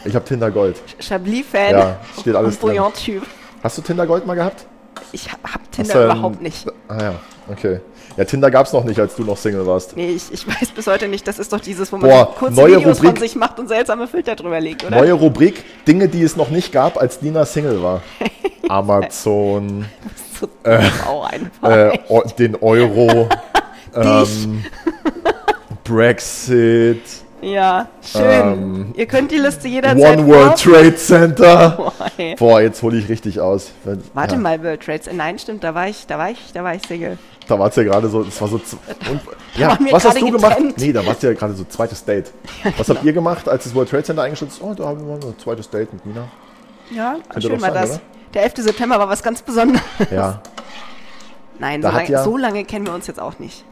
Ich 0.05 0.15
habe 0.15 0.23
Tinder 0.25 0.49
Gold. 0.51 0.77
Chablis-Fan 0.99 1.71
Ja, 1.71 1.97
steht 2.19 2.35
alles 2.35 2.55
und 2.55 2.63
drin. 2.63 2.69
Bouillon-Typ. 2.77 3.23
Hast 3.63 3.77
du 3.77 3.81
Tinder 3.81 4.07
Gold 4.07 4.25
mal 4.25 4.35
gehabt? 4.35 4.65
Ich 5.11 5.29
hab, 5.31 5.39
Tinder 5.71 5.93
du, 5.93 6.05
überhaupt 6.05 6.41
nicht. 6.41 6.65
Ah 6.87 6.97
ja, 7.01 7.13
okay. 7.51 7.79
Ja, 8.15 8.25
Tinder 8.25 8.49
gab 8.51 8.65
es 8.65 8.73
noch 8.73 8.83
nicht, 8.83 8.99
als 8.99 9.15
du 9.15 9.23
noch 9.23 9.37
Single 9.37 9.65
warst. 9.65 9.95
Nee, 9.95 10.09
ich, 10.11 10.31
ich 10.31 10.47
weiß 10.47 10.69
bis 10.71 10.87
heute 10.87 11.07
nicht, 11.07 11.27
das 11.27 11.39
ist 11.39 11.51
doch 11.53 11.59
dieses, 11.59 11.91
wo 11.91 11.97
man 11.97 12.09
Boah, 12.09 12.33
kurze 12.35 12.55
neue 12.55 12.77
Videos 12.77 12.97
von 12.99 13.07
Rubrik. 13.07 13.19
sich 13.21 13.35
macht 13.35 13.59
und 13.59 13.67
seltsame 13.67 14.07
Filter 14.07 14.35
drüber 14.35 14.59
legt, 14.59 14.83
oder? 14.85 14.97
Neue 14.97 15.13
Rubrik, 15.13 15.63
Dinge, 15.85 16.07
die 16.09 16.23
es 16.23 16.35
noch 16.35 16.49
nicht 16.49 16.71
gab, 16.71 16.97
als 16.97 17.21
Nina 17.21 17.45
Single 17.45 17.81
war. 17.83 18.01
Amazon, 18.69 19.85
So 20.39 20.47
auch 21.07 21.25
einfach. 21.29 21.69
äh, 21.69 21.99
o- 22.09 22.23
den 22.37 22.55
Euro, 22.57 23.29
ähm, 23.95 24.63
Brexit, 25.83 27.01
ja, 27.41 27.87
schön. 28.01 28.23
ähm, 28.23 28.93
Ihr 28.95 29.05
könnt 29.05 29.31
die 29.31 29.37
Liste 29.37 29.67
jederzeit 29.67 30.17
One 30.19 30.27
World 30.27 30.59
vor- 30.59 30.73
Trade 30.73 30.95
Center. 30.95 31.69
Boah, 31.77 31.93
ey. 32.17 32.35
Boah, 32.35 32.61
jetzt 32.61 32.81
hole 32.81 32.97
ich 32.97 33.07
richtig 33.09 33.39
aus. 33.39 33.71
Wenn- 33.83 34.03
Warte 34.13 34.35
ja, 34.35 34.41
mal, 34.41 34.61
World 34.63 34.81
Trades. 34.83 35.09
Nein, 35.11 35.39
stimmt, 35.39 35.63
da 35.63 35.73
war 35.73 35.87
ich, 35.87 36.05
da 36.07 36.17
war 36.17 36.29
ich, 36.31 36.51
da 36.53 36.63
war 36.63 36.75
ich 36.75 36.81
Single. 36.85 37.17
Da 37.47 37.57
war 37.57 37.69
es 37.69 37.75
ja 37.75 37.83
gerade 37.83 38.07
so, 38.09 38.21
es 38.21 38.39
war 38.41 38.47
so. 38.47 38.55
Und, 38.57 38.71
ja, 39.55 39.77
was 39.91 40.05
hast 40.05 40.21
du 40.21 40.31
gemacht? 40.31 40.55
getrennt. 40.57 40.77
Nee, 40.77 40.93
da 40.93 41.05
warst 41.05 41.23
du 41.23 41.27
ja 41.27 41.33
gerade 41.33 41.53
so 41.53 41.63
zweites 41.63 42.05
Date. 42.05 42.31
Was 42.77 42.89
habt 42.89 43.03
ihr 43.03 43.11
gemacht, 43.13 43.49
als 43.49 43.63
das 43.63 43.73
World 43.73 43.89
Trade 43.89 44.03
Center 44.03 44.21
eingeschützt 44.21 44.57
ist? 44.57 44.63
Oh, 44.63 44.73
da 44.75 44.85
haben 44.85 44.99
wir 44.99 45.07
mal 45.17 45.19
ein 45.27 45.39
zweites 45.39 45.67
Date 45.69 45.91
mit 45.91 46.05
Nina. 46.05 46.27
Ja, 46.91 47.15
Könnte 47.29 47.47
schön 47.47 47.61
war 47.61 47.71
sein, 47.73 47.81
das. 47.81 47.89
oder? 47.91 48.01
Der 48.35 48.43
11. 48.43 48.53
September 48.57 48.99
war 48.99 49.09
was 49.09 49.23
ganz 49.23 49.41
Besonderes. 49.41 49.81
Ja, 50.11 50.41
Nein, 51.59 51.81
so 51.81 51.87
lange, 51.89 52.09
ja- 52.09 52.23
so 52.23 52.37
lange 52.37 52.63
kennen 52.65 52.85
wir 52.85 52.93
uns 52.93 53.07
jetzt 53.07 53.19
auch 53.19 53.39
nicht. 53.39 53.65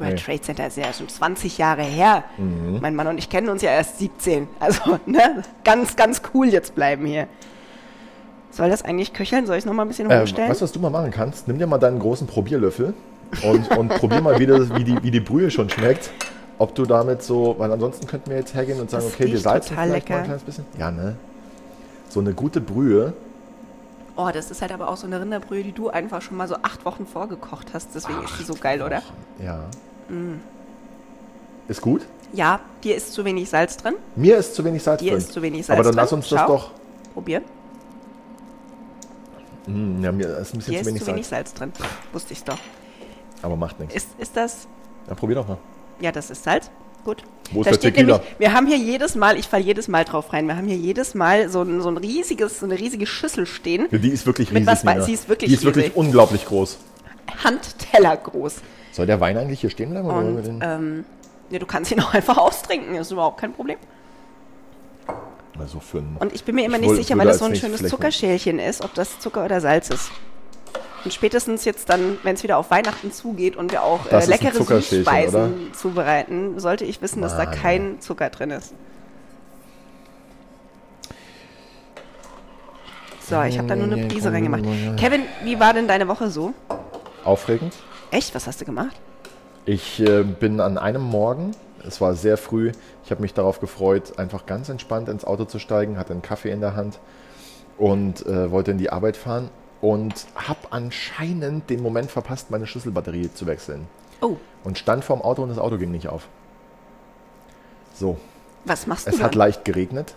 World 0.00 0.14
Nee. 0.14 0.20
Trade 0.20 0.40
Center 0.40 0.66
ist 0.66 0.76
ja 0.76 0.92
schon 0.92 1.08
20 1.08 1.58
Jahre 1.58 1.82
her. 1.82 2.24
Mhm. 2.38 2.78
Mein 2.80 2.94
Mann 2.94 3.06
und 3.06 3.18
ich 3.18 3.28
kennen 3.28 3.48
uns 3.48 3.62
ja 3.62 3.70
erst 3.70 3.98
17. 3.98 4.48
Also, 4.58 4.98
ne, 5.06 5.42
ganz, 5.64 5.94
ganz 5.96 6.22
cool 6.34 6.48
jetzt 6.48 6.74
bleiben 6.74 7.06
hier. 7.06 7.26
Soll 8.50 8.68
das 8.68 8.82
eigentlich 8.82 9.12
köcheln? 9.12 9.46
Soll 9.46 9.56
ich 9.56 9.60
es 9.62 9.66
nochmal 9.66 9.84
ein 9.84 9.88
bisschen 9.88 10.10
ähm, 10.10 10.22
hochstellen? 10.22 10.50
weißt 10.50 10.60
du, 10.60 10.64
was 10.64 10.72
du 10.72 10.80
mal 10.80 10.90
machen 10.90 11.10
kannst? 11.12 11.46
Nimm 11.46 11.58
dir 11.58 11.66
mal 11.66 11.78
deinen 11.78 12.00
großen 12.00 12.26
Probierlöffel 12.26 12.94
und, 13.44 13.70
und 13.76 13.88
probier 13.90 14.20
mal, 14.20 14.38
wie, 14.40 14.46
das, 14.46 14.74
wie, 14.74 14.82
die, 14.82 15.00
wie 15.04 15.10
die 15.12 15.20
Brühe 15.20 15.50
schon 15.50 15.70
schmeckt. 15.70 16.10
Ob 16.58 16.74
du 16.74 16.84
damit 16.84 17.22
so, 17.22 17.54
weil 17.58 17.70
ansonsten 17.72 18.06
könnten 18.06 18.28
wir 18.30 18.36
jetzt 18.38 18.54
hergehen 18.54 18.80
und 18.80 18.90
sagen, 18.90 19.04
Das 19.04 19.14
okay, 19.14 19.30
wir 19.30 19.38
salzen 19.38 19.70
total 19.70 19.88
vielleicht 19.88 20.08
mal 20.08 20.14
ein 20.16 20.20
lecker. 20.22 20.24
kleines 20.26 20.42
bisschen. 20.42 20.64
Ja, 20.78 20.90
ne? 20.90 21.16
So 22.08 22.20
eine 22.20 22.34
gute 22.34 22.60
Brühe. 22.60 23.12
oh, 24.16 24.28
das 24.34 24.50
ist 24.50 24.60
halt 24.60 24.72
aber 24.72 24.88
auch 24.88 24.96
so 24.98 25.06
eine 25.06 25.20
Rinderbrühe, 25.20 25.62
die 25.62 25.72
du 25.72 25.88
einfach 25.88 26.20
schon 26.20 26.36
mal 26.36 26.48
so 26.48 26.56
acht 26.56 26.84
Wochen 26.84 27.06
vorgekocht 27.06 27.68
hast. 27.72 27.94
Deswegen 27.94 28.22
ist 28.24 28.38
die 28.38 28.42
so 28.42 28.54
geil, 28.54 28.82
oder? 28.82 29.00
Ja. 29.42 29.60
Mm. 30.10 30.40
Ist 31.68 31.80
gut? 31.80 32.02
Ja, 32.32 32.60
dir 32.84 32.96
ist 32.96 33.12
zu 33.12 33.24
wenig 33.24 33.48
Salz 33.48 33.76
drin. 33.76 33.94
Mir 34.16 34.36
ist 34.38 34.54
zu 34.54 34.64
wenig 34.64 34.82
Salz 34.82 35.00
Dir 35.00 35.10
drin. 35.10 35.18
ist 35.18 35.32
zu 35.32 35.42
wenig 35.42 35.66
Salz 35.66 35.76
Aber 35.78 35.84
dann 35.84 35.92
drin. 35.92 36.02
lass 36.02 36.12
uns 36.12 36.28
das 36.28 36.40
Schau. 36.40 36.46
doch. 36.46 36.70
Probier. 37.14 37.42
Mm, 39.66 40.02
ja, 40.04 40.12
mir 40.12 40.26
ist 40.38 40.54
ein 40.54 40.58
bisschen 40.58 40.74
Hier 40.74 40.82
zu 40.82 40.82
ist 40.82 40.86
wenig 40.88 41.02
zu 41.02 41.06
wenig 41.08 41.26
Salz. 41.26 41.50
Salz 41.50 41.54
drin. 41.58 41.72
Wusste 42.12 42.32
ich 42.32 42.42
doch. 42.44 42.58
Aber 43.42 43.56
macht 43.56 43.78
nichts. 43.80 43.94
Ist, 43.94 44.08
ist 44.18 44.36
das. 44.36 44.66
Ja, 45.08 45.14
probier 45.14 45.36
doch 45.36 45.48
mal. 45.48 45.58
Ja, 46.00 46.12
das 46.12 46.30
ist 46.30 46.44
Salz. 46.44 46.70
Gut. 47.04 47.22
Wo 47.52 47.60
ist 47.60 47.66
Da 47.66 47.70
der 47.72 47.78
steht 47.78 47.94
Tequila? 47.94 48.18
nämlich, 48.18 48.38
wir 48.38 48.52
haben 48.52 48.66
hier 48.66 48.76
jedes 48.76 49.14
Mal, 49.14 49.36
ich 49.38 49.48
falle 49.48 49.64
jedes 49.64 49.88
Mal 49.88 50.04
drauf 50.04 50.32
rein, 50.32 50.46
wir 50.46 50.56
haben 50.56 50.66
hier 50.68 50.76
jedes 50.76 51.14
Mal 51.14 51.48
so 51.48 51.62
ein, 51.62 51.80
so 51.80 51.88
ein 51.88 51.96
riesiges, 51.96 52.60
so 52.60 52.66
eine 52.66 52.78
riesige 52.78 53.06
Schüssel 53.06 53.46
stehen. 53.46 53.88
Ja, 53.90 53.98
die 53.98 54.10
ist 54.10 54.26
wirklich 54.26 54.50
Mit 54.52 54.60
riesig. 54.62 54.72
was 54.72 54.82
bei- 54.84 54.92
Nina. 54.94 55.04
sie 55.06 55.14
ist 55.14 55.28
wirklich 55.28 55.48
Die 55.48 55.54
ist 55.56 55.64
wirklich 55.64 55.86
riesig. 55.86 55.96
unglaublich 55.96 56.44
groß. 56.44 56.76
Handteller 57.42 58.16
groß. 58.18 58.56
Soll 58.92 59.06
der 59.06 59.20
Wein 59.20 59.36
eigentlich 59.36 59.60
hier 59.60 59.70
stehen 59.70 59.90
bleiben? 59.90 60.06
Oder 60.06 60.16
Und 60.18 60.42
den? 60.42 60.60
ähm, 60.62 61.04
ja, 61.50 61.58
du 61.58 61.66
kannst 61.66 61.90
ihn 61.90 62.00
auch 62.02 62.14
einfach 62.14 62.38
austrinken, 62.38 62.94
ist 62.94 63.10
überhaupt 63.10 63.40
kein 63.40 63.52
Problem. 63.52 63.78
also 65.58 65.80
für 65.80 65.98
einen, 65.98 66.16
Und 66.18 66.34
ich 66.34 66.44
bin 66.44 66.54
mir 66.54 66.64
immer 66.64 66.76
Ich 66.76 66.82
nicht 66.82 66.96
sicher, 66.96 67.18
weil 67.18 67.26
das 67.26 67.38
so 67.38 67.44
ein 67.44 67.56
schönes 67.56 67.86
Zuckerschälchen 67.88 68.58
ist, 68.58 68.82
ob 68.82 68.94
das 68.94 69.18
Zucker 69.18 69.44
oder 69.44 69.60
Salz 69.60 69.90
ist. 69.90 70.10
Und 71.04 71.14
spätestens 71.14 71.64
jetzt 71.64 71.88
dann, 71.88 72.18
wenn 72.24 72.34
es 72.34 72.42
wieder 72.42 72.58
auf 72.58 72.70
Weihnachten 72.70 73.10
zugeht 73.10 73.56
und 73.56 73.72
wir 73.72 73.82
auch 73.82 74.06
äh, 74.12 74.24
leckere 74.26 74.62
Süßspeisen 74.62 75.72
zubereiten, 75.72 76.60
sollte 76.60 76.84
ich 76.84 77.00
wissen, 77.00 77.22
dass 77.22 77.36
da 77.36 77.44
Mann, 77.46 77.54
kein 77.54 78.00
Zucker 78.00 78.28
drin 78.28 78.50
ist. 78.50 78.74
So, 83.26 83.40
ich 83.42 83.56
habe 83.56 83.68
da 83.68 83.76
nur 83.76 83.86
eine 83.86 84.08
Prise 84.08 84.32
reingemacht. 84.32 84.62
Kevin, 84.98 85.22
wie 85.44 85.58
war 85.60 85.72
denn 85.72 85.86
deine 85.88 86.08
Woche 86.08 86.30
so? 86.30 86.52
aufregend. 87.24 87.74
Echt? 88.10 88.34
Was 88.34 88.46
hast 88.46 88.60
du 88.60 88.64
gemacht? 88.64 88.96
Ich 89.66 90.00
äh, 90.00 90.22
bin 90.24 90.60
an 90.60 90.78
einem 90.78 91.02
Morgen, 91.02 91.52
es 91.86 92.00
war 92.00 92.14
sehr 92.14 92.36
früh, 92.36 92.72
ich 93.04 93.10
habe 93.10 93.22
mich 93.22 93.34
darauf 93.34 93.60
gefreut, 93.60 94.18
einfach 94.18 94.46
ganz 94.46 94.68
entspannt 94.68 95.08
ins 95.08 95.24
Auto 95.24 95.44
zu 95.44 95.58
steigen, 95.58 95.98
hatte 95.98 96.12
einen 96.12 96.22
Kaffee 96.22 96.50
in 96.50 96.60
der 96.60 96.74
Hand 96.74 96.98
und 97.78 98.24
äh, 98.26 98.50
wollte 98.50 98.70
in 98.70 98.78
die 98.78 98.90
Arbeit 98.90 99.16
fahren 99.16 99.48
und 99.80 100.26
habe 100.34 100.58
anscheinend 100.70 101.70
den 101.70 101.82
Moment 101.82 102.10
verpasst, 102.10 102.50
meine 102.50 102.66
Schlüsselbatterie 102.66 103.32
zu 103.32 103.46
wechseln. 103.46 103.86
Oh, 104.20 104.36
Und 104.64 104.76
stand 104.78 105.04
vorm 105.04 105.22
Auto 105.22 105.42
und 105.42 105.48
das 105.48 105.58
Auto 105.58 105.78
ging 105.78 105.90
nicht 105.90 106.08
auf. 106.08 106.28
So, 107.94 108.18
was 108.64 108.86
machst 108.86 109.06
du 109.06 109.10
es 109.10 109.22
hat 109.22 109.32
dann? 109.32 109.38
leicht 109.38 109.64
geregnet 109.64 110.14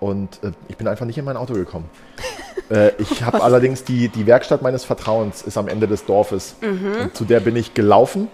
und 0.00 0.42
äh, 0.42 0.52
ich 0.68 0.76
bin 0.76 0.88
einfach 0.88 1.06
nicht 1.06 1.18
in 1.18 1.24
mein 1.24 1.36
Auto 1.36 1.54
gekommen. 1.54 1.88
äh, 2.72 2.92
ich 2.98 3.22
habe 3.22 3.42
allerdings 3.42 3.84
die, 3.84 4.08
die 4.08 4.26
Werkstatt 4.26 4.62
meines 4.62 4.84
Vertrauens 4.84 5.42
ist 5.42 5.58
am 5.58 5.68
Ende 5.68 5.86
des 5.86 6.06
Dorfes. 6.06 6.56
Mhm. 6.60 7.02
Und 7.02 7.16
zu 7.16 7.24
der 7.24 7.40
bin 7.40 7.54
ich 7.56 7.74
gelaufen 7.74 8.28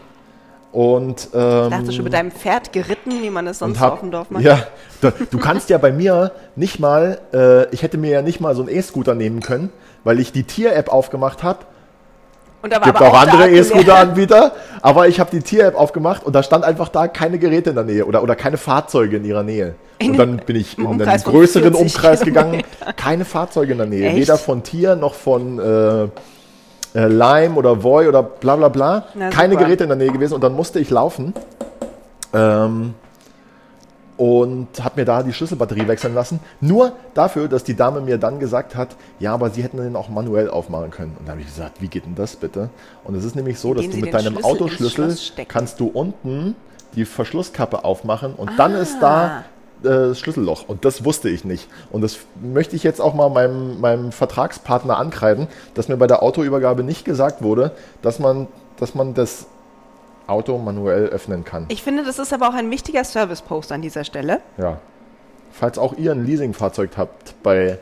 Und, 0.71 1.31
ähm, 1.35 1.65
ich 1.65 1.71
dachte 1.71 1.93
schon 1.93 2.05
mit 2.05 2.13
deinem 2.13 2.31
Pferd 2.31 2.73
geritten, 2.73 3.23
wie 3.23 3.31
man 3.31 3.47
es 3.47 3.61
sonst 3.61 3.81
hab, 3.81 3.95
auf 3.95 4.01
dem 4.01 4.11
Dorf 4.11 4.31
macht. 4.31 4.45
Ja, 4.45 4.67
du, 5.01 5.11
du 5.31 5.39
kannst 5.39 5.71
ja 5.71 5.79
bei 5.79 5.93
mir 5.93 6.33
nicht 6.57 6.79
mal, 6.79 7.21
äh, 7.33 7.67
ich 7.75 7.83
hätte 7.83 7.97
mir 7.97 8.11
ja 8.11 8.23
nicht 8.23 8.41
mal 8.41 8.55
so 8.55 8.63
einen 8.63 8.71
E-Scooter 8.71 9.15
nehmen 9.15 9.41
können, 9.41 9.71
weil 10.05 10.21
ich 10.21 10.31
die 10.31 10.45
Tier-App 10.45 10.91
aufgemacht 10.91 11.43
habe. 11.43 11.61
Und 12.61 12.73
da 12.73 12.81
war 12.81 12.87
Gibt 12.87 13.01
auch, 13.01 13.13
auch 13.13 13.21
andere 13.21 13.51
E-Scooter-Anbieter, 13.51 14.53
aber 14.83 15.07
ich 15.07 15.21
habe 15.21 15.31
die 15.31 15.41
Tier-App 15.41 15.77
aufgemacht 15.77 16.25
und 16.25 16.35
da 16.35 16.43
stand 16.43 16.65
einfach 16.65 16.89
da 16.89 17.07
keine 17.07 17.39
Geräte 17.39 17.71
in 17.71 17.77
der 17.77 17.85
Nähe 17.85 18.05
oder, 18.05 18.23
oder 18.23 18.35
keine 18.35 18.57
Fahrzeuge 18.57 19.19
in 19.19 19.25
ihrer 19.25 19.45
Nähe. 19.45 19.77
In 19.99 20.13
und 20.13 20.17
dann 20.19 20.37
bin 20.39 20.57
ich 20.57 20.77
in 20.79 20.87
einen 20.87 21.23
größeren 21.23 21.75
Umkreis 21.75 22.21
gegangen, 22.21 22.63
keine 22.97 23.25
Fahrzeuge 23.25 23.73
in 23.73 23.79
der 23.79 23.87
Nähe, 23.87 24.09
Echt? 24.09 24.17
weder 24.17 24.39
von 24.39 24.63
Tier 24.63 24.97
noch 24.97 25.15
von 25.15 25.59
äh, 25.61 26.09
äh, 26.95 27.07
Lime 27.07 27.55
oder 27.55 27.83
Voy 27.83 28.09
oder 28.09 28.23
bla 28.23 28.57
bla 28.57 28.69
bla. 28.69 29.05
Na, 29.15 29.31
Keine 29.31 29.55
super. 29.55 29.65
Geräte 29.65 29.85
in 29.85 29.91
der 29.91 29.99
Nähe 29.99 30.11
gewesen 30.11 30.35
und 30.35 30.43
dann 30.43 30.55
musste 30.55 30.79
ich 30.81 30.91
laufen. 30.91 31.35
Ähm, 32.35 32.95
und 34.19 34.67
habe 34.83 35.01
mir 35.01 35.05
da 35.07 35.23
die 35.23 35.33
Schlüsselbatterie 35.33 35.87
wechseln 35.87 36.13
lassen. 36.13 36.41
Nur 36.61 36.93
dafür, 37.15 37.49
dass 37.49 37.63
die 37.63 37.75
Dame 37.75 38.01
mir 38.01 38.19
dann 38.19 38.41
gesagt 38.41 38.75
hat, 38.75 38.97
ja, 39.21 39.33
aber 39.33 39.51
sie 39.51 39.63
hätten 39.63 39.79
den 39.79 39.97
auch 39.97 40.09
manuell 40.09 40.51
aufmachen 40.51 40.91
können. 40.91 41.17
Und 41.19 41.27
da 41.27 41.33
habe 41.33 41.41
ich 41.41 41.47
gesagt, 41.47 41.81
wie 41.81 41.89
geht 41.89 42.05
denn 42.05 42.17
das 42.17 42.35
bitte? 42.37 42.69
Und 43.05 43.15
es 43.15 43.25
ist 43.25 43.37
nämlich 43.37 43.59
so, 43.61 43.73
dass 43.75 43.83
Gehen 43.83 43.93
du 43.93 43.99
mit 43.99 44.13
deinem 44.13 44.35
Schlüssel 44.35 44.45
Autoschlüssel 44.45 45.17
kannst 45.47 45.79
du 45.79 45.87
unten 45.87 46.57
die 46.97 47.05
Verschlusskappe 47.05 47.85
aufmachen 47.85 48.35
und 48.35 48.49
ah. 48.49 48.55
dann 48.57 48.75
ist 48.75 48.99
da 49.01 49.45
äh, 49.85 50.15
Schlüsselloch. 50.15 50.69
Und 50.69 50.85
das 50.85 51.05
wusste 51.05 51.29
ich 51.29 51.45
nicht. 51.45 51.69
Und 51.93 52.03
das 52.03 52.19
möchte 52.43 52.75
ich 52.75 52.83
jetzt 52.83 53.01
auch 53.01 53.15
mal 53.15 53.31
meinem, 53.31 53.81
meinem 53.81 54.11
Vertragspartner 54.11 54.99
ankreiden, 54.99 55.47
dass 55.75 55.87
mir 55.87 55.97
bei 55.97 56.09
der 56.09 56.25
Autoübergabe 56.25 56.83
nicht 56.83 57.05
gesagt 57.05 57.43
wurde, 57.43 57.71
dass 58.03 58.19
man, 58.19 58.49
dass 58.79 58.97
man 58.97 59.15
das 59.15 59.47
Auto 60.29 60.59
manuell 60.59 61.07
öffnen 61.07 61.45
kann. 61.45 61.67
Ich 61.69 61.83
finde, 61.83 62.05
das 62.05 62.19
ist 62.19 62.33
aber 62.33 62.49
auch 62.49 62.55
ein 62.55 62.71
wichtiger 62.71 63.05
Service-Post 63.05 63.73
an 63.73 63.83
dieser 63.83 64.05
Stelle. 64.05 64.41
Ja. 64.57 64.79
Falls 65.53 65.79
auch 65.79 65.97
ihr 65.97 66.13
ein 66.13 66.25
Leasingfahrzeug 66.25 66.91
habt 66.97 67.35
bei 67.43 67.79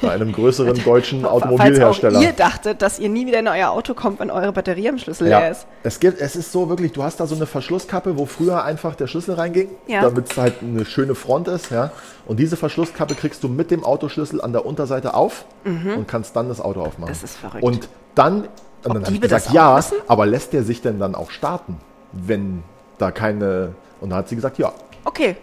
bei 0.00 0.12
einem 0.12 0.32
größeren 0.32 0.82
deutschen 0.84 1.24
Automobilhersteller. 1.24 2.12
Falls 2.12 2.16
auch 2.16 2.28
ihr 2.28 2.32
dachtet, 2.32 2.82
dass 2.82 2.98
ihr 2.98 3.08
nie 3.08 3.26
wieder 3.26 3.40
in 3.40 3.48
euer 3.48 3.70
Auto 3.70 3.94
kommt, 3.94 4.20
wenn 4.20 4.30
eure 4.30 4.52
Batterie 4.52 4.88
am 4.88 4.98
Schlüssel 4.98 5.28
ja. 5.28 5.40
leer 5.40 5.50
ist. 5.50 5.66
Es, 5.82 6.00
gibt, 6.00 6.20
es 6.20 6.36
ist 6.36 6.52
so 6.52 6.68
wirklich, 6.68 6.92
du 6.92 7.02
hast 7.02 7.20
da 7.20 7.26
so 7.26 7.34
eine 7.34 7.46
Verschlusskappe, 7.46 8.16
wo 8.16 8.26
früher 8.26 8.64
einfach 8.64 8.94
der 8.94 9.06
Schlüssel 9.06 9.34
reinging, 9.34 9.68
ja. 9.86 10.02
damit 10.02 10.30
es 10.30 10.36
halt 10.36 10.54
eine 10.62 10.84
schöne 10.84 11.14
Front 11.14 11.48
ist. 11.48 11.70
Ja? 11.70 11.92
Und 12.26 12.38
diese 12.38 12.56
Verschlusskappe 12.56 13.14
kriegst 13.14 13.42
du 13.42 13.48
mit 13.48 13.70
dem 13.70 13.84
Autoschlüssel 13.84 14.40
an 14.40 14.52
der 14.52 14.66
Unterseite 14.66 15.14
auf 15.14 15.44
mhm. 15.64 15.94
und 15.96 16.08
kannst 16.08 16.36
dann 16.36 16.48
das 16.48 16.60
Auto 16.60 16.80
aufmachen. 16.80 17.12
Das 17.12 17.22
ist 17.22 17.36
verrückt. 17.36 17.64
Und 17.64 17.88
dann, 18.14 18.48
und 18.84 18.94
dann 18.94 19.04
habe 19.04 19.14
ich 19.14 19.20
gesagt, 19.20 19.50
ja, 19.52 19.76
wissen? 19.76 19.98
aber 20.06 20.26
lässt 20.26 20.52
der 20.52 20.62
sich 20.62 20.80
denn 20.80 20.98
dann 20.98 21.14
auch 21.14 21.30
starten, 21.30 21.76
wenn 22.12 22.62
da 22.98 23.10
keine... 23.10 23.74
Und 24.00 24.10
dann 24.10 24.20
hat 24.20 24.28
sie 24.28 24.36
gesagt, 24.36 24.58
ja. 24.58 24.72
Okay. 25.04 25.36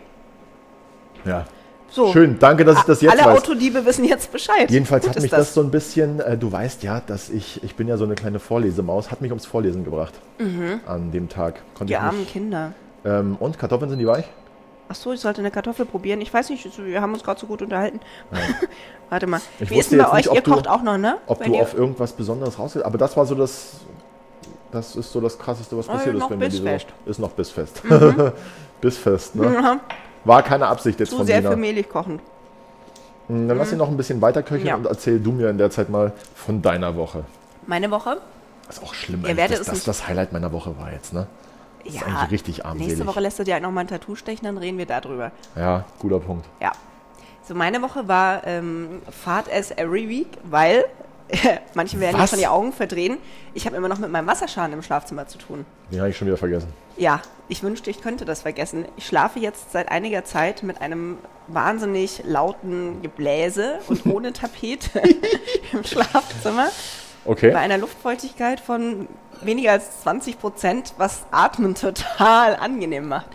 Ja. 1.26 1.46
So. 1.90 2.12
Schön, 2.12 2.38
danke, 2.40 2.66
dass 2.66 2.80
ich 2.80 2.84
das 2.84 3.02
jetzt 3.02 3.12
Alle 3.12 3.34
weiß. 3.34 3.44
Autodiebe 3.44 3.86
wissen 3.86 4.04
jetzt 4.04 4.32
Bescheid. 4.32 4.70
Jedenfalls 4.70 5.06
Gut 5.06 5.16
hat 5.16 5.22
mich 5.22 5.32
das. 5.32 5.48
das. 5.48 5.54
so 5.54 5.62
ein 5.62 5.72
bisschen, 5.72 6.20
äh, 6.20 6.38
du 6.38 6.52
weißt 6.52 6.84
ja, 6.84 7.00
dass 7.00 7.30
ich, 7.30 7.64
ich 7.64 7.76
bin 7.76 7.88
ja 7.88 7.96
so 7.96 8.04
eine 8.04 8.16
kleine 8.16 8.40
Vorlesemaus, 8.40 9.12
hat 9.12 9.22
mich 9.22 9.32
ums 9.32 9.46
Vorlesen 9.46 9.86
gebracht 9.86 10.14
mhm. 10.38 10.82
an 10.86 11.12
dem 11.12 11.30
Tag. 11.30 11.62
Konnte 11.74 11.92
die 11.92 11.96
armen 11.96 12.28
Kinder. 12.28 12.74
Ähm, 13.06 13.38
und, 13.40 13.58
Kartoffeln 13.58 13.90
sind 13.90 14.00
die 14.00 14.08
weich? 14.08 14.26
Ach 14.88 14.96
so, 14.96 15.14
ich 15.14 15.20
sollte 15.20 15.42
eine 15.42 15.50
Kartoffel 15.50 15.86
probieren. 15.86 16.22
Ich 16.22 16.32
weiß 16.32 16.50
nicht, 16.50 16.78
wir 16.78 17.02
haben 17.02 17.14
uns 17.14 17.24
gerade 17.24 17.40
so 17.40 17.48
gut 17.48 17.62
unterhalten. 17.62 18.00
Ja. 18.32 18.40
Warte 19.10 19.28
mal. 19.28 19.42
Ich 19.60 19.70
Wie 19.70 19.80
ist 19.80 19.92
denn 19.92 20.00
bei 20.00 20.12
euch? 20.12 20.26
Nicht, 20.26 20.34
Ihr 20.36 20.42
kocht 20.42 20.68
auch 20.68 20.84
noch, 20.84 20.98
ne? 20.98 21.18
Ob 21.26 21.40
Wenn 21.40 21.54
du 21.54 21.60
auf 21.60 21.74
irgendwas 21.74 22.14
Besonderes 22.14 22.60
rausgehst. 22.60 22.86
Aber 22.86 22.98
das 22.98 23.18
war 23.18 23.26
so 23.26 23.34
das, 23.34 23.78
das 24.72 24.96
ist 24.96 25.12
so 25.12 25.22
das 25.22 25.40
Krasseste, 25.40 25.76
was 25.78 25.90
oh, 25.90 25.94
passiert 25.94 26.16
ist 26.16 26.30
bei 26.30 26.36
mir. 26.36 26.50
Bissfest. 26.50 26.88
Ist 27.06 27.20
noch 27.20 27.32
bissfest. 27.32 27.84
Mhm. 27.84 28.32
bissfest, 28.82 29.36
ne? 29.36 29.50
Mhm. 29.50 29.80
War 30.24 30.44
keine 30.44 30.68
Absicht 30.68 31.00
jetzt 31.00 31.10
Zu 31.10 31.18
von 31.18 31.26
sehr 31.26 31.38
Dina. 31.38 31.52
für 31.52 31.58
mehlig 31.58 31.90
kochen. 31.90 32.20
Hm, 33.28 33.48
dann 33.48 33.58
lass 33.58 33.72
ihn 33.72 33.78
noch 33.80 33.90
ein 33.90 33.98
bisschen 33.98 34.22
weiter 34.22 34.44
köcheln 34.44 34.68
ja. 34.68 34.76
und 34.76 34.86
erzähl 34.86 35.20
du 35.20 35.32
mir 35.32 35.50
in 35.50 35.58
der 35.58 35.72
Zeit 35.72 35.90
mal 35.90 36.14
von 36.36 36.62
deiner 36.62 36.96
Woche. 36.96 37.24
Meine 37.66 37.90
Woche? 37.90 38.18
Das 38.68 38.78
ist 38.78 38.84
auch 38.84 38.94
schlimm, 38.94 39.24
Ihr 39.26 39.36
dass 39.36 39.64
das 39.64 39.84
das 39.84 40.08
Highlight 40.08 40.34
meiner 40.34 40.52
Woche 40.52 40.76
war 40.80 40.92
jetzt, 40.92 41.14
ne? 41.14 41.28
Das 41.86 41.94
ja, 41.94 42.02
ist 42.02 42.08
eigentlich 42.08 42.32
richtig 42.32 42.66
armselig. 42.66 42.88
Nächste 42.88 43.08
Woche 43.08 43.20
lässt 43.20 43.40
du 43.40 43.44
dir 43.44 43.54
halt 43.54 43.64
nochmal 43.64 43.84
ein 43.84 43.88
Tattoo 43.88 44.16
stechen, 44.16 44.46
dann 44.46 44.58
reden 44.58 44.78
wir 44.78 44.86
darüber. 44.86 45.32
Ja, 45.56 45.86
guter 46.00 46.20
Punkt. 46.20 46.48
Ja. 46.60 46.72
So, 47.48 47.54
meine 47.54 47.82
Woche 47.82 48.08
war 48.08 48.46
ähm, 48.48 49.02
Fahrt 49.10 49.52
as 49.54 49.70
every 49.72 50.10
week, 50.10 50.28
weil 50.44 50.86
manche 51.76 52.00
werden 52.00 52.20
Was? 52.20 52.32
schon 52.32 52.40
die 52.40 52.48
Augen 52.48 52.74
verdrehen. 52.74 53.18
Ich 53.54 53.66
habe 53.66 53.76
immer 53.76 53.88
noch 53.88 54.00
mit 54.00 54.10
meinem 54.10 54.28
Wasserschaden 54.28 54.74
im 54.74 54.82
Schlafzimmer 54.82 55.28
zu 55.28 55.38
tun. 55.38 55.66
Den 55.92 56.00
habe 56.00 56.10
ich 56.10 56.18
schon 56.18 56.28
wieder 56.28 56.38
vergessen. 56.38 56.68
Ja, 56.98 57.22
ich 57.48 57.62
wünschte, 57.62 57.90
ich 57.90 58.02
könnte 58.02 58.26
das 58.26 58.42
vergessen. 58.42 58.86
Ich 58.98 59.06
schlafe 59.06 59.40
jetzt 59.40 59.72
seit 59.72 59.90
einiger 59.90 60.24
Zeit 60.24 60.64
mit 60.64 60.82
einem 60.82 61.18
wahnsinnig 61.48 62.24
lauten 62.26 63.02
Gebläse 63.02 63.80
und 63.88 64.06
ohne 64.08 64.34
Tapete 64.34 65.02
im 65.74 65.84
Schlafzimmer. 65.84 66.70
Okay. 67.26 67.52
Bei 67.52 67.60
einer 67.60 67.78
Luftfeuchtigkeit 67.78 68.60
von 68.60 69.08
weniger 69.42 69.72
als 69.72 70.02
20 70.02 70.40
Prozent, 70.40 70.94
was 70.98 71.24
Atmen 71.32 71.76
total 71.76 72.56
angenehm 72.56 73.08
macht. 73.08 73.28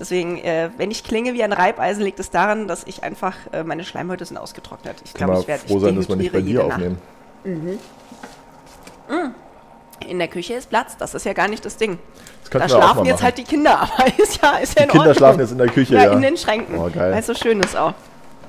Deswegen, 0.00 0.38
äh, 0.38 0.70
wenn 0.76 0.90
ich 0.90 1.02
klinge 1.02 1.34
wie 1.34 1.42
ein 1.42 1.52
Reibeisen, 1.52 2.04
liegt 2.04 2.20
es 2.20 2.30
daran, 2.30 2.68
dass 2.68 2.84
ich 2.84 3.02
einfach, 3.02 3.34
äh, 3.52 3.64
meine 3.64 3.84
Schleimhäute 3.84 4.24
sind 4.24 4.36
ausgetrocknet. 4.36 4.96
Ich 5.04 5.12
glaube, 5.12 5.38
ich 5.40 5.48
werde 5.48 5.66
froh 5.66 5.80
sein, 5.80 5.96
dass 5.96 6.08
wir 6.08 6.16
nicht 6.16 6.32
bei 6.32 6.40
dir 6.40 6.64
aufnehmen. 6.64 6.98
Mhm. 7.44 7.78
Mhm. 9.08 9.34
In 10.06 10.18
der 10.18 10.28
Küche 10.28 10.54
ist 10.54 10.70
Platz, 10.70 10.96
das 10.96 11.14
ist 11.14 11.24
ja 11.24 11.32
gar 11.32 11.48
nicht 11.48 11.64
das 11.64 11.76
Ding. 11.76 11.98
Das 12.50 12.62
da 12.62 12.68
schlafen 12.68 13.04
jetzt 13.04 13.22
halt 13.22 13.36
die 13.38 13.44
Kinder, 13.44 13.80
aber 13.80 14.06
ist 14.18 14.40
ja, 14.40 14.58
ist 14.58 14.78
ja 14.78 14.84
in 14.84 14.88
Die 14.88 14.92
Kinder 14.92 14.98
Ordnung. 14.98 15.14
schlafen 15.14 15.40
jetzt 15.40 15.52
in 15.52 15.58
der 15.58 15.68
Küche, 15.68 15.94
ja. 15.94 16.04
ja. 16.04 16.12
in 16.12 16.22
den 16.22 16.36
Schränken, 16.36 16.78
oh, 16.78 16.90
weil 16.94 17.14
es 17.14 17.26
so 17.26 17.34
schön 17.34 17.60
ist 17.60 17.76
auch. 17.76 17.94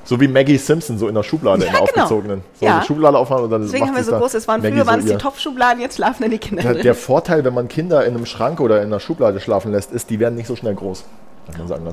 So 0.10 0.20
wie 0.20 0.28
Maggie 0.28 0.58
Simpson, 0.58 0.98
so 0.98 1.08
in 1.08 1.14
der 1.14 1.22
Schublade, 1.22 1.62
ja, 1.62 1.68
in 1.68 1.72
der 1.72 1.82
genau. 1.82 2.02
aufgezogenen. 2.02 2.44
So 2.60 2.66
ja. 2.66 2.80
die 2.80 2.88
Schublade 2.88 3.16
aufmachen 3.16 3.44
und 3.44 3.52
dann 3.52 3.62
Deswegen 3.62 3.86
haben 3.86 3.96
wir 3.96 4.04
so 4.04 4.18
groß, 4.18 4.34
es 4.34 4.48
waren 4.48 4.60
Maggie 4.60 4.78
früher 4.78 4.88
waren 4.88 5.02
es 5.02 5.06
die 5.06 5.16
Topfschubladen, 5.16 5.80
jetzt 5.80 5.98
schlafen 5.98 6.24
dann 6.24 6.32
die 6.32 6.40
Kinder 6.40 6.64
der, 6.64 6.82
der, 6.82 6.96
Vorteil, 6.96 7.46
wenn 7.46 7.54
man 7.54 7.68
Kinder 7.68 8.04
in 8.04 8.16
einem 8.16 8.26
Schrank 8.26 8.60
oder 8.60 8.78
in 8.82 8.88
einer 8.88 9.00
Schublade 9.00 9.40
schlafen 9.40 9.72
lässt, 9.72 9.92
ist, 9.92 10.10
die 10.10 10.20
werden 10.20 10.34
nicht 10.34 10.48
so 10.48 10.56
schnell 10.56 10.74
groß. 10.74 11.06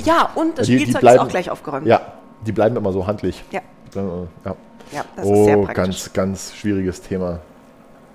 Ja, 0.07 0.31
und 0.35 0.57
das 0.57 0.67
die, 0.67 0.79
Spielzeug 0.79 0.95
die 0.95 1.01
bleiben, 1.01 1.17
ist 1.19 1.27
auch 1.27 1.29
gleich 1.29 1.51
aufgeräumt. 1.51 1.87
Ja, 1.87 2.01
die 2.47 2.53
bleiben 2.53 2.75
immer 2.75 2.91
so 2.91 3.07
handlich. 3.07 3.45
Ja. 3.51 3.61
ja. 3.95 4.57
ja 4.93 5.05
das 5.15 5.27
oh, 5.27 5.35
ist 5.35 5.45
sehr 5.45 5.57
praktisch. 5.59 5.75
ganz, 5.75 6.13
ganz 6.15 6.55
schwieriges 6.55 7.03
Thema. 7.03 7.41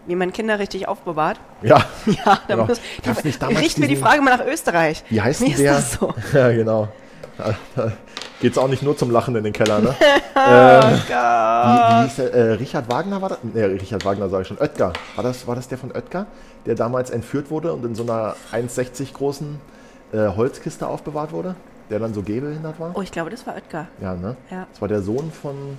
Wie 0.08 0.16
man 0.16 0.34
Kinder 0.34 0.58
richtig 0.58 0.88
aufbewahrt? 0.88 1.40
Ja. 1.62 1.86
Ja, 2.08 2.40
da 2.48 2.58
ja. 2.58 2.66
muss. 2.66 2.82
Die, 3.06 3.56
richten 3.56 3.82
wir 3.82 3.88
die 3.88 3.96
Frage 3.96 4.24
mal 4.24 4.36
nach 4.36 4.46
Österreich. 4.48 5.04
Wie 5.10 5.22
heißt 5.22 5.42
Wie 5.42 5.54
der? 5.54 5.78
Ist 5.78 5.94
so? 5.94 6.12
ja, 6.34 6.52
genau. 6.52 6.88
Geht 8.42 8.54
es 8.54 8.58
auch 8.58 8.68
nicht 8.68 8.82
nur 8.82 8.98
zum 8.98 9.12
Lachen 9.12 9.36
in 9.36 9.44
den 9.44 9.54
Keller, 9.54 9.80
ne? 9.80 9.96
oh 10.36 10.40
äh, 10.40 10.82
Gott. 11.08 11.66
Wie, 11.66 11.94
wie 11.94 12.04
hieß 12.04 12.16
der? 12.16 12.34
Äh, 12.34 12.52
Richard 12.54 12.90
Wagner 12.90 13.22
war 13.22 13.30
das? 13.30 13.40
Ne, 13.44 13.70
Richard 13.70 14.04
Wagner 14.04 14.30
sage 14.30 14.42
ich 14.42 14.48
schon. 14.48 14.58
Oetker. 14.60 14.94
War 15.16 15.24
das, 15.24 15.46
war 15.48 15.56
das 15.56 15.68
der 15.68 15.78
von 15.78 15.92
Oetker, 15.92 16.26
der 16.66 16.76
damals 16.76 17.10
entführt 17.10 17.52
wurde 17.52 17.74
und 17.74 17.86
in 17.86 17.96
so 17.96 18.04
einer 18.04 18.36
1,60 18.52 19.14
großen 19.14 19.60
äh, 20.14 20.28
Holzkiste 20.30 20.88
aufbewahrt 20.88 21.32
wurde? 21.32 21.56
Der 21.90 22.00
dann 22.00 22.14
so 22.14 22.22
gehbehindert 22.24 22.80
war? 22.80 22.92
Oh, 22.94 23.02
ich 23.02 23.12
glaube, 23.12 23.30
das 23.30 23.46
war 23.46 23.56
Oetker. 23.56 23.88
Ja, 24.02 24.16
ne? 24.16 24.38
Ja. 24.50 24.66
Das 24.72 24.82
war 24.82 24.88
der 24.88 25.02
Sohn 25.02 25.32
von 25.32 25.78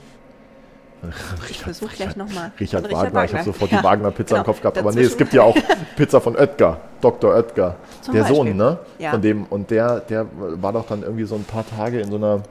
ich 1.48 1.60
versuche 1.60 1.96
gleich 1.96 2.16
nochmal. 2.16 2.52
Richard, 2.58 2.84
Richard 2.84 3.04
Wagner. 3.04 3.14
Wagner. 3.14 3.24
Ich 3.24 3.34
habe 3.34 3.44
sofort 3.44 3.70
ja. 3.70 3.78
die 3.78 3.84
Wagner-Pizza 3.84 4.28
genau. 4.28 4.40
im 4.40 4.46
Kopf 4.46 4.60
gehabt. 4.60 4.78
Aber 4.78 4.92
nee, 4.92 5.02
es 5.02 5.16
gibt 5.16 5.32
ja 5.32 5.42
auch 5.42 5.56
Pizza 5.96 6.20
von 6.20 6.36
Oetker, 6.36 6.80
Dr. 7.00 7.34
Oetker. 7.34 7.76
Zum 8.00 8.14
der 8.14 8.22
Beispiel. 8.22 8.36
Sohn, 8.36 8.56
ne? 8.56 8.78
Ja. 8.98 9.10
Von 9.10 9.22
dem. 9.22 9.44
Und 9.44 9.70
der, 9.70 10.00
der 10.00 10.26
war 10.32 10.72
doch 10.72 10.86
dann 10.86 11.02
irgendwie 11.02 11.24
so 11.24 11.34
ein 11.34 11.44
paar 11.44 11.64
Tage 11.68 12.00
in 12.00 12.10
so 12.10 12.16
einer 12.16 12.42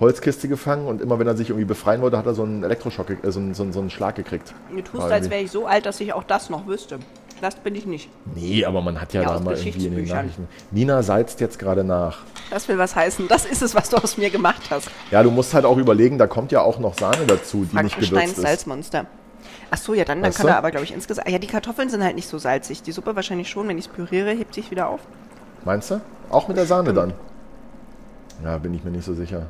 Holzkiste 0.00 0.48
gefangen 0.48 0.86
und 0.86 1.00
immer 1.00 1.18
wenn 1.18 1.26
er 1.26 1.36
sich 1.36 1.50
irgendwie 1.50 1.66
befreien 1.66 2.02
wollte, 2.02 2.18
hat 2.18 2.26
er 2.26 2.34
so 2.34 2.42
einen 2.42 2.64
Elektroschock, 2.64 3.10
äh, 3.10 3.30
so, 3.30 3.38
einen, 3.38 3.54
so, 3.54 3.62
einen, 3.62 3.72
so 3.72 3.80
einen 3.80 3.90
Schlag 3.90 4.16
gekriegt. 4.16 4.52
Du 4.70 4.80
tust, 4.82 5.04
als 5.04 5.30
wäre 5.30 5.42
ich 5.42 5.50
so 5.50 5.66
alt, 5.66 5.86
dass 5.86 6.00
ich 6.00 6.12
auch 6.12 6.24
das 6.24 6.50
noch 6.50 6.66
wüsste. 6.66 6.98
Das 7.40 7.56
bin 7.56 7.74
ich 7.74 7.84
nicht. 7.84 8.08
Nee, 8.34 8.64
aber 8.64 8.80
man 8.80 9.00
hat 9.00 9.12
ja, 9.12 9.22
ja 9.22 9.34
da 9.34 9.40
mal 9.40 9.56
irgendwie 9.56 9.86
in 9.86 9.96
den 9.96 10.06
Nachrichten. 10.06 10.48
Nina 10.70 11.02
salzt 11.02 11.40
jetzt 11.40 11.58
gerade 11.58 11.84
nach. 11.84 12.18
Das 12.50 12.68
will 12.68 12.78
was 12.78 12.94
heißen. 12.94 13.28
Das 13.28 13.44
ist 13.44 13.62
es, 13.62 13.74
was 13.74 13.90
du 13.90 13.96
aus 13.96 14.16
mir 14.16 14.30
gemacht 14.30 14.62
hast. 14.70 14.88
Ja, 15.10 15.22
du 15.22 15.30
musst 15.30 15.52
halt 15.52 15.64
auch 15.64 15.76
überlegen, 15.76 16.18
da 16.18 16.26
kommt 16.26 16.52
ja 16.52 16.62
auch 16.62 16.78
noch 16.78 16.96
Sahne 16.96 17.26
dazu, 17.26 17.66
die 17.70 17.76
nicht 17.82 17.98
gewürzt 17.98 18.38
ist. 18.38 18.42
Salzmonster. 18.42 19.06
Ach 19.70 19.78
so, 19.78 19.94
ja, 19.94 20.04
dann, 20.04 20.22
dann 20.22 20.32
kann 20.32 20.46
er 20.46 20.56
aber, 20.56 20.70
glaube 20.70 20.84
ich, 20.84 20.94
insgesamt. 20.94 21.28
Ja, 21.28 21.38
die 21.38 21.46
Kartoffeln 21.46 21.88
sind 21.88 22.02
halt 22.02 22.14
nicht 22.14 22.28
so 22.28 22.38
salzig. 22.38 22.82
Die 22.82 22.92
Suppe 22.92 23.16
wahrscheinlich 23.16 23.48
schon. 23.48 23.68
Wenn 23.68 23.78
ich 23.78 23.86
es 23.86 23.92
püriere, 23.92 24.30
hebt 24.30 24.54
sich 24.54 24.70
wieder 24.70 24.88
auf. 24.88 25.00
Meinst 25.64 25.90
du? 25.90 26.00
Auch 26.30 26.48
mit 26.48 26.56
der 26.56 26.66
Sahne 26.66 26.94
dann? 26.94 27.12
Ja, 28.42 28.58
bin 28.58 28.74
ich 28.74 28.84
mir 28.84 28.90
nicht 28.90 29.04
so 29.04 29.14
sicher. 29.14 29.46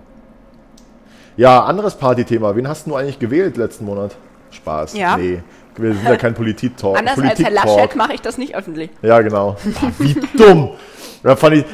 Ja, 1.36 1.64
anderes 1.64 1.96
Partythema. 1.96 2.54
Wen 2.54 2.68
hast 2.68 2.86
du 2.86 2.94
eigentlich 2.94 3.18
gewählt 3.18 3.56
letzten 3.56 3.84
Monat? 3.84 4.16
Spaß. 4.50 4.94
Ja. 4.94 5.16
Nee, 5.16 5.42
wir 5.76 5.94
sind 5.94 6.04
ja 6.04 6.16
kein 6.16 6.34
Politik-Talk. 6.34 6.98
Anders 6.98 7.14
Politik 7.14 7.46
als 7.46 7.54
Herr 7.54 7.76
Laschet 7.76 7.96
mache 7.96 8.14
ich 8.14 8.20
das 8.20 8.38
nicht 8.38 8.54
öffentlich. 8.56 8.90
Ja, 9.02 9.20
genau. 9.20 9.56
Ach, 9.80 9.90
wie 9.98 10.14
dumm. 10.37 10.70
Da 11.22 11.36
fand 11.36 11.56
ich, 11.56 11.64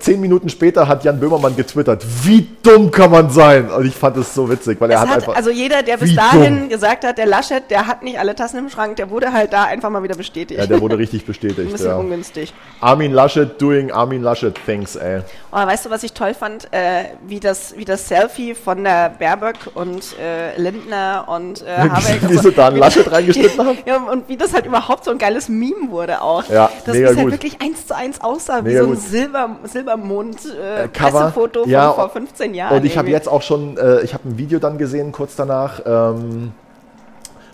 zehn 0.00 0.20
Minuten 0.20 0.48
später 0.48 0.88
hat 0.88 1.04
Jan 1.04 1.20
Böhmermann 1.20 1.56
getwittert, 1.56 2.04
wie 2.24 2.46
dumm 2.62 2.90
kann 2.90 3.10
man 3.10 3.30
sein? 3.30 3.70
Und 3.70 3.86
ich 3.86 3.94
fand 3.94 4.16
es 4.16 4.34
so 4.34 4.50
witzig, 4.50 4.80
weil 4.80 4.90
er 4.90 5.00
hat, 5.00 5.08
hat, 5.08 5.16
einfach. 5.16 5.36
Also 5.36 5.50
jeder, 5.50 5.82
der 5.82 5.96
bis 5.96 6.14
dahin 6.14 6.60
dumm. 6.60 6.68
gesagt 6.68 7.04
hat, 7.04 7.18
der 7.18 7.26
Laschet, 7.26 7.62
der 7.70 7.86
hat 7.86 8.02
nicht 8.02 8.18
alle 8.18 8.34
Tassen 8.34 8.58
im 8.58 8.68
Schrank, 8.68 8.96
der 8.96 9.10
wurde 9.10 9.32
halt 9.32 9.52
da 9.52 9.64
einfach 9.64 9.90
mal 9.90 10.02
wieder 10.02 10.16
bestätigt. 10.16 10.58
Ja, 10.58 10.66
der 10.66 10.80
wurde 10.80 10.98
richtig 10.98 11.24
bestätigt. 11.24 11.60
Ein 11.68 11.72
bisschen 11.72 11.88
ja. 11.88 11.96
ungünstig. 11.96 12.52
Armin 12.80 13.12
Laschet 13.12 13.60
doing 13.60 13.92
Armin 13.92 14.22
Laschet 14.22 14.54
things, 14.64 14.96
ey. 14.96 15.20
Oh, 15.52 15.56
weißt 15.56 15.86
du, 15.86 15.90
was 15.90 16.02
ich 16.02 16.12
toll 16.12 16.34
fand? 16.34 16.72
Äh, 16.72 17.04
wie, 17.26 17.40
das, 17.40 17.76
wie 17.76 17.84
das 17.84 18.08
Selfie 18.08 18.54
von 18.54 18.84
der 18.84 19.10
Baerböck 19.18 19.56
und 19.74 20.18
äh, 20.18 20.56
Lindner 20.60 21.26
und 21.28 21.62
äh, 21.62 21.76
Habeck. 21.76 22.28
wie 22.28 22.38
sie 22.38 22.52
da 22.52 22.68
einen 22.68 22.76
Laschet 22.78 23.10
reingeschnitten 23.10 23.58
haben. 23.58 23.78
Ja, 23.86 23.96
und 23.96 24.28
wie 24.28 24.36
das 24.36 24.52
halt 24.52 24.66
überhaupt 24.66 25.04
so 25.04 25.10
ein 25.10 25.18
geiles 25.18 25.48
Meme 25.48 25.90
wurde 25.90 26.22
auch. 26.22 26.48
Ja, 26.48 26.70
das 26.84 26.96
ist 26.96 27.16
halt 27.16 27.30
wirklich 27.30 27.60
eins 27.60 27.86
zu 27.86 27.96
eins 27.96 28.20
aussah, 28.20 28.59
mega 28.62 28.80
wie 28.80 28.84
so 28.84 28.92
ein 28.92 28.96
Silber, 28.96 29.56
Silbermond-Pressefoto 29.64 31.64
äh, 31.64 31.68
ja, 31.68 31.92
von 31.92 31.96
vor 31.96 32.10
15 32.10 32.54
Jahren. 32.54 32.76
Und 32.76 32.84
ich 32.84 32.98
habe 32.98 33.08
jetzt 33.08 33.28
auch 33.28 33.42
schon, 33.42 33.76
äh, 33.76 34.02
ich 34.02 34.14
habe 34.14 34.28
ein 34.28 34.38
Video 34.38 34.58
dann 34.58 34.78
gesehen, 34.78 35.12
kurz 35.12 35.36
danach, 35.36 35.80
ähm, 35.84 36.52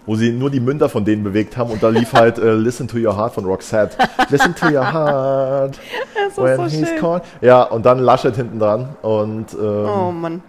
wo 0.07 0.17
sie 0.17 0.31
nur 0.31 0.51
die 0.51 0.61
Münder 0.61 0.89
von 0.89 1.05
denen 1.05 1.25
bewegt 1.25 1.57
haben 1.57 1.71
und 1.71 1.83
da 1.83 1.89
lief 1.89 2.13
halt 2.13 2.39
äh, 2.39 2.53
Listen 2.53 2.89
to 2.89 2.97
Your 2.97 3.17
Heart 3.17 3.35
von 3.35 3.45
Roxette. 3.45 3.97
Listen 4.31 4.55
to 4.55 4.67
Your 4.67 4.93
Heart 4.93 5.79
when 6.37 6.57
so 6.57 6.65
he's 6.65 6.95
called. 7.01 7.23
Ja, 7.41 7.63
und 7.63 7.85
dann 7.85 7.99
Laschet 7.99 8.37
hinten 8.37 8.59
dran 8.59 8.97
und 9.03 9.53
ähm, 9.55 9.89
Oh 9.89 10.13
Mann. 10.13 10.43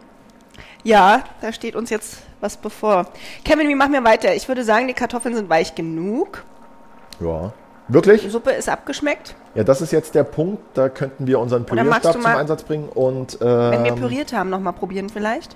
Ja, 0.83 1.23
da 1.41 1.51
steht 1.51 1.75
uns 1.75 1.89
jetzt 1.89 2.19
was 2.39 2.57
bevor. 2.57 3.07
Kevin, 3.43 3.67
wie 3.67 3.75
machen 3.75 3.93
wir 3.93 4.03
weiter? 4.03 4.35
Ich 4.35 4.47
würde 4.47 4.63
sagen, 4.63 4.87
die 4.87 4.93
Kartoffeln 4.93 5.35
sind 5.35 5.49
weich 5.49 5.75
genug. 5.75 6.43
Ja. 7.19 7.51
Wirklich? 7.87 8.21
Die 8.21 8.29
Suppe 8.29 8.51
ist 8.51 8.69
abgeschmeckt. 8.69 9.35
Ja, 9.55 9.63
das 9.63 9.81
ist 9.81 9.91
jetzt 9.91 10.13
der 10.15 10.23
Punkt, 10.23 10.61
da 10.73 10.89
könnten 10.89 11.25
wir 11.25 11.39
unseren 11.39 11.65
Pürierstab 11.65 12.13
zum 12.13 12.25
Einsatz 12.25 12.63
bringen 12.63 12.89
und 12.89 13.37
ähm, 13.41 13.71
Wenn 13.71 13.83
wir 13.85 13.93
püriert 13.93 14.33
haben, 14.33 14.49
nochmal 14.49 14.73
probieren 14.73 15.09
vielleicht. 15.09 15.55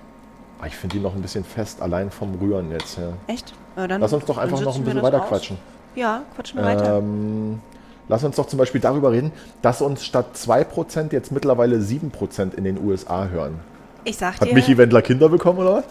Ah, 0.62 0.68
ich 0.68 0.76
finde 0.76 0.98
die 0.98 1.04
noch 1.04 1.16
ein 1.16 1.22
bisschen 1.22 1.44
fest, 1.44 1.82
allein 1.82 2.12
vom 2.12 2.36
Rühren 2.36 2.72
jetzt. 2.72 2.98
Ja. 2.98 3.14
Echt? 3.28 3.54
Ja, 3.76 3.86
lass 3.86 4.14
uns 4.14 4.26
doch 4.26 4.38
einfach 4.38 4.62
noch 4.62 4.76
ein 4.76 4.84
bisschen 4.84 5.02
weiter 5.02 5.20
quatschen. 5.22 5.58
Ja, 5.96 6.22
quatschen 6.36 6.60
wir 6.60 6.66
weiter. 6.66 7.00
Ähm, 7.00 7.60
lass 8.08 8.24
uns 8.24 8.36
doch 8.36 8.48
zum 8.48 8.60
Beispiel 8.60 8.80
darüber 8.80 9.12
reden, 9.12 9.34
dass 9.62 9.82
uns 9.82 10.06
statt 10.06 10.28
2% 10.36 11.12
jetzt 11.12 11.32
mittlerweile 11.32 11.78
7% 11.78 12.54
in 12.56 12.64
den 12.64 12.82
USA 12.84 13.26
hören. 13.26 13.60
Ich 14.04 14.18
sag 14.18 14.40
Hat 14.40 14.48
dir. 14.48 14.54
Michi 14.54 14.78
Wendler 14.78 15.02
Kinder 15.02 15.30
bekommen 15.30 15.60
oder 15.60 15.78
was? 15.78 15.86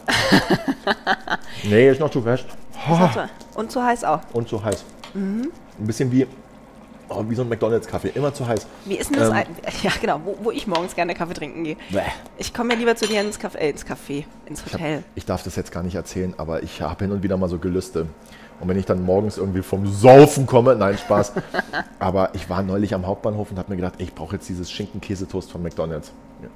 nee, 1.65 1.91
ist 1.91 2.01
noch 2.01 2.11
zu 2.11 2.23
fest. 2.23 2.47
Oh. 2.91 3.09
Und 3.59 3.71
zu 3.71 3.83
heiß 3.83 4.05
auch. 4.05 4.21
Und 4.33 4.49
zu 4.49 4.65
heiß. 4.65 4.85
Mhm. 5.15 5.51
Ein 5.81 5.87
bisschen 5.87 6.13
wie, 6.13 6.27
oh, 7.09 7.25
wie 7.29 7.35
so 7.35 7.43
ein 7.43 7.49
McDonalds-Kaffee, 7.49 8.13
immer 8.15 8.33
zu 8.33 8.47
heiß. 8.47 8.67
Wie 8.85 8.97
ist 8.97 9.11
denn 9.11 9.19
das? 9.19 9.31
Ähm, 9.31 9.45
ja, 9.83 9.91
genau, 10.01 10.21
wo, 10.25 10.37
wo, 10.43 10.51
ich 10.51 10.67
morgens 10.67 10.95
gerne 10.95 11.15
Kaffee 11.15 11.35
trinken 11.35 11.65
gehe. 11.65 11.77
Bäh. 11.91 12.01
Ich 12.39 12.55
komme 12.55 12.73
ja 12.73 12.79
lieber 12.79 12.97
zu 12.97 13.07
dir 13.07 13.21
ins 13.21 13.39
Café, 13.39 13.57
äh, 13.57 13.71
ins, 13.71 13.85
Café 13.85 14.25
ins 14.47 14.65
Hotel. 14.65 14.79
Ich, 14.79 14.97
hab, 14.97 15.05
ich, 15.17 15.27
darf 15.27 15.43
das 15.43 15.57
jetzt 15.57 15.73
gar 15.73 15.83
nicht 15.83 15.95
erzählen, 15.95 16.35
aber 16.37 16.63
ich 16.63 16.83
habe 16.83 17.05
hin 17.05 17.13
und 17.13 17.23
wieder 17.23 17.37
mal 17.37 17.49
so 17.49 17.59
Gelüste. 17.59 18.07
Und 18.61 18.69
wenn 18.69 18.79
ich 18.79 18.85
dann 18.85 19.03
morgens 19.03 19.39
irgendwie 19.39 19.63
vom 19.63 19.87
Saufen 19.87 20.47
komme, 20.47 20.77
nein, 20.77 20.99
Spaß. 20.99 21.33
aber 21.99 22.35
ich 22.35 22.51
war 22.51 22.63
neulich 22.63 22.95
am 22.95 23.07
Hauptbahnhof 23.07 23.51
und 23.51 23.59
habe 23.59 23.71
mir 23.71 23.77
gedacht, 23.77 23.95
ey, 23.99 24.05
ich 24.05 24.15
brauche 24.15 24.37
jetzt 24.37 24.49
dieses 24.49 24.71
Schinken-Käsetoast 24.71 25.51
von 25.51 25.63
McDonalds. 25.63 26.13
Ja. 26.43 26.49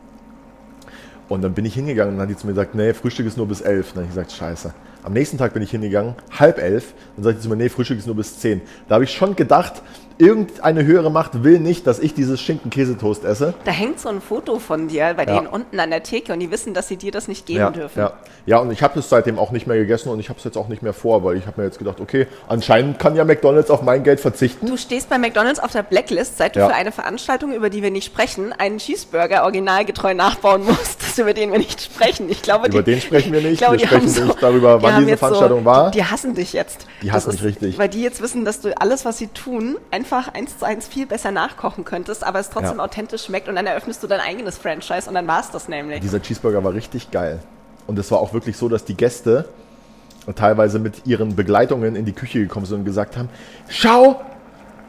Und 1.30 1.40
dann 1.40 1.54
bin 1.54 1.64
ich 1.64 1.74
hingegangen 1.74 2.12
und 2.12 2.18
dann 2.18 2.28
hat 2.28 2.30
die 2.30 2.38
zu 2.38 2.46
mir 2.46 2.52
gesagt, 2.52 2.74
nee, 2.74 2.92
Frühstück 2.92 3.26
ist 3.26 3.38
nur 3.38 3.48
bis 3.48 3.62
elf. 3.62 3.88
Und 3.88 3.96
dann 3.96 4.04
habe 4.04 4.10
ich 4.10 4.14
gesagt, 4.14 4.32
scheiße. 4.32 4.74
Am 5.04 5.12
nächsten 5.12 5.36
Tag 5.36 5.52
bin 5.52 5.62
ich 5.62 5.70
hingegangen, 5.70 6.14
halb 6.38 6.58
elf. 6.58 6.94
Dann 7.16 7.24
sagte 7.24 7.42
sie 7.42 7.48
mir, 7.48 7.56
nee, 7.56 7.68
Frühstück 7.68 7.98
ist 7.98 8.06
nur 8.06 8.16
bis 8.16 8.38
zehn. 8.38 8.62
Da 8.88 8.94
habe 8.94 9.04
ich 9.04 9.12
schon 9.12 9.36
gedacht, 9.36 9.82
irgendeine 10.18 10.84
höhere 10.84 11.10
Macht 11.10 11.42
will 11.42 11.58
nicht, 11.58 11.86
dass 11.86 11.98
ich 11.98 12.14
dieses 12.14 12.40
Schinken-Käsetoast 12.40 13.24
esse. 13.24 13.54
Da 13.64 13.72
hängt 13.72 13.98
so 13.98 14.08
ein 14.08 14.20
Foto 14.20 14.58
von 14.58 14.88
dir 14.88 15.14
bei 15.16 15.24
ja. 15.24 15.34
denen 15.34 15.46
unten 15.46 15.80
an 15.80 15.90
der 15.90 16.02
Theke 16.02 16.32
und 16.32 16.40
die 16.40 16.50
wissen, 16.50 16.72
dass 16.72 16.88
sie 16.88 16.96
dir 16.96 17.10
das 17.10 17.26
nicht 17.26 17.46
geben 17.46 17.58
ja, 17.58 17.70
dürfen. 17.70 17.98
Ja, 17.98 18.12
ja 18.46 18.58
und 18.58 18.70
ich 18.70 18.82
habe 18.82 18.98
es 18.98 19.08
seitdem 19.08 19.38
auch 19.38 19.50
nicht 19.50 19.66
mehr 19.66 19.76
gegessen 19.76 20.10
und 20.10 20.20
ich 20.20 20.28
habe 20.28 20.38
es 20.38 20.44
jetzt 20.44 20.56
auch 20.56 20.68
nicht 20.68 20.82
mehr 20.82 20.92
vor, 20.92 21.24
weil 21.24 21.36
ich 21.36 21.46
habe 21.46 21.60
mir 21.60 21.66
jetzt 21.66 21.78
gedacht, 21.78 22.00
okay, 22.00 22.26
anscheinend 22.46 22.98
kann 22.98 23.16
ja 23.16 23.24
McDonalds 23.24 23.70
auf 23.70 23.82
mein 23.82 24.04
Geld 24.04 24.20
verzichten. 24.20 24.66
Du 24.66 24.76
stehst 24.76 25.08
bei 25.08 25.18
McDonalds 25.18 25.58
auf 25.58 25.72
der 25.72 25.82
Blacklist, 25.82 26.38
seit 26.38 26.54
du 26.54 26.60
ja. 26.60 26.68
für 26.68 26.74
eine 26.74 26.92
Veranstaltung, 26.92 27.52
über 27.52 27.68
die 27.68 27.82
wir 27.82 27.90
nicht 27.90 28.06
sprechen, 28.06 28.52
einen 28.52 28.78
Cheeseburger 28.78 29.42
originalgetreu 29.42 30.14
nachbauen 30.14 30.64
musst, 30.64 31.02
über 31.18 31.34
den 31.34 31.50
wir 31.50 31.58
nicht 31.58 31.82
sprechen. 31.82 32.30
Ich 32.30 32.42
glaube, 32.42 32.68
über 32.68 32.82
die, 32.82 32.92
den 32.92 33.00
sprechen 33.00 33.32
wir 33.32 33.40
nicht. 33.40 33.58
Glaube, 33.58 33.78
wir 33.78 33.86
sprechen 33.86 34.08
so, 34.08 34.24
nicht 34.24 34.42
darüber, 34.42 34.80
wann 34.80 34.93
diese 35.00 35.16
Veranstaltung 35.16 35.60
so, 35.60 35.64
war. 35.64 35.90
Die, 35.90 35.98
die, 35.98 36.04
hassen 36.04 36.34
dich 36.34 36.52
jetzt. 36.52 36.86
Die 37.02 37.12
hassen 37.12 37.30
mich 37.30 37.42
richtig. 37.42 37.78
Weil 37.78 37.88
die 37.88 38.02
jetzt 38.02 38.20
wissen, 38.20 38.44
dass 38.44 38.60
du 38.60 38.76
alles, 38.80 39.04
was 39.04 39.18
sie 39.18 39.28
tun, 39.28 39.76
einfach 39.90 40.32
eins 40.34 40.58
zu 40.58 40.64
eins 40.64 40.86
viel 40.86 41.06
besser 41.06 41.30
nachkochen 41.30 41.84
könntest, 41.84 42.24
aber 42.24 42.38
es 42.40 42.50
trotzdem 42.50 42.78
ja. 42.78 42.84
authentisch 42.84 43.24
schmeckt 43.24 43.48
und 43.48 43.56
dann 43.56 43.66
eröffnest 43.66 44.02
du 44.02 44.06
dein 44.06 44.20
eigenes 44.20 44.58
Franchise 44.58 45.08
und 45.08 45.14
dann 45.14 45.26
war 45.26 45.40
es 45.40 45.50
das 45.50 45.68
nämlich. 45.68 46.00
Dieser 46.00 46.20
Cheeseburger 46.20 46.62
war 46.64 46.74
richtig 46.74 47.10
geil. 47.10 47.40
Und 47.86 47.98
es 47.98 48.10
war 48.10 48.18
auch 48.18 48.32
wirklich 48.32 48.56
so, 48.56 48.68
dass 48.68 48.84
die 48.84 48.96
Gäste 48.96 49.46
teilweise 50.36 50.78
mit 50.78 51.06
ihren 51.06 51.36
Begleitungen 51.36 51.96
in 51.96 52.04
die 52.04 52.12
Küche 52.12 52.40
gekommen 52.40 52.66
sind 52.66 52.78
und 52.78 52.84
gesagt 52.84 53.16
haben, 53.16 53.28
schau, 53.68 54.22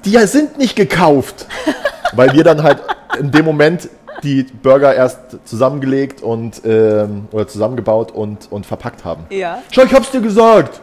die 0.06 0.18
sind 0.28 0.58
nicht 0.58 0.76
gekauft. 0.76 1.48
Weil 2.14 2.32
wir 2.34 2.44
dann 2.44 2.64
halt 2.64 2.82
in 3.20 3.32
dem 3.32 3.44
Moment 3.44 3.90
die 4.26 4.44
Burger 4.44 4.94
erst 4.94 5.20
zusammengelegt 5.46 6.22
und 6.22 6.62
ähm, 6.66 7.28
oder 7.32 7.48
zusammengebaut 7.48 8.12
und, 8.12 8.52
und 8.52 8.66
verpackt 8.66 9.06
haben. 9.06 9.26
Ja. 9.30 9.60
Schau, 9.72 9.84
ich 9.84 9.94
hab's 9.94 10.12
dir 10.12 10.22
gesagt 10.22 10.82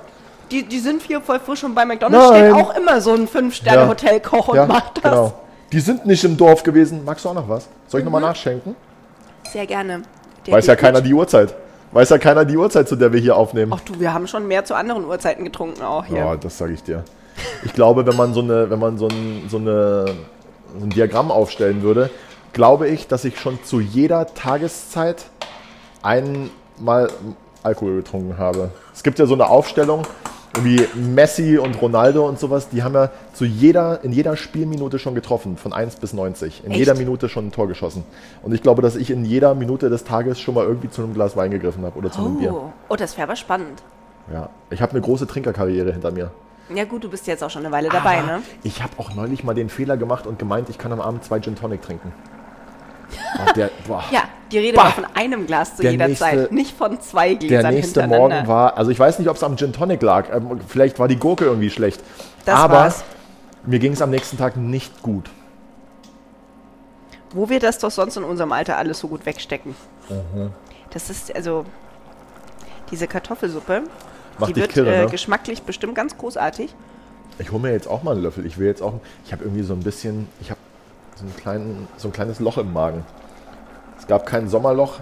die, 0.53 0.63
die 0.63 0.79
sind 0.79 1.03
hier 1.03 1.21
voll 1.21 1.41
frisch 1.41 1.65
und 1.65 1.75
bei 1.75 1.85
McDonalds 1.85 2.31
Nein. 2.31 2.53
steht 2.53 2.63
auch 2.63 2.77
immer 2.77 3.01
so 3.01 3.15
ein 3.15 3.27
Fünf-Sterne-Hotelkoch 3.27 4.49
und 4.49 4.57
ja, 4.57 4.67
macht 4.67 4.99
das. 5.03 5.13
Genau. 5.13 5.35
Die 5.73 5.81
sind 5.81 6.05
nicht 6.05 6.23
im 6.25 6.37
Dorf 6.37 6.63
gewesen. 6.63 7.05
Magst 7.05 7.25
du 7.25 7.31
auch 7.31 7.35
noch 7.35 7.49
was? 7.49 7.69
Soll 7.89 8.01
ich 8.01 8.05
mhm. 8.05 8.13
nochmal 8.13 8.29
nachschenken? 8.29 8.77
Sehr 9.51 9.67
gerne. 9.67 10.03
Der 10.47 10.55
Weiß 10.55 10.67
ja 10.67 10.77
keiner 10.77 11.01
die 11.01 11.15
Uhrzeit. 11.15 11.55
Weiß 11.93 12.11
ja 12.11 12.19
keiner 12.19 12.45
die 12.45 12.57
Uhrzeit, 12.57 12.89
zu 12.89 12.97
der 12.97 13.13
wir 13.13 13.21
hier 13.21 13.37
aufnehmen. 13.37 13.73
Ach 13.75 13.81
du, 13.81 13.99
wir 13.99 14.13
haben 14.13 14.27
schon 14.27 14.47
mehr 14.47 14.65
zu 14.65 14.75
anderen 14.75 15.05
Uhrzeiten 15.05 15.45
getrunken 15.45 15.83
auch 15.83 16.05
hier. 16.05 16.19
Ja, 16.19 16.37
das 16.37 16.59
sage 16.59 16.75
ich 16.75 16.83
dir. 16.83 17.05
Ich 17.65 17.73
glaube, 17.73 18.07
wenn 18.07 18.17
man 18.17 18.35
so 18.35 18.41
eine, 18.41 18.71
wenn 18.71 18.79
man 18.79 18.99
so 18.99 19.09
ein, 19.09 19.45
so 19.49 19.57
eine, 19.57 20.07
so 20.79 20.85
ein 20.85 20.91
Diagramm 20.91 21.31
aufstellen 21.31 21.83
würde, 21.83 22.11
glaube 22.53 22.89
ich, 22.89 23.07
dass 23.09 23.25
ich 23.25 23.39
schon 23.39 23.63
zu 23.65 23.81
jeder 23.81 24.27
Tageszeit 24.35 25.27
einmal 26.03 27.09
Alkohol 27.63 27.97
getrunken 27.97 28.39
habe. 28.39 28.71
Es 28.95 29.03
gibt 29.03 29.19
ja 29.19 29.27
so 29.27 29.35
eine 29.35 29.49
Aufstellung, 29.49 30.03
wie 30.61 30.87
Messi 30.95 31.57
und 31.59 31.81
Ronaldo 31.81 32.29
und 32.29 32.39
sowas, 32.39 32.69
die 32.69 32.83
haben 32.83 32.95
ja 32.95 33.11
zu 33.33 33.45
jeder, 33.45 34.05
in 34.05 34.13
jeder 34.13 34.37
Spielminute 34.37 34.99
schon 34.99 35.15
getroffen, 35.15 35.57
von 35.57 35.73
1 35.73 35.97
bis 35.97 36.13
90. 36.13 36.65
In 36.65 36.73
Echt? 36.73 36.79
jeder 36.79 36.95
Minute 36.95 37.29
schon 37.29 37.47
ein 37.47 37.53
Tor 37.53 37.69
geschossen. 37.69 38.05
Und 38.43 38.53
ich 38.53 38.63
glaube, 38.63 38.83
dass 38.83 38.97
ich 38.97 39.11
in 39.11 39.25
jeder 39.25 39.55
Minute 39.55 39.89
des 39.89 40.05
Tages 40.05 40.41
schon 40.41 40.55
mal 40.55 40.67
irgendwie 40.67 40.91
zu 40.91 41.03
einem 41.03 41.15
Glas 41.15 41.37
Wein 41.37 41.51
gegriffen 41.51 41.85
habe 41.85 41.99
oder 41.99 42.11
zu 42.11 42.21
einem 42.21 42.37
oh. 42.37 42.41
Bier. 42.41 42.73
Oh, 42.89 42.97
das 42.97 43.17
wäre 43.17 43.29
aber 43.29 43.37
spannend. 43.37 43.83
Ja, 44.33 44.51
ich 44.71 44.83
habe 44.83 44.93
eine 44.93 45.01
große 45.01 45.27
Trinkerkarriere 45.27 45.93
hinter 45.93 46.11
mir. 46.11 46.31
Ja 46.75 46.85
gut, 46.85 47.05
du 47.05 47.09
bist 47.11 47.27
jetzt 47.27 47.43
auch 47.43 47.51
schon 47.51 47.65
eine 47.65 47.73
Weile 47.73 47.89
dabei, 47.89 48.19
aber 48.19 48.39
ne? 48.39 48.43
Ich 48.63 48.83
habe 48.83 48.93
auch 48.99 49.15
neulich 49.15 49.45
mal 49.45 49.55
den 49.55 49.69
Fehler 49.69 49.97
gemacht 49.97 50.27
und 50.27 50.39
gemeint, 50.39 50.69
ich 50.69 50.79
kann 50.79 50.93
am 50.93 51.01
Abend 51.01 51.25
zwei 51.25 51.41
Gin 51.41 51.57
Tonic 51.57 51.83
trinken. 51.83 52.13
Oh, 53.39 53.53
der, 53.55 53.71
ja, 54.11 54.23
die 54.51 54.59
Rede 54.59 54.77
bah, 54.77 54.85
war 54.85 54.93
von 54.93 55.07
einem 55.15 55.47
Glas 55.47 55.77
zu 55.77 55.83
jeder 55.83 56.09
nächste, 56.09 56.25
Zeit, 56.25 56.53
nicht 56.53 56.77
von 56.77 57.01
zwei 57.01 57.35
Gläsern 57.35 57.63
Der 57.63 57.73
nächste 57.73 58.07
Morgen 58.07 58.47
war, 58.47 58.77
also 58.77 58.91
ich 58.91 58.99
weiß 58.99 59.19
nicht, 59.19 59.29
ob 59.29 59.37
es 59.37 59.43
am 59.43 59.57
Gin 59.57 59.73
Tonic 59.73 60.03
lag, 60.03 60.33
ähm, 60.33 60.61
vielleicht 60.67 60.99
war 60.99 61.09
die 61.09 61.17
Gurke 61.17 61.45
irgendwie 61.45 61.71
schlecht. 61.71 62.03
Das 62.45 62.59
aber 62.59 62.75
war's. 62.75 63.05
mir 63.65 63.79
ging 63.79 63.93
es 63.93 64.03
am 64.03 64.11
nächsten 64.11 64.37
Tag 64.37 64.57
nicht 64.57 65.03
gut. 65.03 65.31
Wo 67.31 67.49
wir 67.49 67.61
das 67.61 67.79
doch 67.79 67.91
sonst 67.91 68.17
in 68.17 68.25
unserem 68.25 68.53
Alter 68.53 68.77
alles 68.77 68.99
so 68.99 69.09
gut 69.09 69.25
wegstecken. 69.25 69.75
Mhm. 70.09 70.51
Das 70.91 71.09
ist 71.09 71.35
also 71.35 71.65
diese 72.91 73.07
Kartoffelsuppe, 73.07 73.83
Macht 74.39 74.51
die 74.51 74.57
wird 74.57 74.73
kirre, 74.73 74.95
äh, 74.95 75.05
ne? 75.05 75.11
geschmacklich 75.11 75.63
bestimmt 75.63 75.95
ganz 75.95 76.17
großartig. 76.17 76.75
Ich 77.39 77.51
hole 77.51 77.63
mir 77.63 77.73
jetzt 77.73 77.89
auch 77.89 78.03
mal 78.03 78.13
einen 78.13 78.23
Löffel. 78.23 78.45
Ich 78.45 78.59
will 78.59 78.67
jetzt 78.67 78.83
auch, 78.83 79.01
ich 79.25 79.33
habe 79.33 79.45
irgendwie 79.45 79.63
so 79.63 79.73
ein 79.73 79.81
bisschen, 79.81 80.29
ich 80.41 80.51
habe 80.51 80.61
so, 81.23 81.27
einen 81.29 81.37
kleinen, 81.37 81.89
so 81.97 82.09
ein 82.09 82.13
kleines 82.13 82.41
Loch 82.41 82.59
im 82.59 82.73
Magen. 82.73 83.05
Es 83.99 84.07
gab 84.07 84.27
kein 84.27 84.49
Sommerloch, 84.49 85.01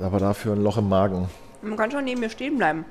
aber 0.00 0.18
dafür 0.18 0.52
ein 0.52 0.62
Loch 0.62 0.78
im 0.78 0.88
Magen. 0.88 1.28
Man 1.62 1.76
kann 1.76 1.90
schon 1.90 2.04
neben 2.04 2.20
mir 2.20 2.30
stehen 2.30 2.58
bleiben. 2.58 2.84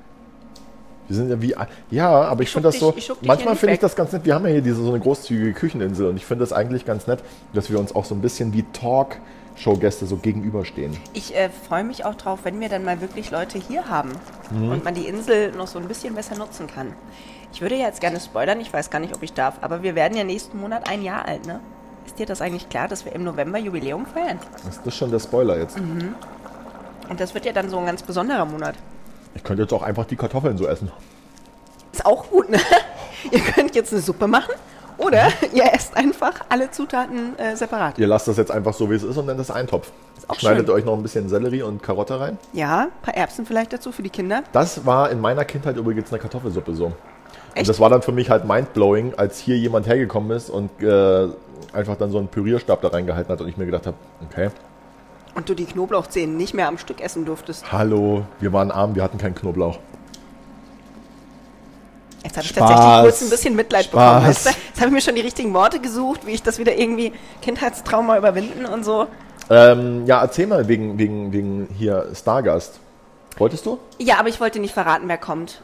Wir 1.07 1.15
sind 1.15 1.29
ja 1.29 1.41
wie. 1.41 1.55
Ja, 1.89 2.09
aber 2.09 2.41
ich, 2.43 2.49
ich 2.49 2.53
finde 2.53 2.67
das 2.69 2.79
so. 2.79 2.93
manchmal 3.21 3.55
finde 3.55 3.75
ich 3.75 3.79
das 3.79 3.95
ganz 3.95 4.11
nett. 4.11 4.25
Wir 4.25 4.35
haben 4.35 4.45
ja 4.45 4.51
hier 4.51 4.61
diese 4.61 4.83
so 4.83 4.89
eine 4.89 4.99
großzügige 4.99 5.53
Kücheninsel 5.53 6.09
und 6.09 6.17
ich 6.17 6.25
finde 6.25 6.43
das 6.43 6.51
eigentlich 6.51 6.85
ganz 6.85 7.07
nett, 7.07 7.23
dass 7.53 7.71
wir 7.71 7.79
uns 7.79 7.95
auch 7.95 8.03
so 8.03 8.13
ein 8.13 8.21
bisschen 8.21 8.51
wie 8.51 8.63
Talk. 8.73 9.15
Showgäste 9.57 10.05
so 10.05 10.17
gegenüberstehen. 10.17 10.95
Ich 11.13 11.35
äh, 11.35 11.49
freue 11.49 11.83
mich 11.83 12.05
auch 12.05 12.15
drauf, 12.15 12.39
wenn 12.43 12.59
wir 12.59 12.69
dann 12.69 12.83
mal 12.83 13.01
wirklich 13.01 13.31
Leute 13.31 13.57
hier 13.57 13.89
haben 13.89 14.11
mhm. 14.51 14.71
und 14.71 14.83
man 14.83 14.93
die 14.93 15.07
Insel 15.07 15.51
noch 15.51 15.67
so 15.67 15.79
ein 15.79 15.87
bisschen 15.87 16.15
besser 16.15 16.35
nutzen 16.35 16.67
kann. 16.67 16.93
Ich 17.51 17.61
würde 17.61 17.75
jetzt 17.75 18.01
gerne 18.01 18.19
spoilern, 18.19 18.59
ich 18.59 18.71
weiß 18.71 18.89
gar 18.89 18.99
nicht, 18.99 19.15
ob 19.15 19.23
ich 19.23 19.33
darf, 19.33 19.55
aber 19.61 19.81
wir 19.81 19.95
werden 19.95 20.17
ja 20.17 20.23
nächsten 20.23 20.59
Monat 20.59 20.89
ein 20.89 21.01
Jahr 21.01 21.25
alt, 21.25 21.45
ne? 21.47 21.59
Ist 22.05 22.19
dir 22.19 22.25
das 22.25 22.41
eigentlich 22.41 22.69
klar, 22.69 22.87
dass 22.87 23.03
wir 23.03 23.13
im 23.13 23.23
November 23.23 23.57
Jubiläum 23.57 24.05
feiern? 24.05 24.39
Ist 24.69 24.81
das 24.85 24.95
schon 24.95 25.11
der 25.11 25.19
Spoiler 25.19 25.57
jetzt? 25.57 25.77
Mhm. 25.77 26.15
Und 27.09 27.19
das 27.19 27.33
wird 27.33 27.45
ja 27.45 27.51
dann 27.51 27.69
so 27.69 27.77
ein 27.79 27.85
ganz 27.85 28.03
besonderer 28.03 28.45
Monat. 28.45 28.75
Ich 29.33 29.43
könnte 29.43 29.63
jetzt 29.63 29.73
auch 29.73 29.83
einfach 29.83 30.05
die 30.05 30.15
Kartoffeln 30.15 30.57
so 30.57 30.67
essen. 30.67 30.91
Ist 31.91 32.05
auch 32.05 32.29
gut, 32.29 32.49
ne? 32.49 32.59
Ihr 33.31 33.39
könnt 33.39 33.75
jetzt 33.75 33.91
eine 33.91 34.01
Suppe 34.01 34.27
machen 34.27 34.53
Oder 34.97 35.27
ihr 35.53 35.73
esst 35.73 35.95
einfach 35.95 36.33
alle 36.49 36.71
Zutaten 36.71 37.37
äh, 37.37 37.55
separat. 37.55 37.97
Ihr 37.99 38.07
lasst 38.07 38.27
das 38.27 38.37
jetzt 38.37 38.51
einfach 38.51 38.73
so, 38.73 38.89
wie 38.89 38.95
es 38.95 39.03
ist 39.03 39.17
und 39.17 39.27
nennt 39.27 39.39
das 39.39 39.51
Eintopf. 39.51 39.91
Schneidet 40.37 40.67
schön. 40.67 40.75
euch 40.75 40.85
noch 40.85 40.93
ein 40.93 41.03
bisschen 41.03 41.29
Sellerie 41.29 41.61
und 41.61 41.81
Karotte 41.81 42.19
rein. 42.19 42.37
Ja, 42.53 42.83
ein 42.83 43.01
paar 43.01 43.15
Erbsen 43.15 43.45
vielleicht 43.45 43.71
dazu 43.71 43.91
für 43.91 44.03
die 44.03 44.09
Kinder. 44.09 44.43
Das 44.51 44.85
war 44.85 45.09
in 45.09 45.21
meiner 45.21 45.45
Kindheit 45.45 45.77
übrigens 45.77 46.11
eine 46.11 46.19
Kartoffelsuppe 46.19 46.73
so. 46.75 46.91
Echt? 47.53 47.59
Und 47.59 47.69
das 47.69 47.79
war 47.79 47.89
dann 47.89 48.01
für 48.01 48.11
mich 48.11 48.29
halt 48.29 48.45
mindblowing, 48.45 49.13
als 49.15 49.39
hier 49.39 49.57
jemand 49.57 49.87
hergekommen 49.87 50.35
ist 50.35 50.49
und 50.49 50.69
äh, 50.81 51.27
einfach 51.73 51.95
dann 51.95 52.11
so 52.11 52.17
einen 52.17 52.27
Pürierstab 52.27 52.81
da 52.81 52.89
reingehalten 52.89 53.31
hat 53.31 53.41
und 53.41 53.47
ich 53.47 53.57
mir 53.57 53.65
gedacht 53.65 53.87
habe, 53.87 53.97
okay. 54.29 54.49
Und 55.35 55.47
du 55.49 55.53
die 55.53 55.65
Knoblauchzehen 55.65 56.35
nicht 56.35 56.53
mehr 56.53 56.67
am 56.67 56.77
Stück 56.77 56.99
essen 56.99 57.25
durftest. 57.25 57.71
Hallo, 57.71 58.25
wir 58.39 58.51
waren 58.53 58.71
arm, 58.71 58.95
wir 58.95 59.03
hatten 59.03 59.17
keinen 59.17 59.35
Knoblauch. 59.35 59.77
Jetzt 62.23 62.37
habe 62.37 62.45
ich 62.45 62.53
tatsächlich 62.53 63.01
kurz 63.01 63.21
ein 63.21 63.29
bisschen 63.29 63.55
Mitleid 63.55 63.85
Spaß. 63.85 63.91
bekommen. 63.91 64.27
Jetzt, 64.27 64.45
jetzt 64.45 64.77
habe 64.77 64.87
ich 64.87 64.93
mir 64.93 65.01
schon 65.01 65.15
die 65.15 65.21
richtigen 65.21 65.53
Worte 65.53 65.79
gesucht, 65.79 66.25
wie 66.25 66.31
ich 66.31 66.43
das 66.43 66.59
wieder 66.59 66.75
irgendwie 66.75 67.13
Kindheitstrauma 67.41 68.17
überwinden 68.17 68.65
und 68.65 68.83
so. 68.83 69.07
Ähm, 69.49 70.05
ja, 70.05 70.21
erzähl 70.21 70.47
mal 70.47 70.67
wegen, 70.67 70.97
wegen, 70.97 71.31
wegen 71.31 71.67
hier 71.77 72.07
Stargast. 72.13 72.79
Wolltest 73.37 73.65
du? 73.65 73.77
Ja, 73.99 74.17
aber 74.19 74.29
ich 74.29 74.41
wollte 74.41 74.59
nicht 74.59 74.73
verraten, 74.73 75.07
wer 75.07 75.17
kommt. 75.17 75.61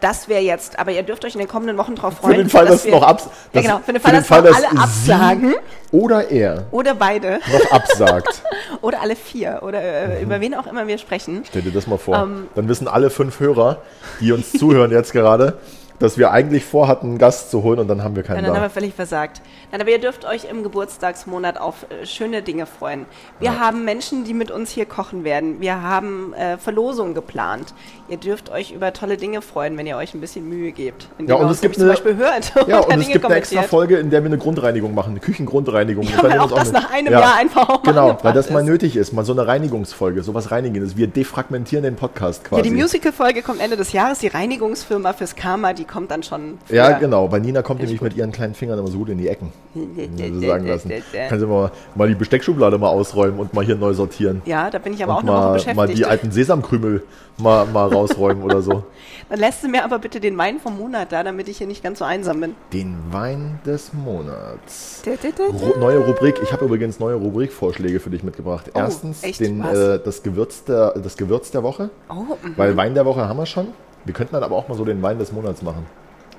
Das 0.00 0.28
wäre 0.28 0.42
jetzt, 0.42 0.78
aber 0.78 0.92
ihr 0.92 1.02
dürft 1.02 1.24
euch 1.24 1.34
in 1.34 1.40
den 1.40 1.48
kommenden 1.48 1.76
Wochen 1.76 1.96
drauf 1.96 2.18
freuen. 2.18 2.36
Für 2.36 2.42
den 2.42 2.50
Fall, 2.50 2.66
dass, 2.66 2.84
dass 2.84 2.92
noch 2.92 3.02
abs 3.02 3.28
ja, 3.52 3.62
genau, 3.62 3.80
für 3.84 3.92
den 3.92 4.00
Fall, 4.00 4.10
für 4.10 4.16
den 4.16 4.18
dass, 4.20 4.26
Fall, 4.28 4.42
dass 4.42 4.56
alle 4.56 4.80
absagen. 4.80 5.54
Oder 5.90 6.30
er. 6.30 6.66
Oder 6.70 6.94
beide. 6.94 7.40
Noch 7.52 7.72
absagt. 7.72 8.42
oder 8.80 9.00
alle 9.00 9.16
vier. 9.16 9.60
Oder 9.62 9.82
äh, 9.82 10.18
mhm. 10.18 10.22
über 10.22 10.40
wen 10.40 10.54
auch 10.54 10.68
immer 10.68 10.86
wir 10.86 10.98
sprechen. 10.98 11.42
Stell 11.48 11.62
dir 11.62 11.72
das 11.72 11.88
mal 11.88 11.98
vor. 11.98 12.16
Ähm, 12.16 12.46
Dann 12.54 12.68
wissen 12.68 12.86
alle 12.86 13.10
fünf 13.10 13.40
Hörer, 13.40 13.78
die 14.20 14.30
uns 14.30 14.52
zuhören 14.52 14.92
jetzt 14.92 15.12
gerade, 15.12 15.58
dass 15.98 16.18
wir 16.18 16.30
eigentlich 16.30 16.64
vorhatten, 16.64 17.08
einen 17.08 17.18
Gast 17.18 17.50
zu 17.50 17.62
holen 17.62 17.78
und 17.78 17.88
dann 17.88 18.02
haben 18.02 18.16
wir 18.16 18.22
keinen 18.22 18.36
ja, 18.36 18.42
dann 18.42 18.50
da. 18.52 18.56
haben 18.56 18.66
wir 18.66 18.70
völlig 18.70 18.94
versagt. 18.94 19.40
Nein, 19.76 19.82
aber 19.82 19.90
ihr 19.90 19.98
dürft 19.98 20.24
euch 20.24 20.46
im 20.50 20.62
Geburtstagsmonat 20.62 21.60
auf 21.60 21.84
äh, 21.90 22.06
schöne 22.06 22.40
Dinge 22.40 22.64
freuen. 22.64 23.04
Wir 23.40 23.50
ja. 23.50 23.58
haben 23.58 23.84
Menschen, 23.84 24.24
die 24.24 24.32
mit 24.32 24.50
uns 24.50 24.70
hier 24.70 24.86
kochen 24.86 25.22
werden. 25.22 25.60
Wir 25.60 25.82
haben 25.82 26.32
äh, 26.32 26.56
Verlosungen 26.56 27.12
geplant. 27.12 27.74
Ihr 28.08 28.16
dürft 28.16 28.50
euch 28.50 28.72
über 28.72 28.94
tolle 28.94 29.18
Dinge 29.18 29.42
freuen, 29.42 29.76
wenn 29.76 29.86
ihr 29.86 29.98
euch 29.98 30.14
ein 30.14 30.20
bisschen 30.22 30.48
Mühe 30.48 30.72
gebt. 30.72 31.08
Ja, 31.18 31.34
und 31.34 31.50
es 31.50 31.60
gibt 31.60 31.78
eine, 31.78 31.90
Beispiel 31.90 32.16
hört. 32.16 32.54
Ja, 32.66 32.78
und 32.78 32.98
es 32.98 33.08
gibt 33.08 33.26
eine 33.26 33.34
extra 33.34 33.64
Folge, 33.64 33.98
in 33.98 34.08
der 34.08 34.22
wir 34.22 34.28
eine 34.28 34.38
Grundreinigung 34.38 34.94
machen, 34.94 35.10
eine 35.10 35.20
Küchengrundreinigung. 35.20 36.06
Ja, 36.16 36.22
weil 36.22 36.38
auch 36.38 36.52
das 36.52 36.72
nach 36.72 36.90
einem 36.90 37.12
ja, 37.12 37.20
Jahr 37.20 37.36
einfach 37.36 37.68
auch 37.68 37.82
Genau, 37.82 38.16
weil 38.22 38.32
das 38.32 38.46
ist. 38.46 38.52
mal 38.52 38.62
nötig 38.62 38.96
ist, 38.96 39.12
mal 39.12 39.24
so 39.24 39.32
eine 39.32 39.46
Reinigungsfolge, 39.46 40.22
sowas 40.22 40.50
reinigen 40.50 40.82
ist. 40.82 40.96
Wir 40.96 41.08
defragmentieren 41.08 41.82
den 41.82 41.96
Podcast 41.96 42.44
quasi. 42.44 42.62
Ja, 42.62 42.62
die 42.62 42.74
Musical-Folge 42.74 43.42
kommt 43.42 43.60
Ende 43.60 43.76
des 43.76 43.92
Jahres. 43.92 44.20
Die 44.20 44.28
Reinigungsfirma 44.28 45.12
fürs 45.12 45.36
Karma, 45.36 45.74
die 45.74 45.84
kommt 45.84 46.10
dann 46.12 46.22
schon. 46.22 46.58
Früher. 46.66 46.76
Ja, 46.76 46.98
genau, 46.98 47.30
weil 47.30 47.40
Nina 47.40 47.62
kommt 47.62 47.80
nämlich 47.80 47.98
gut. 47.98 48.08
mit 48.08 48.16
ihren 48.16 48.32
kleinen 48.32 48.54
Fingern 48.54 48.78
immer 48.78 48.88
so 48.88 48.98
gut 48.98 49.10
in 49.10 49.18
die 49.18 49.28
Ecken. 49.28 49.52
So 49.74 50.40
sagen 50.46 50.66
lassen. 50.66 50.92
Können 51.28 51.40
Sie 51.40 51.46
mal, 51.46 51.70
mal 51.94 52.08
die 52.08 52.14
Besteckschublade 52.14 52.78
mal 52.78 52.88
ausräumen 52.88 53.38
und 53.38 53.54
mal 53.54 53.64
hier 53.64 53.76
neu 53.76 53.92
sortieren. 53.94 54.42
Ja, 54.44 54.70
da 54.70 54.78
bin 54.78 54.94
ich 54.94 55.02
aber 55.02 55.18
und 55.18 55.18
auch 55.20 55.24
mal, 55.24 55.46
noch 55.46 55.52
beschäftigt. 55.54 55.76
Mal 55.76 55.88
die 55.88 56.04
alten 56.04 56.30
Sesamkrümel 56.30 57.02
mal, 57.38 57.66
mal 57.66 57.88
rausräumen 57.88 58.42
oder 58.42 58.62
so. 58.62 58.84
Dann 59.28 59.40
lässt 59.40 59.62
du 59.64 59.68
mir 59.68 59.84
aber 59.84 59.98
bitte 59.98 60.20
den 60.20 60.38
Wein 60.38 60.60
vom 60.60 60.78
Monat 60.78 61.10
da, 61.10 61.24
damit 61.24 61.48
ich 61.48 61.58
hier 61.58 61.66
nicht 61.66 61.82
ganz 61.82 61.98
so 61.98 62.04
einsam 62.04 62.40
bin. 62.40 62.54
Den 62.72 62.96
Wein 63.10 63.58
des 63.66 63.92
Monats. 63.92 65.02
Ru 65.04 65.78
neue 65.78 65.98
Rubrik. 65.98 66.36
Ich 66.42 66.52
habe 66.52 66.64
übrigens 66.64 67.00
neue 67.00 67.16
Rubrikvorschläge 67.16 67.98
für 67.98 68.10
dich 68.10 68.22
mitgebracht. 68.22 68.70
Oh, 68.74 68.78
Erstens 68.78 69.22
den, 69.22 69.64
äh, 69.64 69.98
das, 69.98 70.22
Gewürz 70.22 70.64
der, 70.64 70.92
das 70.92 71.16
Gewürz 71.16 71.50
der 71.50 71.64
Woche. 71.64 71.90
Oh, 72.08 72.36
weil 72.56 72.76
Wein 72.76 72.94
der 72.94 73.04
Woche 73.04 73.28
haben 73.28 73.38
wir 73.38 73.46
schon. 73.46 73.68
Wir 74.04 74.14
könnten 74.14 74.34
dann 74.34 74.44
aber 74.44 74.54
auch 74.54 74.68
mal 74.68 74.76
so 74.76 74.84
den 74.84 75.02
Wein 75.02 75.18
des 75.18 75.32
Monats 75.32 75.62
machen. 75.62 75.84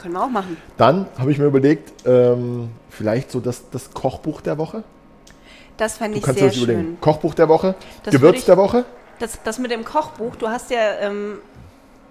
Können 0.07 0.19
wir 0.19 0.23
auch 0.23 0.29
machen. 0.29 0.55
Dann 0.77 1.05
habe 1.17 1.33
ich 1.33 1.37
mir 1.37 1.47
überlegt, 1.47 2.07
ähm, 2.07 2.69
vielleicht 2.89 3.29
so 3.29 3.41
das, 3.41 3.69
das 3.71 3.93
Kochbuch 3.93 4.39
der 4.39 4.57
Woche. 4.57 4.83
Das 5.75 5.97
fände 5.97 6.17
ich 6.17 6.25
sehr 6.25 6.49
schön. 6.49 6.63
Überlegen. 6.63 6.97
Kochbuch 7.01 7.33
der 7.33 7.49
Woche, 7.49 7.75
das 8.03 8.13
Gewürz 8.13 8.37
ich, 8.37 8.45
der 8.45 8.55
Woche. 8.55 8.85
Das, 9.19 9.43
das 9.43 9.59
mit 9.59 9.69
dem 9.69 9.83
Kochbuch, 9.83 10.37
du 10.37 10.47
hast 10.47 10.71
ja 10.71 10.93
ähm, 11.01 11.39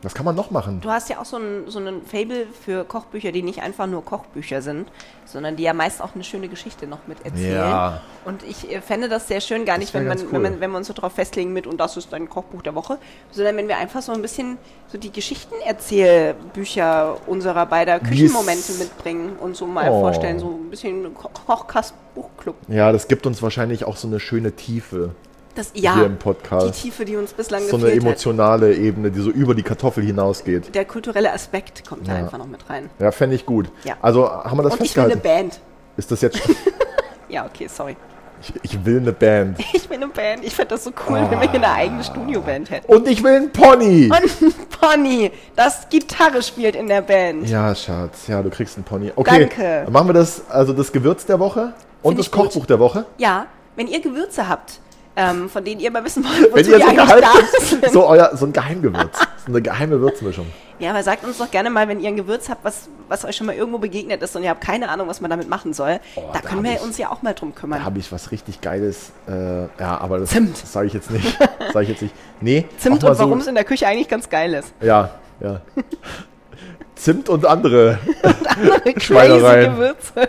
was 0.03 0.15
kann 0.15 0.25
man 0.25 0.37
noch 0.37 0.51
machen? 0.51 0.81
Du 0.83 0.91
hast 0.91 1.09
ja 1.09 1.21
auch 1.21 1.25
so 1.25 1.39
ein, 1.39 1.69
so 1.69 1.79
ein 1.79 2.03
Fable 2.03 2.47
für 2.65 2.85
Kochbücher, 2.85 3.31
die 3.33 3.43
nicht 3.43 3.63
einfach 3.63 3.87
nur 3.87 4.05
Kochbücher 4.05 4.61
sind, 4.63 4.89
sondern 5.25 5.57
die 5.57 5.63
ja 5.63 5.73
meist 5.73 6.03
auch 6.03 6.15
eine 6.15 6.23
schöne 6.23 6.49
Geschichte 6.49 6.87
noch 6.87 6.99
mit 7.07 7.25
erzählen. 7.25 7.57
Ja. 7.57 8.03
Und 8.25 8.43
ich 8.43 8.71
äh, 8.71 8.83
fände 8.83 9.09
das 9.09 9.27
sehr 9.27 9.41
schön, 9.41 9.65
gar 9.65 9.79
nicht, 9.79 9.95
wenn, 9.95 10.07
man, 10.07 10.19
cool. 10.19 10.27
wenn, 10.33 10.43
man, 10.43 10.61
wenn 10.61 10.71
wir 10.71 10.77
uns 10.77 10.89
so 10.89 10.93
drauf 10.93 11.15
festlegen 11.15 11.53
mit 11.53 11.67
und 11.67 11.79
das 11.79 11.97
ist 11.97 12.13
ein 12.13 12.29
Kochbuch 12.29 12.63
der 12.63 12.75
Woche, 12.75 12.99
sondern 13.31 13.57
wenn 13.57 13.69
wir 13.69 13.79
einfach 13.79 14.03
so 14.03 14.13
ein 14.13 14.21
bisschen 14.23 14.59
so 14.89 14.99
die 14.99 15.11
Geschichtenerzählbücher 15.11 17.17
unserer 17.27 17.67
beider 17.67 17.99
Küchenmomente 17.99 18.75
mitbringen 18.75 19.37
und 19.41 19.57
so 19.57 19.67
mal 19.67 19.91
oh. 19.91 20.01
vorstellen, 20.01 20.39
so 20.39 20.51
ein 20.51 20.71
bisschen 20.71 21.13
Kochkastbuchclub. 21.15 22.55
Ja, 22.69 22.93
das 22.93 23.09
gibt 23.09 23.27
uns 23.27 23.43
wahrscheinlich 23.43 23.85
auch 23.85 23.97
so 23.97 24.07
eine 24.07 24.21
schöne 24.21 24.53
Tiefe. 24.53 25.15
Das, 25.57 25.71
ja, 25.75 25.95
hier 25.95 26.07
im 26.07 26.19
Podcast. 26.19 26.67
Die 26.67 26.83
Tiefe, 26.83 27.07
die 27.07 27.17
uns 27.17 27.33
bislang 27.33 27.63
So 27.67 27.79
eine 27.79 27.91
emotionale 27.91 28.71
hat. 28.71 28.77
Ebene, 28.79 29.11
die 29.11 29.21
so 29.21 29.31
über 29.31 29.55
die 29.55 29.63
Kartoffel 29.63 30.05
hinausgeht. 30.05 30.75
Der 30.75 30.85
kulturelle 30.85 31.33
Aspekt 31.33 31.89
kommt 31.89 32.07
ja. 32.07 32.13
da 32.13 32.21
einfach 32.21 32.37
noch 32.37 32.47
mit 32.47 32.69
rein. 32.69 32.91
Ja, 32.99 33.11
fände 33.11 33.37
ich 33.37 33.47
gut. 33.47 33.71
Ja. 33.85 33.97
Also 34.03 34.31
haben 34.31 34.59
wir 34.59 34.65
das 34.65 34.73
Und 34.73 34.81
festgehalten. 34.81 35.19
ich 35.19 35.25
will 35.25 35.31
eine 35.31 35.43
Band. 35.43 35.61
Ist 35.97 36.13
das 36.13 36.21
jetzt... 36.21 36.41
ja, 37.31 37.47
okay, 37.47 37.69
sorry. 37.69 37.97
Ich, 38.43 38.53
ich, 38.63 38.85
will 38.85 38.99
eine 38.99 39.13
Band. 39.13 39.59
Ich 39.73 39.89
will 39.89 39.97
eine 39.97 40.09
Band. 40.09 40.45
Ich 40.45 40.55
fände 40.55 40.75
das 40.75 40.85
so 40.85 40.91
cool, 41.09 41.23
oh. 41.27 41.31
wenn 41.31 41.41
wir 41.41 41.51
hier 41.51 41.63
eine 41.63 41.73
eigene 41.73 42.05
Studioband 42.05 42.71
hätten. 42.71 42.93
Und 42.93 43.09
ich 43.09 43.25
will 43.25 43.37
einen 43.37 43.51
Pony. 43.51 44.11
Und 44.11 44.13
ein 44.13 44.55
Pony, 44.79 45.33
das 45.55 45.89
Gitarre 45.89 46.43
spielt 46.43 46.77
in 46.77 46.87
der 46.89 47.01
Band. 47.01 47.49
Ja, 47.49 47.75
Schatz. 47.75 48.27
Ja, 48.27 48.43
du 48.43 48.51
kriegst 48.51 48.77
einen 48.77 48.85
Pony. 48.85 49.11
Okay, 49.17 49.41
Danke. 49.41 49.83
Dann 49.85 49.93
machen 49.93 50.09
wir 50.09 50.13
das, 50.13 50.43
also 50.51 50.75
das 50.75 50.93
Gewürz 50.93 51.25
der 51.25 51.41
Woche 51.41 51.73
und 52.03 52.11
Find 52.11 52.19
das 52.19 52.31
Kochbuch 52.31 52.61
gut. 52.61 52.71
der 52.71 52.79
Woche. 52.79 53.07
Ja, 53.17 53.47
wenn 53.75 53.89
ihr 53.89 54.01
Gewürze 54.01 54.49
habt, 54.49 54.81
ähm, 55.17 55.49
von 55.49 55.65
denen 55.65 55.81
ihr 55.81 55.91
mal 55.91 56.05
wissen 56.05 56.23
wollt, 56.25 56.53
wozu 56.53 56.55
Wenn 56.55 56.81
ihr 56.81 56.87
so, 56.87 56.95
Geheim 56.95 57.21
da 57.81 57.89
so, 57.91 58.07
euer, 58.07 58.37
so 58.37 58.47
ein 58.47 58.53
Geheimmgewürz, 58.53 59.19
so 59.19 59.53
eine 59.53 59.63
geheime 59.63 60.01
Würzmischung. 60.01 60.47
Ja, 60.79 60.91
aber 60.91 61.03
sagt 61.03 61.25
uns 61.25 61.39
doch 61.39 61.51
gerne 61.51 61.71
mal, 61.71 61.89
wenn 61.89 62.01
ihr 62.01 62.09
ein 62.09 62.17
Gewürz 62.17 62.51
habt, 62.51 62.63
was, 62.63 62.91
was 63.09 63.25
euch 63.25 63.35
schon 63.35 63.47
mal 63.47 63.57
irgendwo 63.57 63.79
begegnet 63.79 64.23
ist 64.23 64.37
und 64.37 64.43
ihr 64.43 64.51
habt 64.51 64.61
keine 64.61 64.91
Ahnung, 64.91 65.09
was 65.09 65.23
man 65.23 65.31
damit 65.31 65.49
machen 65.49 65.73
soll. 65.73 66.01
Oh, 66.17 66.23
da, 66.35 66.41
da 66.41 66.49
können 66.49 66.65
wir 66.65 66.75
ich, 66.75 66.83
uns 66.83 66.99
ja 66.99 67.11
auch 67.11 67.23
mal 67.23 67.33
drum 67.33 67.55
kümmern. 67.55 67.79
Da 67.79 67.87
habe 67.87 67.99
ich 67.99 68.13
was 68.13 68.31
richtig 68.31 68.61
Geiles. 68.61 69.13
Äh, 69.27 69.63
ja, 69.81 69.99
aber 69.99 70.19
das, 70.19 70.31
das 70.35 70.73
sage 70.73 70.89
ich 70.89 70.93
jetzt 70.93 71.11
nicht. 71.11 71.39
sage 71.73 71.85
ich 71.85 71.89
jetzt 71.89 72.03
nicht. 72.03 72.15
Nee, 72.43 72.67
Zimt 72.77 73.03
und 73.03 73.19
warum 73.19 73.39
es 73.39 73.47
in 73.47 73.55
der 73.55 73.65
Küche 73.65 73.87
eigentlich 73.87 74.09
ganz 74.09 74.29
geil 74.29 74.53
ist. 74.53 74.75
Ja, 74.83 75.11
ja. 75.41 75.63
Zimt 76.95 77.29
und 77.31 77.47
andere, 77.47 77.99
und 78.23 78.47
andere 78.47 78.81
crazy 78.95 79.67
Gewürze. 79.67 80.29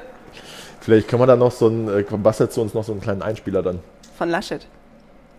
Vielleicht 0.79 1.09
können 1.09 1.21
wir 1.21 1.27
da 1.27 1.35
noch 1.35 1.51
so 1.51 1.67
ein, 1.67 1.89
äh, 1.89 2.03
bastelst 2.03 2.55
du 2.55 2.61
uns 2.61 2.73
noch 2.73 2.83
so 2.85 2.93
einen 2.93 3.01
kleinen 3.01 3.21
Einspieler 3.21 3.61
dann. 3.61 3.79
Von 4.17 4.29
Laschet. 4.29 4.65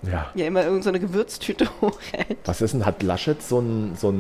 Ja. 0.02 0.26
Ja, 0.34 0.46
immer 0.46 0.64
irgendeine 0.64 1.00
so 1.00 1.06
Gewürztüte 1.06 1.68
hochhält. 1.80 2.38
Was 2.44 2.60
ist 2.60 2.74
denn, 2.74 2.86
hat 2.86 3.02
Laschet 3.02 3.42
so 3.42 3.58
einen 3.58 3.96
so 3.96 4.14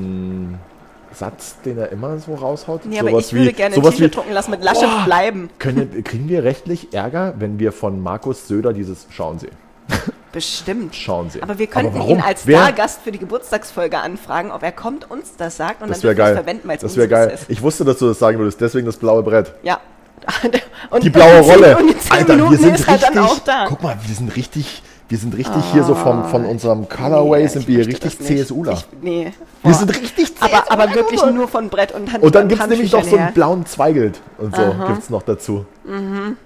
Satz, 1.14 1.56
den 1.64 1.78
er 1.78 1.90
immer 1.90 2.18
so 2.18 2.34
raushaut? 2.34 2.84
Nee, 2.84 3.00
aber 3.00 3.18
ich 3.18 3.32
würde 3.32 3.48
wie, 3.48 3.52
gerne 3.52 3.74
sowas 3.74 3.94
T-Shirt 3.94 4.16
drucken 4.16 4.32
lassen 4.32 4.50
mit 4.50 4.62
Laschet 4.62 4.88
oh, 4.88 5.04
bleiben. 5.04 5.50
Können, 5.58 6.04
kriegen 6.04 6.28
wir 6.28 6.44
rechtlich 6.44 6.92
Ärger, 6.92 7.34
wenn 7.38 7.58
wir 7.58 7.72
von 7.72 8.02
Markus 8.02 8.48
Söder 8.48 8.72
dieses 8.72 9.06
Schauen 9.10 9.38
Sie? 9.38 9.48
Bestimmt. 10.32 10.94
Schauen 10.94 11.30
Sie. 11.30 11.42
Aber 11.42 11.58
wir 11.58 11.66
könnten 11.66 11.98
aber 11.98 12.10
ihn 12.10 12.20
als 12.20 12.42
Stargast 12.42 13.00
für 13.02 13.10
die 13.12 13.18
Geburtstagsfolge 13.18 13.98
anfragen, 13.98 14.50
ob 14.50 14.62
er 14.62 14.72
kommt, 14.72 15.10
uns 15.10 15.36
das 15.36 15.56
sagt 15.56 15.82
und 15.82 15.88
das 15.88 16.00
dann 16.00 16.10
es 16.10 16.16
verwenden, 16.16 16.68
weil 16.68 16.76
es 16.76 16.82
Das 16.82 16.96
wäre 16.96 17.08
geil. 17.08 17.30
Ist. 17.30 17.48
Ich 17.48 17.62
wusste, 17.62 17.84
dass 17.84 17.98
du 17.98 18.08
das 18.08 18.18
sagen 18.18 18.38
würdest, 18.38 18.60
deswegen 18.60 18.84
das 18.84 18.96
blaue 18.96 19.22
Brett. 19.22 19.54
Ja. 19.62 19.80
Und 20.90 21.02
die 21.02 21.10
blaue 21.10 21.40
Rolle. 21.40 21.78
Alter, 22.10 22.34
Minuten 22.34 22.50
wir 22.50 22.58
sind 22.58 22.88
richtig, 22.88 23.18
auch 23.18 23.38
da. 23.38 23.66
Guck 23.68 23.82
mal, 23.82 23.96
wir 24.04 24.14
sind 24.14 24.34
richtig 24.36 24.82
wir 25.08 25.16
sind 25.16 25.36
richtig 25.36 25.62
ah, 25.62 25.72
hier 25.72 25.84
so 25.84 25.94
vom, 25.94 26.24
von 26.26 26.44
unserem 26.44 26.88
Colorway 26.88 27.42
nee, 27.42 27.48
sind 27.48 27.66
wir 27.66 27.86
richtig 27.86 28.18
CSUler. 28.18 28.78
Nee. 29.00 29.32
Wir 29.62 29.74
sind 29.74 29.90
richtig 29.90 30.36
CSU. 30.36 30.44
Aber, 30.44 30.70
aber 30.70 30.94
wirklich 30.94 31.22
nur 31.32 31.48
von 31.48 31.70
Brett 31.70 31.92
und 31.92 32.12
Hand. 32.12 32.22
Und 32.22 32.34
dann 32.34 32.48
gibt 32.48 32.60
es 32.60 32.68
nämlich 32.68 32.92
noch 32.92 33.04
so 33.04 33.16
einen 33.16 33.32
blauen 33.32 33.64
Zweigelt 33.64 34.20
und 34.36 34.54
so 34.54 34.62
gibt 34.86 34.98
es 34.98 35.10
noch 35.10 35.22
dazu. 35.22 35.64
Mhm. 35.84 36.36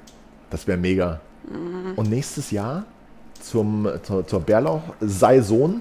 Das 0.51 0.67
wäre 0.67 0.79
mega. 0.79 1.21
Mhm. 1.45 1.95
Und 1.97 2.09
nächstes 2.09 2.53
Jahr 2.53 2.85
zum, 3.41 3.89
zur, 4.05 4.27
zur 4.27 4.41
Bärlauch-Saison 4.41 5.81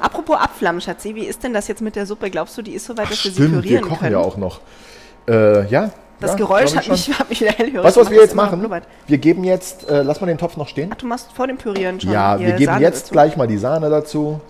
Apropos 0.00 0.36
Abflammen, 0.36 0.80
Schatzi, 0.80 1.14
wie 1.14 1.24
ist 1.24 1.42
denn 1.42 1.52
das 1.52 1.66
jetzt 1.66 1.82
mit 1.82 1.96
der 1.96 2.06
Suppe? 2.06 2.30
Glaubst 2.30 2.56
du, 2.56 2.62
die 2.62 2.74
ist 2.74 2.84
so 2.84 2.96
weit, 2.96 3.10
dass 3.10 3.18
Ach, 3.20 3.24
wir 3.24 3.32
sie 3.32 3.48
pürieren 3.48 3.62
wir 3.62 3.80
kochen 3.80 3.98
können? 3.98 4.12
ja 4.12 4.18
auch 4.18 4.36
noch. 4.36 4.60
Äh, 5.28 5.66
ja, 5.68 5.90
das 6.20 6.32
ja, 6.32 6.36
Geräusch 6.36 6.74
hat 6.74 6.88
mich, 6.88 7.18
hat 7.18 7.28
mich 7.28 7.40
wieder 7.40 7.52
hellhörig 7.52 7.84
Weißt 7.84 7.96
du, 7.96 8.00
was 8.00 8.10
wir 8.10 8.20
jetzt 8.20 8.34
machen? 8.34 8.68
Wir 9.06 9.18
geben 9.18 9.44
jetzt, 9.44 9.88
äh, 9.88 10.02
lass 10.02 10.20
mal 10.20 10.26
den 10.26 10.38
Topf 10.38 10.56
noch 10.56 10.68
stehen. 10.68 10.90
Ach, 10.92 10.96
du 10.96 11.06
machst 11.06 11.32
vor 11.32 11.46
dem 11.46 11.58
Pürieren 11.58 12.00
schon 12.00 12.12
Ja, 12.12 12.38
wir 12.38 12.52
geben 12.52 12.72
Sahne 12.72 12.84
jetzt 12.84 13.02
dazu. 13.04 13.12
gleich 13.12 13.36
mal 13.36 13.46
die 13.46 13.58
Sahne 13.58 13.88
dazu. 13.88 14.40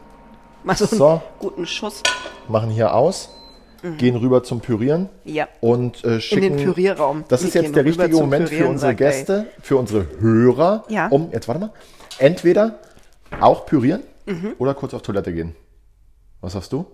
Mal 0.64 0.76
so, 0.76 0.86
so 0.86 1.08
einen 1.08 1.20
guten 1.38 1.66
Schuss. 1.66 2.02
Machen 2.48 2.70
hier 2.70 2.94
aus. 2.94 3.30
Mhm. 3.82 3.96
Gehen 3.96 4.16
rüber 4.16 4.42
zum 4.42 4.60
Pürieren. 4.60 5.08
Ja. 5.24 5.46
Und 5.60 6.04
äh, 6.04 6.20
schicken. 6.20 6.42
In 6.42 6.56
den 6.56 6.64
Pürierraum. 6.64 7.24
Das 7.28 7.42
ist 7.42 7.54
jetzt 7.54 7.76
der 7.76 7.84
richtige 7.84 8.16
Moment 8.16 8.48
für 8.48 8.66
unsere 8.66 8.94
Gäste, 8.94 9.46
ey. 9.46 9.62
für 9.62 9.76
unsere 9.76 10.06
Hörer. 10.20 10.84
Ja. 10.88 11.08
Um, 11.08 11.30
jetzt 11.32 11.46
warte 11.48 11.60
mal. 11.60 11.70
Entweder 12.18 12.78
auch 13.40 13.66
pürieren 13.66 14.02
mhm. 14.26 14.54
oder 14.58 14.74
kurz 14.74 14.94
auf 14.94 15.02
Toilette 15.02 15.32
gehen. 15.32 15.54
Was 16.40 16.54
sagst 16.54 16.72
du? 16.72 16.86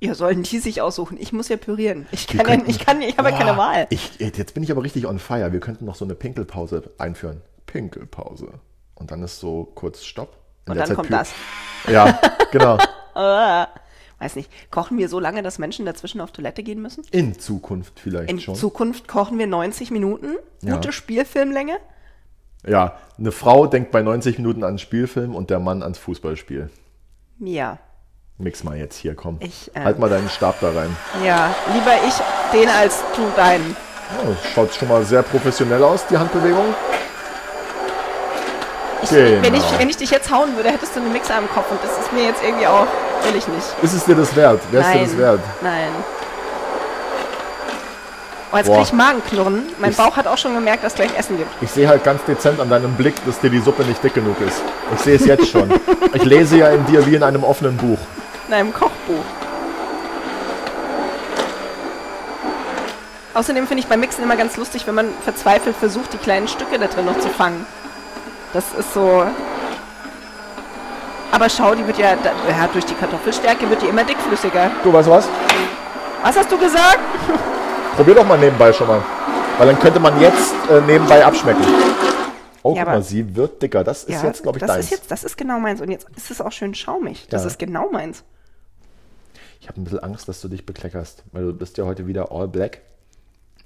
Ja, 0.00 0.14
sollen 0.14 0.42
die 0.42 0.58
sich 0.58 0.82
aussuchen. 0.82 1.16
Ich 1.18 1.32
muss 1.32 1.48
ja 1.48 1.56
pürieren. 1.56 2.06
Ich 2.10 2.26
kann 2.26 2.44
könnten, 2.44 2.70
ja, 2.70 2.76
ich 2.76 2.84
kann, 2.84 3.00
ich 3.00 3.16
habe 3.16 3.30
ja 3.30 3.38
keine 3.38 3.56
Wahl. 3.56 3.86
Ich, 3.90 4.18
jetzt 4.18 4.52
bin 4.54 4.62
ich 4.62 4.70
aber 4.70 4.82
richtig 4.82 5.06
on 5.06 5.18
fire. 5.18 5.52
Wir 5.52 5.60
könnten 5.60 5.84
noch 5.86 5.94
so 5.94 6.04
eine 6.04 6.14
Pinkelpause 6.14 6.90
einführen. 6.98 7.40
Pinkelpause. 7.66 8.48
Und 8.94 9.10
dann 9.10 9.22
ist 9.22 9.40
so 9.40 9.64
kurz 9.74 10.04
Stopp. 10.04 10.36
In 10.66 10.72
Und 10.72 10.78
dann 10.78 10.88
Zeit 10.88 10.96
kommt 10.96 11.12
das. 11.12 11.32
Ja, 11.88 12.20
genau. 12.52 12.78
Weiß 14.18 14.36
nicht. 14.36 14.50
Kochen 14.70 14.98
wir 14.98 15.08
so 15.08 15.20
lange, 15.20 15.42
dass 15.42 15.58
Menschen 15.58 15.84
dazwischen 15.84 16.20
auf 16.20 16.32
Toilette 16.32 16.62
gehen 16.62 16.80
müssen? 16.80 17.04
In 17.10 17.38
Zukunft 17.38 18.00
vielleicht 18.00 18.30
In 18.30 18.40
schon. 18.40 18.54
In 18.54 18.60
Zukunft 18.60 19.08
kochen 19.08 19.38
wir 19.38 19.46
90 19.46 19.90
Minuten. 19.90 20.36
Gute 20.62 20.88
ja. 20.88 20.92
Spielfilmlänge. 20.92 21.78
Ja, 22.66 22.98
eine 23.18 23.32
Frau 23.32 23.66
denkt 23.66 23.92
bei 23.92 24.02
90 24.02 24.38
Minuten 24.38 24.64
an 24.64 24.78
Spielfilm 24.78 25.34
und 25.34 25.50
der 25.50 25.60
Mann 25.60 25.82
ans 25.82 25.98
Fußballspiel. 25.98 26.70
Ja. 27.38 27.78
Mix 28.38 28.62
mal 28.64 28.76
jetzt 28.76 28.96
hier, 28.96 29.14
komm. 29.14 29.38
Ich, 29.40 29.70
äh, 29.74 29.80
halt 29.80 29.98
mal 29.98 30.10
deinen 30.10 30.28
Stab 30.28 30.60
da 30.60 30.70
rein. 30.70 30.94
Ja, 31.24 31.54
lieber 31.72 31.94
ich 32.06 32.14
den 32.52 32.68
als 32.68 33.02
du 33.14 33.22
deinen. 33.34 33.74
Oh, 34.22 34.34
schaut 34.54 34.74
schon 34.74 34.88
mal 34.88 35.02
sehr 35.04 35.22
professionell 35.22 35.82
aus, 35.82 36.06
die 36.06 36.18
Handbewegung. 36.18 36.74
Ich, 39.02 39.10
genau. 39.10 39.42
wenn, 39.42 39.54
ich, 39.54 39.78
wenn 39.78 39.88
ich 39.88 39.96
dich 39.96 40.10
jetzt 40.10 40.30
hauen 40.30 40.54
würde, 40.54 40.70
hättest 40.70 40.94
du 40.94 41.00
einen 41.00 41.12
Mixer 41.12 41.38
im 41.38 41.48
Kopf 41.48 41.70
und 41.70 41.82
das 41.82 41.98
ist 41.98 42.12
mir 42.12 42.24
jetzt 42.24 42.42
irgendwie 42.42 42.66
auch, 42.66 42.86
will 43.24 43.36
ich 43.36 43.46
nicht. 43.48 43.66
Ist 43.82 43.94
es 43.94 44.04
dir 44.04 44.14
das 44.14 44.34
wert? 44.36 44.60
Wäre 44.70 44.84
es 44.84 44.92
dir 44.92 45.00
das 45.00 45.16
wert? 45.16 45.40
Nein. 45.62 45.88
Oh, 48.52 48.56
jetzt 48.56 48.68
kriege 48.68 48.82
ich 48.82 48.92
Magenknurren. 48.92 49.62
Mein 49.78 49.90
ich 49.90 49.96
Bauch 49.96 50.16
hat 50.16 50.26
auch 50.26 50.38
schon 50.38 50.54
gemerkt, 50.54 50.84
dass 50.84 50.92
es 50.92 50.96
gleich 50.96 51.18
Essen 51.18 51.36
gibt. 51.36 51.50
Ich 51.60 51.70
sehe 51.70 51.88
halt 51.88 52.04
ganz 52.04 52.24
dezent 52.24 52.60
an 52.60 52.70
deinem 52.70 52.94
Blick, 52.94 53.14
dass 53.26 53.40
dir 53.40 53.50
die 53.50 53.58
Suppe 53.58 53.84
nicht 53.84 54.02
dick 54.02 54.14
genug 54.14 54.40
ist. 54.40 54.62
Ich 54.94 55.00
sehe 55.00 55.16
es 55.16 55.26
jetzt 55.26 55.48
schon. 55.48 55.68
ich 56.14 56.24
lese 56.24 56.58
ja 56.58 56.68
in 56.68 56.86
dir 56.86 57.04
wie 57.06 57.16
in 57.16 57.22
einem 57.22 57.42
offenen 57.42 57.76
Buch 57.76 57.98
in 58.48 58.54
einem 58.54 58.72
Kochbuch. 58.72 59.24
Außerdem 63.34 63.66
finde 63.66 63.82
ich 63.82 63.88
beim 63.88 64.00
Mixen 64.00 64.24
immer 64.24 64.36
ganz 64.36 64.56
lustig, 64.56 64.86
wenn 64.86 64.94
man 64.94 65.08
verzweifelt 65.22 65.76
versucht, 65.76 66.12
die 66.12 66.18
kleinen 66.18 66.48
Stücke 66.48 66.78
da 66.78 66.86
drin 66.86 67.04
noch 67.04 67.18
zu 67.18 67.28
fangen. 67.28 67.66
Das 68.52 68.64
ist 68.78 68.94
so. 68.94 69.26
Aber 71.32 71.50
schau, 71.50 71.74
die 71.74 71.86
wird 71.86 71.98
ja, 71.98 72.12
ja 72.12 72.68
durch 72.72 72.86
die 72.86 72.94
Kartoffelstärke 72.94 73.68
wird 73.68 73.82
die 73.82 73.86
immer 73.86 74.04
dickflüssiger. 74.04 74.70
Du 74.82 74.92
weißt 74.92 75.10
was? 75.10 75.28
Was 76.22 76.36
hast 76.36 76.50
du 76.50 76.56
gesagt? 76.56 76.98
Probier 77.96 78.14
doch 78.14 78.26
mal 78.26 78.38
nebenbei 78.38 78.74
schon 78.74 78.88
mal. 78.88 79.02
Weil 79.56 79.68
dann 79.68 79.78
könnte 79.78 79.98
man 79.98 80.20
jetzt 80.20 80.52
äh, 80.70 80.82
nebenbei 80.82 81.24
abschmecken. 81.24 81.64
Oh, 82.62 82.74
ja, 82.74 82.84
guck 82.84 82.92
mal, 82.92 83.02
sie 83.02 83.34
wird 83.34 83.62
dicker. 83.62 83.82
Das 83.84 84.04
ist 84.04 84.22
ja, 84.22 84.28
jetzt, 84.28 84.42
glaube 84.42 84.58
ich, 84.58 84.60
das 84.60 84.70
deins. 84.70 84.84
Ist 84.84 84.90
jetzt, 84.90 85.10
das 85.10 85.24
ist 85.24 85.38
genau 85.38 85.58
meins. 85.58 85.80
Und 85.80 85.90
jetzt 85.90 86.06
ist 86.14 86.30
es 86.30 86.42
auch 86.42 86.52
schön 86.52 86.74
schaumig. 86.74 87.26
Das 87.30 87.42
ja. 87.42 87.46
ist 87.48 87.58
genau 87.58 87.90
meins. 87.90 88.22
Ich 89.62 89.68
habe 89.68 89.80
ein 89.80 89.84
bisschen 89.84 90.00
Angst, 90.00 90.28
dass 90.28 90.42
du 90.42 90.48
dich 90.48 90.66
bekleckerst, 90.66 91.24
weil 91.32 91.44
du 91.44 91.52
bist 91.54 91.78
ja 91.78 91.84
heute 91.84 92.06
wieder 92.06 92.30
all 92.30 92.48
black. 92.48 92.82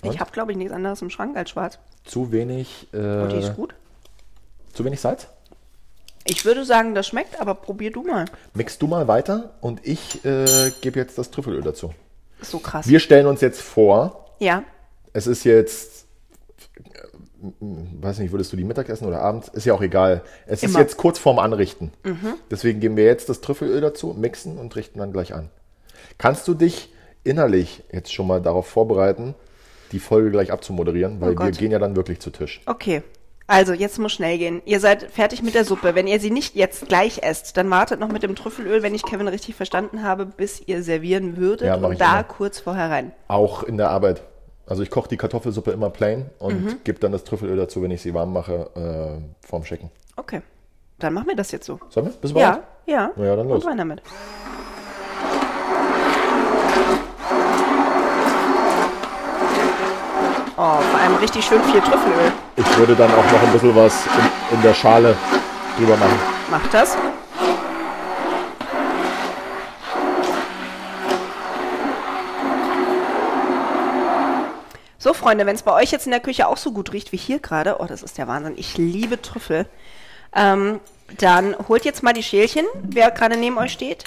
Und? 0.02 0.14
Ich 0.14 0.20
habe, 0.20 0.30
glaube 0.30 0.52
ich, 0.52 0.58
nichts 0.58 0.72
anderes 0.72 1.02
im 1.02 1.10
Schrank 1.10 1.36
als 1.36 1.50
schwarz. 1.50 1.80
Zu 2.04 2.30
wenig. 2.30 2.86
Äh, 2.92 2.98
Und 2.98 3.32
die 3.32 3.38
ist 3.38 3.56
gut. 3.56 3.74
Zu 4.72 4.84
wenig 4.84 5.00
Salz? 5.00 5.26
Ich 6.24 6.44
würde 6.44 6.64
sagen, 6.64 6.94
das 6.94 7.08
schmeckt, 7.08 7.40
aber 7.40 7.54
probier 7.54 7.90
du 7.90 8.04
mal. 8.04 8.26
Mix 8.54 8.78
du 8.78 8.86
mal 8.86 9.08
weiter 9.08 9.54
und 9.60 9.84
ich 9.84 10.24
äh, 10.24 10.70
gebe 10.82 11.00
jetzt 11.00 11.18
das 11.18 11.32
Trüffelöl 11.32 11.62
dazu. 11.62 11.92
So 12.42 12.58
krass. 12.58 12.88
Wir 12.88 13.00
stellen 13.00 13.26
uns 13.26 13.40
jetzt 13.40 13.60
vor. 13.60 14.26
Ja. 14.38 14.62
Es 15.12 15.26
ist 15.26 15.44
jetzt, 15.44 16.06
weiß 17.60 18.18
nicht, 18.18 18.32
würdest 18.32 18.52
du 18.52 18.56
die 18.56 18.64
Mittagessen 18.64 19.06
oder 19.06 19.20
abends? 19.20 19.48
Ist 19.48 19.66
ja 19.66 19.74
auch 19.74 19.82
egal. 19.82 20.22
Es 20.46 20.62
Immer. 20.62 20.72
ist 20.72 20.78
jetzt 20.78 20.96
kurz 20.96 21.18
vorm 21.18 21.38
Anrichten. 21.38 21.92
Mhm. 22.04 22.34
Deswegen 22.50 22.80
geben 22.80 22.96
wir 22.96 23.04
jetzt 23.04 23.28
das 23.28 23.40
Trüffelöl 23.40 23.80
dazu, 23.80 24.14
mixen 24.18 24.58
und 24.58 24.74
richten 24.76 24.98
dann 24.98 25.12
gleich 25.12 25.34
an. 25.34 25.50
Kannst 26.18 26.46
du 26.48 26.54
dich 26.54 26.92
innerlich 27.24 27.82
jetzt 27.92 28.12
schon 28.12 28.26
mal 28.26 28.40
darauf 28.40 28.66
vorbereiten, 28.66 29.34
die 29.92 29.98
Folge 29.98 30.30
gleich 30.30 30.52
abzumoderieren, 30.52 31.20
weil 31.20 31.34
oh 31.36 31.42
wir 31.42 31.50
gehen 31.50 31.72
ja 31.72 31.78
dann 31.78 31.96
wirklich 31.96 32.20
zu 32.20 32.30
Tisch. 32.30 32.60
Okay. 32.66 33.02
Also, 33.50 33.72
jetzt 33.72 33.98
muss 33.98 34.12
schnell 34.12 34.38
gehen. 34.38 34.62
Ihr 34.64 34.78
seid 34.78 35.10
fertig 35.10 35.42
mit 35.42 35.56
der 35.56 35.64
Suppe. 35.64 35.96
Wenn 35.96 36.06
ihr 36.06 36.20
sie 36.20 36.30
nicht 36.30 36.54
jetzt 36.54 36.86
gleich 36.86 37.24
esst, 37.24 37.56
dann 37.56 37.68
wartet 37.68 37.98
noch 37.98 38.06
mit 38.06 38.22
dem 38.22 38.36
Trüffelöl, 38.36 38.84
wenn 38.84 38.94
ich 38.94 39.02
Kevin 39.02 39.26
richtig 39.26 39.56
verstanden 39.56 40.04
habe, 40.04 40.24
bis 40.24 40.62
ihr 40.64 40.84
servieren 40.84 41.36
würdet 41.36 41.66
ja, 41.66 41.74
und 41.74 42.00
da 42.00 42.20
immer. 42.20 42.22
kurz 42.22 42.60
vorher 42.60 42.90
rein. 42.90 43.10
Auch 43.26 43.64
in 43.64 43.76
der 43.76 43.90
Arbeit. 43.90 44.22
Also 44.66 44.84
ich 44.84 44.90
koche 44.90 45.08
die 45.08 45.16
Kartoffelsuppe 45.16 45.72
immer 45.72 45.90
plain 45.90 46.30
und 46.38 46.64
mhm. 46.64 46.76
gebe 46.84 47.00
dann 47.00 47.10
das 47.10 47.24
Trüffelöl 47.24 47.56
dazu, 47.56 47.82
wenn 47.82 47.90
ich 47.90 48.02
sie 48.02 48.14
warm 48.14 48.32
mache, 48.32 48.70
äh, 48.76 49.44
vorm 49.44 49.64
Schicken. 49.64 49.90
Okay. 50.14 50.42
Dann 51.00 51.12
machen 51.12 51.26
wir 51.26 51.34
das 51.34 51.50
jetzt 51.50 51.66
so. 51.66 51.80
Sollen 51.88 52.06
wir? 52.06 52.12
Du 52.22 52.32
bereit? 52.32 52.62
Ja, 52.86 52.94
ja. 52.94 53.10
Na 53.16 53.24
ja, 53.24 53.34
dann 53.34 53.48
los. 53.48 53.64
Und 53.64 53.68
rein 53.68 53.78
damit. 53.78 54.00
Oh, 60.62 60.78
vor 60.78 61.00
allem 61.00 61.16
richtig 61.16 61.42
schön 61.42 61.62
viel 61.64 61.80
Trüffelöl. 61.80 62.32
Ich 62.56 62.76
würde 62.76 62.94
dann 62.94 63.10
auch 63.10 63.32
noch 63.32 63.42
ein 63.42 63.50
bisschen 63.50 63.74
was 63.74 64.04
in, 64.04 64.56
in 64.56 64.62
der 64.62 64.74
Schale 64.74 65.16
drüber 65.78 65.96
machen. 65.96 66.18
Mach 66.50 66.66
das. 66.66 66.98
So, 74.98 75.14
Freunde, 75.14 75.46
wenn 75.46 75.54
es 75.54 75.62
bei 75.62 75.72
euch 75.72 75.92
jetzt 75.92 76.04
in 76.04 76.10
der 76.10 76.20
Küche 76.20 76.46
auch 76.46 76.58
so 76.58 76.72
gut 76.72 76.92
riecht 76.92 77.10
wie 77.12 77.16
hier 77.16 77.38
gerade, 77.38 77.76
oh, 77.78 77.86
das 77.86 78.02
ist 78.02 78.18
der 78.18 78.28
Wahnsinn, 78.28 78.52
ich 78.58 78.76
liebe 78.76 79.22
Trüffel, 79.22 79.64
ähm, 80.34 80.78
dann 81.16 81.56
holt 81.68 81.86
jetzt 81.86 82.02
mal 82.02 82.12
die 82.12 82.22
Schälchen, 82.22 82.66
wer 82.82 83.10
gerade 83.12 83.38
neben 83.38 83.56
euch 83.56 83.72
steht. 83.72 84.04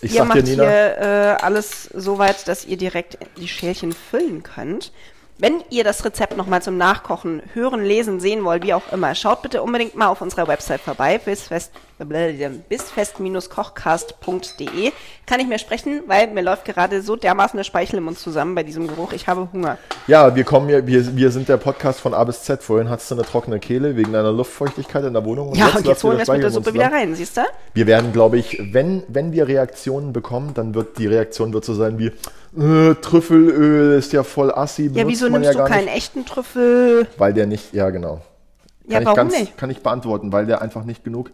Ich 0.00 0.14
ihr 0.14 0.24
macht 0.24 0.38
dir, 0.38 0.44
Nina, 0.44 0.62
hier 0.62 0.98
äh, 0.98 1.44
alles 1.44 1.90
so 1.92 2.18
weit, 2.18 2.48
dass 2.48 2.64
ihr 2.64 2.78
direkt 2.78 3.18
die 3.36 3.48
Schälchen 3.48 3.92
füllen 3.92 4.42
könnt. 4.42 4.92
Wenn 5.36 5.64
ihr 5.68 5.82
das 5.82 6.04
Rezept 6.04 6.36
nochmal 6.36 6.62
zum 6.62 6.76
Nachkochen 6.76 7.42
hören, 7.54 7.84
lesen, 7.84 8.20
sehen 8.20 8.44
wollt, 8.44 8.62
wie 8.62 8.72
auch 8.72 8.92
immer, 8.92 9.16
schaut 9.16 9.42
bitte 9.42 9.62
unbedingt 9.62 9.96
mal 9.96 10.06
auf 10.06 10.20
unserer 10.20 10.46
Website 10.46 10.80
vorbei, 10.80 11.18
bisfest-kochcast.de 11.98 14.92
kann 15.26 15.40
ich 15.40 15.46
mehr 15.46 15.58
sprechen, 15.58 16.02
weil 16.06 16.28
mir 16.28 16.42
läuft 16.42 16.64
gerade 16.64 17.02
so 17.02 17.16
dermaßen 17.16 17.56
der 17.56 17.64
Speichel 17.64 17.98
im 17.98 18.04
Mund 18.04 18.18
zusammen 18.18 18.54
bei 18.54 18.62
diesem 18.62 18.86
Geruch. 18.88 19.12
Ich 19.12 19.26
habe 19.26 19.48
Hunger. 19.52 19.78
Ja, 20.06 20.36
wir 20.36 20.44
kommen 20.44 20.68
hier, 20.68 20.86
wir, 20.86 21.16
wir 21.16 21.30
sind 21.30 21.48
der 21.48 21.56
Podcast 21.56 22.00
von 22.00 22.12
A 22.14 22.24
bis 22.24 22.42
Z. 22.42 22.62
Vorhin 22.62 22.90
hattest 22.90 23.10
du 23.10 23.14
eine 23.14 23.24
trockene 23.24 23.58
Kehle 23.58 23.96
wegen 23.96 24.12
deiner 24.12 24.32
Luftfeuchtigkeit 24.32 25.04
in 25.04 25.14
der 25.14 25.24
Wohnung. 25.24 25.50
Und 25.50 25.56
ja, 25.56 25.66
jetzt 25.66 25.76
und 25.76 25.86
jetzt 25.86 26.04
holen 26.04 26.18
wir 26.18 26.22
es 26.22 26.28
mit 26.28 26.42
der 26.42 26.50
Suppe 26.50 26.74
wieder 26.74 26.92
rein, 26.92 27.14
siehst 27.14 27.36
du? 27.36 27.42
Wir 27.72 27.86
werden, 27.86 28.12
glaube 28.12 28.38
ich, 28.38 28.60
wenn, 28.72 29.02
wenn 29.08 29.32
wir 29.32 29.48
Reaktionen 29.48 30.12
bekommen, 30.12 30.52
dann 30.54 30.74
wird 30.74 30.98
die 30.98 31.06
Reaktion 31.06 31.52
wird 31.52 31.64
so 31.64 31.74
sein 31.74 31.98
wie, 31.98 32.12
äh, 32.56 32.94
Trüffelöl 32.94 33.98
ist 33.98 34.12
ja 34.12 34.22
voll 34.22 34.52
assi. 34.52 34.90
Ja, 34.94 35.06
wieso 35.08 35.28
nimmst 35.28 35.54
ja 35.54 35.64
du 35.64 35.64
keinen 35.64 35.86
nicht, 35.86 35.96
echten 35.96 36.24
Trüffel? 36.24 37.08
Weil 37.16 37.32
der 37.32 37.46
nicht, 37.46 37.72
ja 37.72 37.90
genau. 37.90 38.20
Kann 38.88 39.02
ja, 39.02 39.04
warum 39.04 39.16
ganz, 39.16 39.38
nicht? 39.38 39.56
Kann 39.56 39.70
ich 39.70 39.82
beantworten, 39.82 40.32
weil 40.32 40.46
der 40.46 40.60
einfach 40.60 40.84
nicht 40.84 41.04
genug 41.04 41.30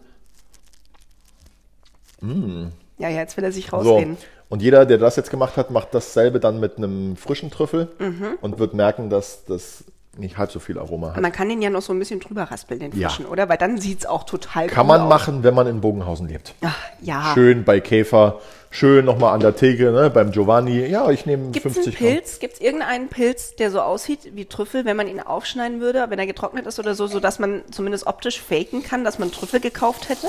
Mm. 2.21 2.67
Ja, 2.97 3.09
jetzt 3.09 3.35
will 3.35 3.43
er 3.43 3.51
sich 3.51 3.73
rausreden. 3.73 4.15
So. 4.15 4.25
Und 4.49 4.61
jeder, 4.61 4.85
der 4.85 4.97
das 4.97 5.15
jetzt 5.15 5.31
gemacht 5.31 5.57
hat, 5.57 5.71
macht 5.71 5.93
dasselbe 5.93 6.39
dann 6.39 6.59
mit 6.59 6.77
einem 6.77 7.15
frischen 7.15 7.51
Trüffel 7.51 7.87
mhm. 7.99 8.37
und 8.41 8.59
wird 8.59 8.73
merken, 8.73 9.09
dass 9.09 9.45
das 9.45 9.85
nicht 10.17 10.37
halb 10.37 10.51
so 10.51 10.59
viel 10.59 10.77
Aroma 10.77 11.15
hat. 11.15 11.21
Man 11.21 11.31
kann 11.31 11.47
den 11.47 11.61
ja 11.61 11.69
noch 11.69 11.81
so 11.81 11.93
ein 11.93 11.99
bisschen 11.99 12.19
drüber 12.19 12.43
raspeln, 12.43 12.79
den 12.81 12.91
frischen, 12.91 13.25
ja. 13.25 13.31
oder? 13.31 13.47
Weil 13.47 13.57
dann 13.57 13.79
sieht 13.79 13.99
es 13.99 14.05
auch 14.05 14.25
total 14.25 14.67
Kann 14.67 14.85
cool 14.85 14.87
man 14.87 15.01
aus. 15.01 15.09
machen, 15.09 15.43
wenn 15.43 15.53
man 15.53 15.67
in 15.67 15.79
Bogenhausen 15.79 16.27
lebt. 16.27 16.53
Ach, 16.61 16.77
ja. 17.01 17.31
Schön 17.33 17.63
bei 17.63 17.79
Käfer, 17.79 18.41
schön 18.69 19.05
nochmal 19.05 19.33
an 19.33 19.39
der 19.39 19.55
Theke, 19.55 19.91
ne, 19.91 20.09
beim 20.09 20.31
Giovanni. 20.31 20.85
Ja, 20.85 21.09
ich 21.09 21.25
nehme 21.25 21.53
50 21.53 21.97
Gramm. 21.97 22.07
Pilz? 22.07 22.39
Gibt 22.39 22.55
es 22.55 22.61
irgendeinen 22.61 23.07
Pilz, 23.07 23.55
der 23.55 23.71
so 23.71 23.79
aussieht 23.79 24.35
wie 24.35 24.45
Trüffel, 24.45 24.83
wenn 24.83 24.97
man 24.97 25.07
ihn 25.07 25.21
aufschneiden 25.21 25.79
würde, 25.79 26.05
wenn 26.09 26.19
er 26.19 26.27
getrocknet 26.27 26.65
ist 26.67 26.77
oder 26.77 26.93
so, 26.93 27.07
sodass 27.07 27.39
man 27.39 27.61
zumindest 27.71 28.05
optisch 28.05 28.41
faken 28.41 28.83
kann, 28.83 29.05
dass 29.05 29.17
man 29.17 29.31
Trüffel 29.31 29.61
gekauft 29.61 30.09
hätte? 30.09 30.27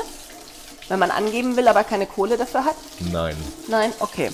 Wenn 0.89 0.99
man 0.99 1.11
angeben 1.11 1.57
will, 1.57 1.69
aber 1.69 1.85
keine 1.85 2.07
Kohle 2.07 2.37
dafür 2.37 2.65
hat? 2.65 2.75
Nein. 3.13 3.37
Nein, 3.69 3.91
okay. 4.01 4.31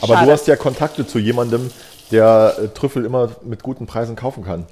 Aber 0.00 0.14
Schade. 0.14 0.26
du 0.26 0.32
hast 0.32 0.46
ja 0.46 0.56
Kontakte 0.56 1.06
zu 1.06 1.18
jemandem, 1.18 1.70
der 2.10 2.54
äh, 2.58 2.68
Trüffel 2.68 3.04
immer 3.04 3.30
mit 3.42 3.62
guten 3.62 3.86
Preisen 3.86 4.16
kaufen 4.16 4.44
kann. 4.44 4.66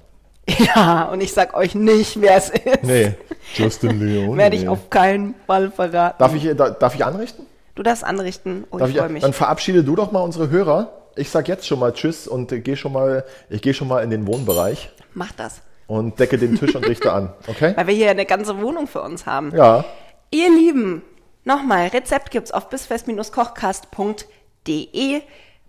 Ja, 0.76 1.04
und 1.04 1.22
ich 1.22 1.32
sag 1.32 1.54
euch 1.54 1.74
nicht, 1.74 2.20
wer 2.20 2.36
es 2.36 2.50
ist. 2.50 2.82
Nee, 2.82 3.14
Justin 3.54 3.98
Leon. 4.06 4.36
Werde 4.36 4.56
ich 4.56 4.68
auf 4.68 4.90
keinen 4.90 5.34
Fall 5.46 5.70
verraten. 5.70 6.16
Darf 6.18 6.34
ich, 6.34 6.54
darf 6.54 6.94
ich 6.94 7.04
anrichten? 7.04 7.46
Du 7.74 7.82
darfst 7.82 8.04
anrichten. 8.04 8.64
Oh, 8.70 8.78
darf 8.78 8.90
ich 8.90 8.96
freue 8.98 9.08
mich. 9.08 9.22
Dann 9.22 9.32
verabschiede 9.32 9.82
du 9.82 9.96
doch 9.96 10.12
mal 10.12 10.20
unsere 10.20 10.50
Hörer. 10.50 10.92
Ich 11.16 11.30
sag 11.30 11.48
jetzt 11.48 11.66
schon 11.66 11.78
mal 11.78 11.92
Tschüss 11.92 12.28
und 12.28 12.48
gehe 12.62 12.76
schon 12.76 12.92
mal, 12.92 13.24
ich 13.48 13.62
gehe 13.62 13.72
schon 13.72 13.88
mal 13.88 14.04
in 14.04 14.10
den 14.10 14.26
Wohnbereich. 14.26 14.90
Mach 15.14 15.32
das. 15.32 15.62
Und 15.86 16.18
decke 16.18 16.38
den 16.38 16.56
Tisch 16.58 16.74
und 16.74 16.86
richte 16.86 17.12
an, 17.12 17.32
okay? 17.46 17.72
Weil 17.76 17.86
wir 17.88 17.94
hier 17.94 18.10
eine 18.10 18.26
ganze 18.26 18.60
Wohnung 18.60 18.86
für 18.86 19.02
uns 19.02 19.26
haben. 19.26 19.54
Ja. 19.54 19.84
Ihr 20.30 20.50
Lieben, 20.50 21.02
Nochmal, 21.44 21.88
Rezept 21.88 22.30
gibt's 22.30 22.52
auf 22.52 22.70
bisfest-kochcast.de. 22.70 25.20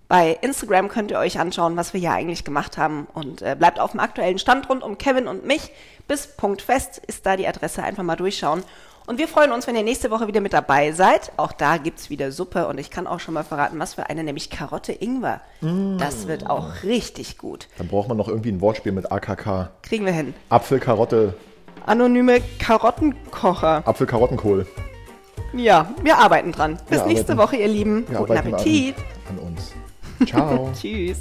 Bei 0.08 0.38
Instagram 0.42 0.88
könnt 0.88 1.12
ihr 1.12 1.20
euch 1.20 1.38
anschauen, 1.40 1.76
was 1.76 1.92
wir 1.94 2.00
hier 2.00 2.14
eigentlich 2.14 2.46
gemacht 2.46 2.78
haben 2.78 3.08
und 3.14 3.42
äh, 3.42 3.58
bleibt 3.58 3.80
auf 3.80 3.92
dem 3.92 4.00
aktuellen 4.00 4.40
Stand 4.40 4.70
rund 4.70 4.84
um 4.84 4.98
Kevin 4.98 5.28
und 5.28 5.46
mich. 5.46 5.72
Bis 6.08 6.28
Punkt 6.28 6.62
fest 6.62 7.02
ist 7.08 7.26
da 7.26 7.36
die 7.36 7.48
Adresse, 7.48 7.84
einfach 7.84 8.04
mal 8.04 8.16
durchschauen. 8.16 8.64
Und 9.08 9.20
wir 9.20 9.28
freuen 9.28 9.52
uns, 9.52 9.68
wenn 9.68 9.76
ihr 9.76 9.84
nächste 9.84 10.12
Woche 10.12 10.28
wieder 10.28 10.42
mit 10.42 10.54
dabei 10.54 10.92
seid. 10.92 11.32
Auch 11.38 11.52
da 11.52 11.78
gibt's 11.78 12.10
wieder 12.10 12.32
Suppe 12.32 12.68
und 12.68 12.80
ich 12.80 12.90
kann 12.90 13.06
auch 13.06 13.20
schon 13.20 13.34
mal 13.34 13.44
verraten, 13.44 13.78
was 13.78 13.96
für 13.96 14.10
eine, 14.10 14.24
nämlich 14.24 14.50
Karotte 14.50 14.94
Ingwer. 14.94 15.42
Mm. 15.62 15.98
Das 15.98 16.28
wird 16.28 16.50
auch 16.50 16.84
richtig 16.84 17.38
gut. 17.38 17.68
Dann 17.78 17.88
braucht 17.88 18.08
man 18.08 18.18
noch 18.18 18.28
irgendwie 18.28 18.52
ein 18.52 18.62
Wortspiel 18.62 18.94
mit 18.94 19.12
AKK. 19.12 19.70
Kriegen 19.84 20.06
wir 20.06 20.14
hin. 20.14 20.34
Apfel, 20.50 20.80
Karotte. 20.80 21.36
Anonyme 21.86 22.42
Karottenkocher. 22.60 23.84
Apfel, 23.86 24.08
Karottenkohl. 24.08 24.66
Ja, 25.56 25.94
wir 26.04 26.18
arbeiten 26.18 26.52
dran. 26.52 26.78
Bis 26.90 27.00
wir 27.00 27.08
nächste 27.08 27.34
arbeiten, 27.34 27.50
Woche, 27.50 27.56
ihr 27.58 27.68
Lieben. 27.68 28.06
Guten 28.06 28.38
Appetit. 28.38 28.96
An, 29.30 29.38
an 29.38 29.44
uns. 29.46 29.74
Ciao. 30.30 30.72
Tschüss. 30.80 31.20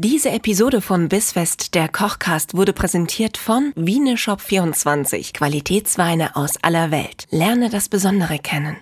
Diese 0.00 0.30
Episode 0.30 0.80
von 0.80 1.08
Bissfest, 1.08 1.74
der 1.74 1.88
Kochcast, 1.88 2.56
wurde 2.56 2.72
präsentiert 2.72 3.36
von 3.36 3.72
Wieneshop24, 3.74 5.34
Qualitätsweine 5.34 6.36
aus 6.36 6.56
aller 6.62 6.92
Welt. 6.92 7.26
Lerne 7.30 7.68
das 7.68 7.88
Besondere 7.88 8.38
kennen. 8.38 8.76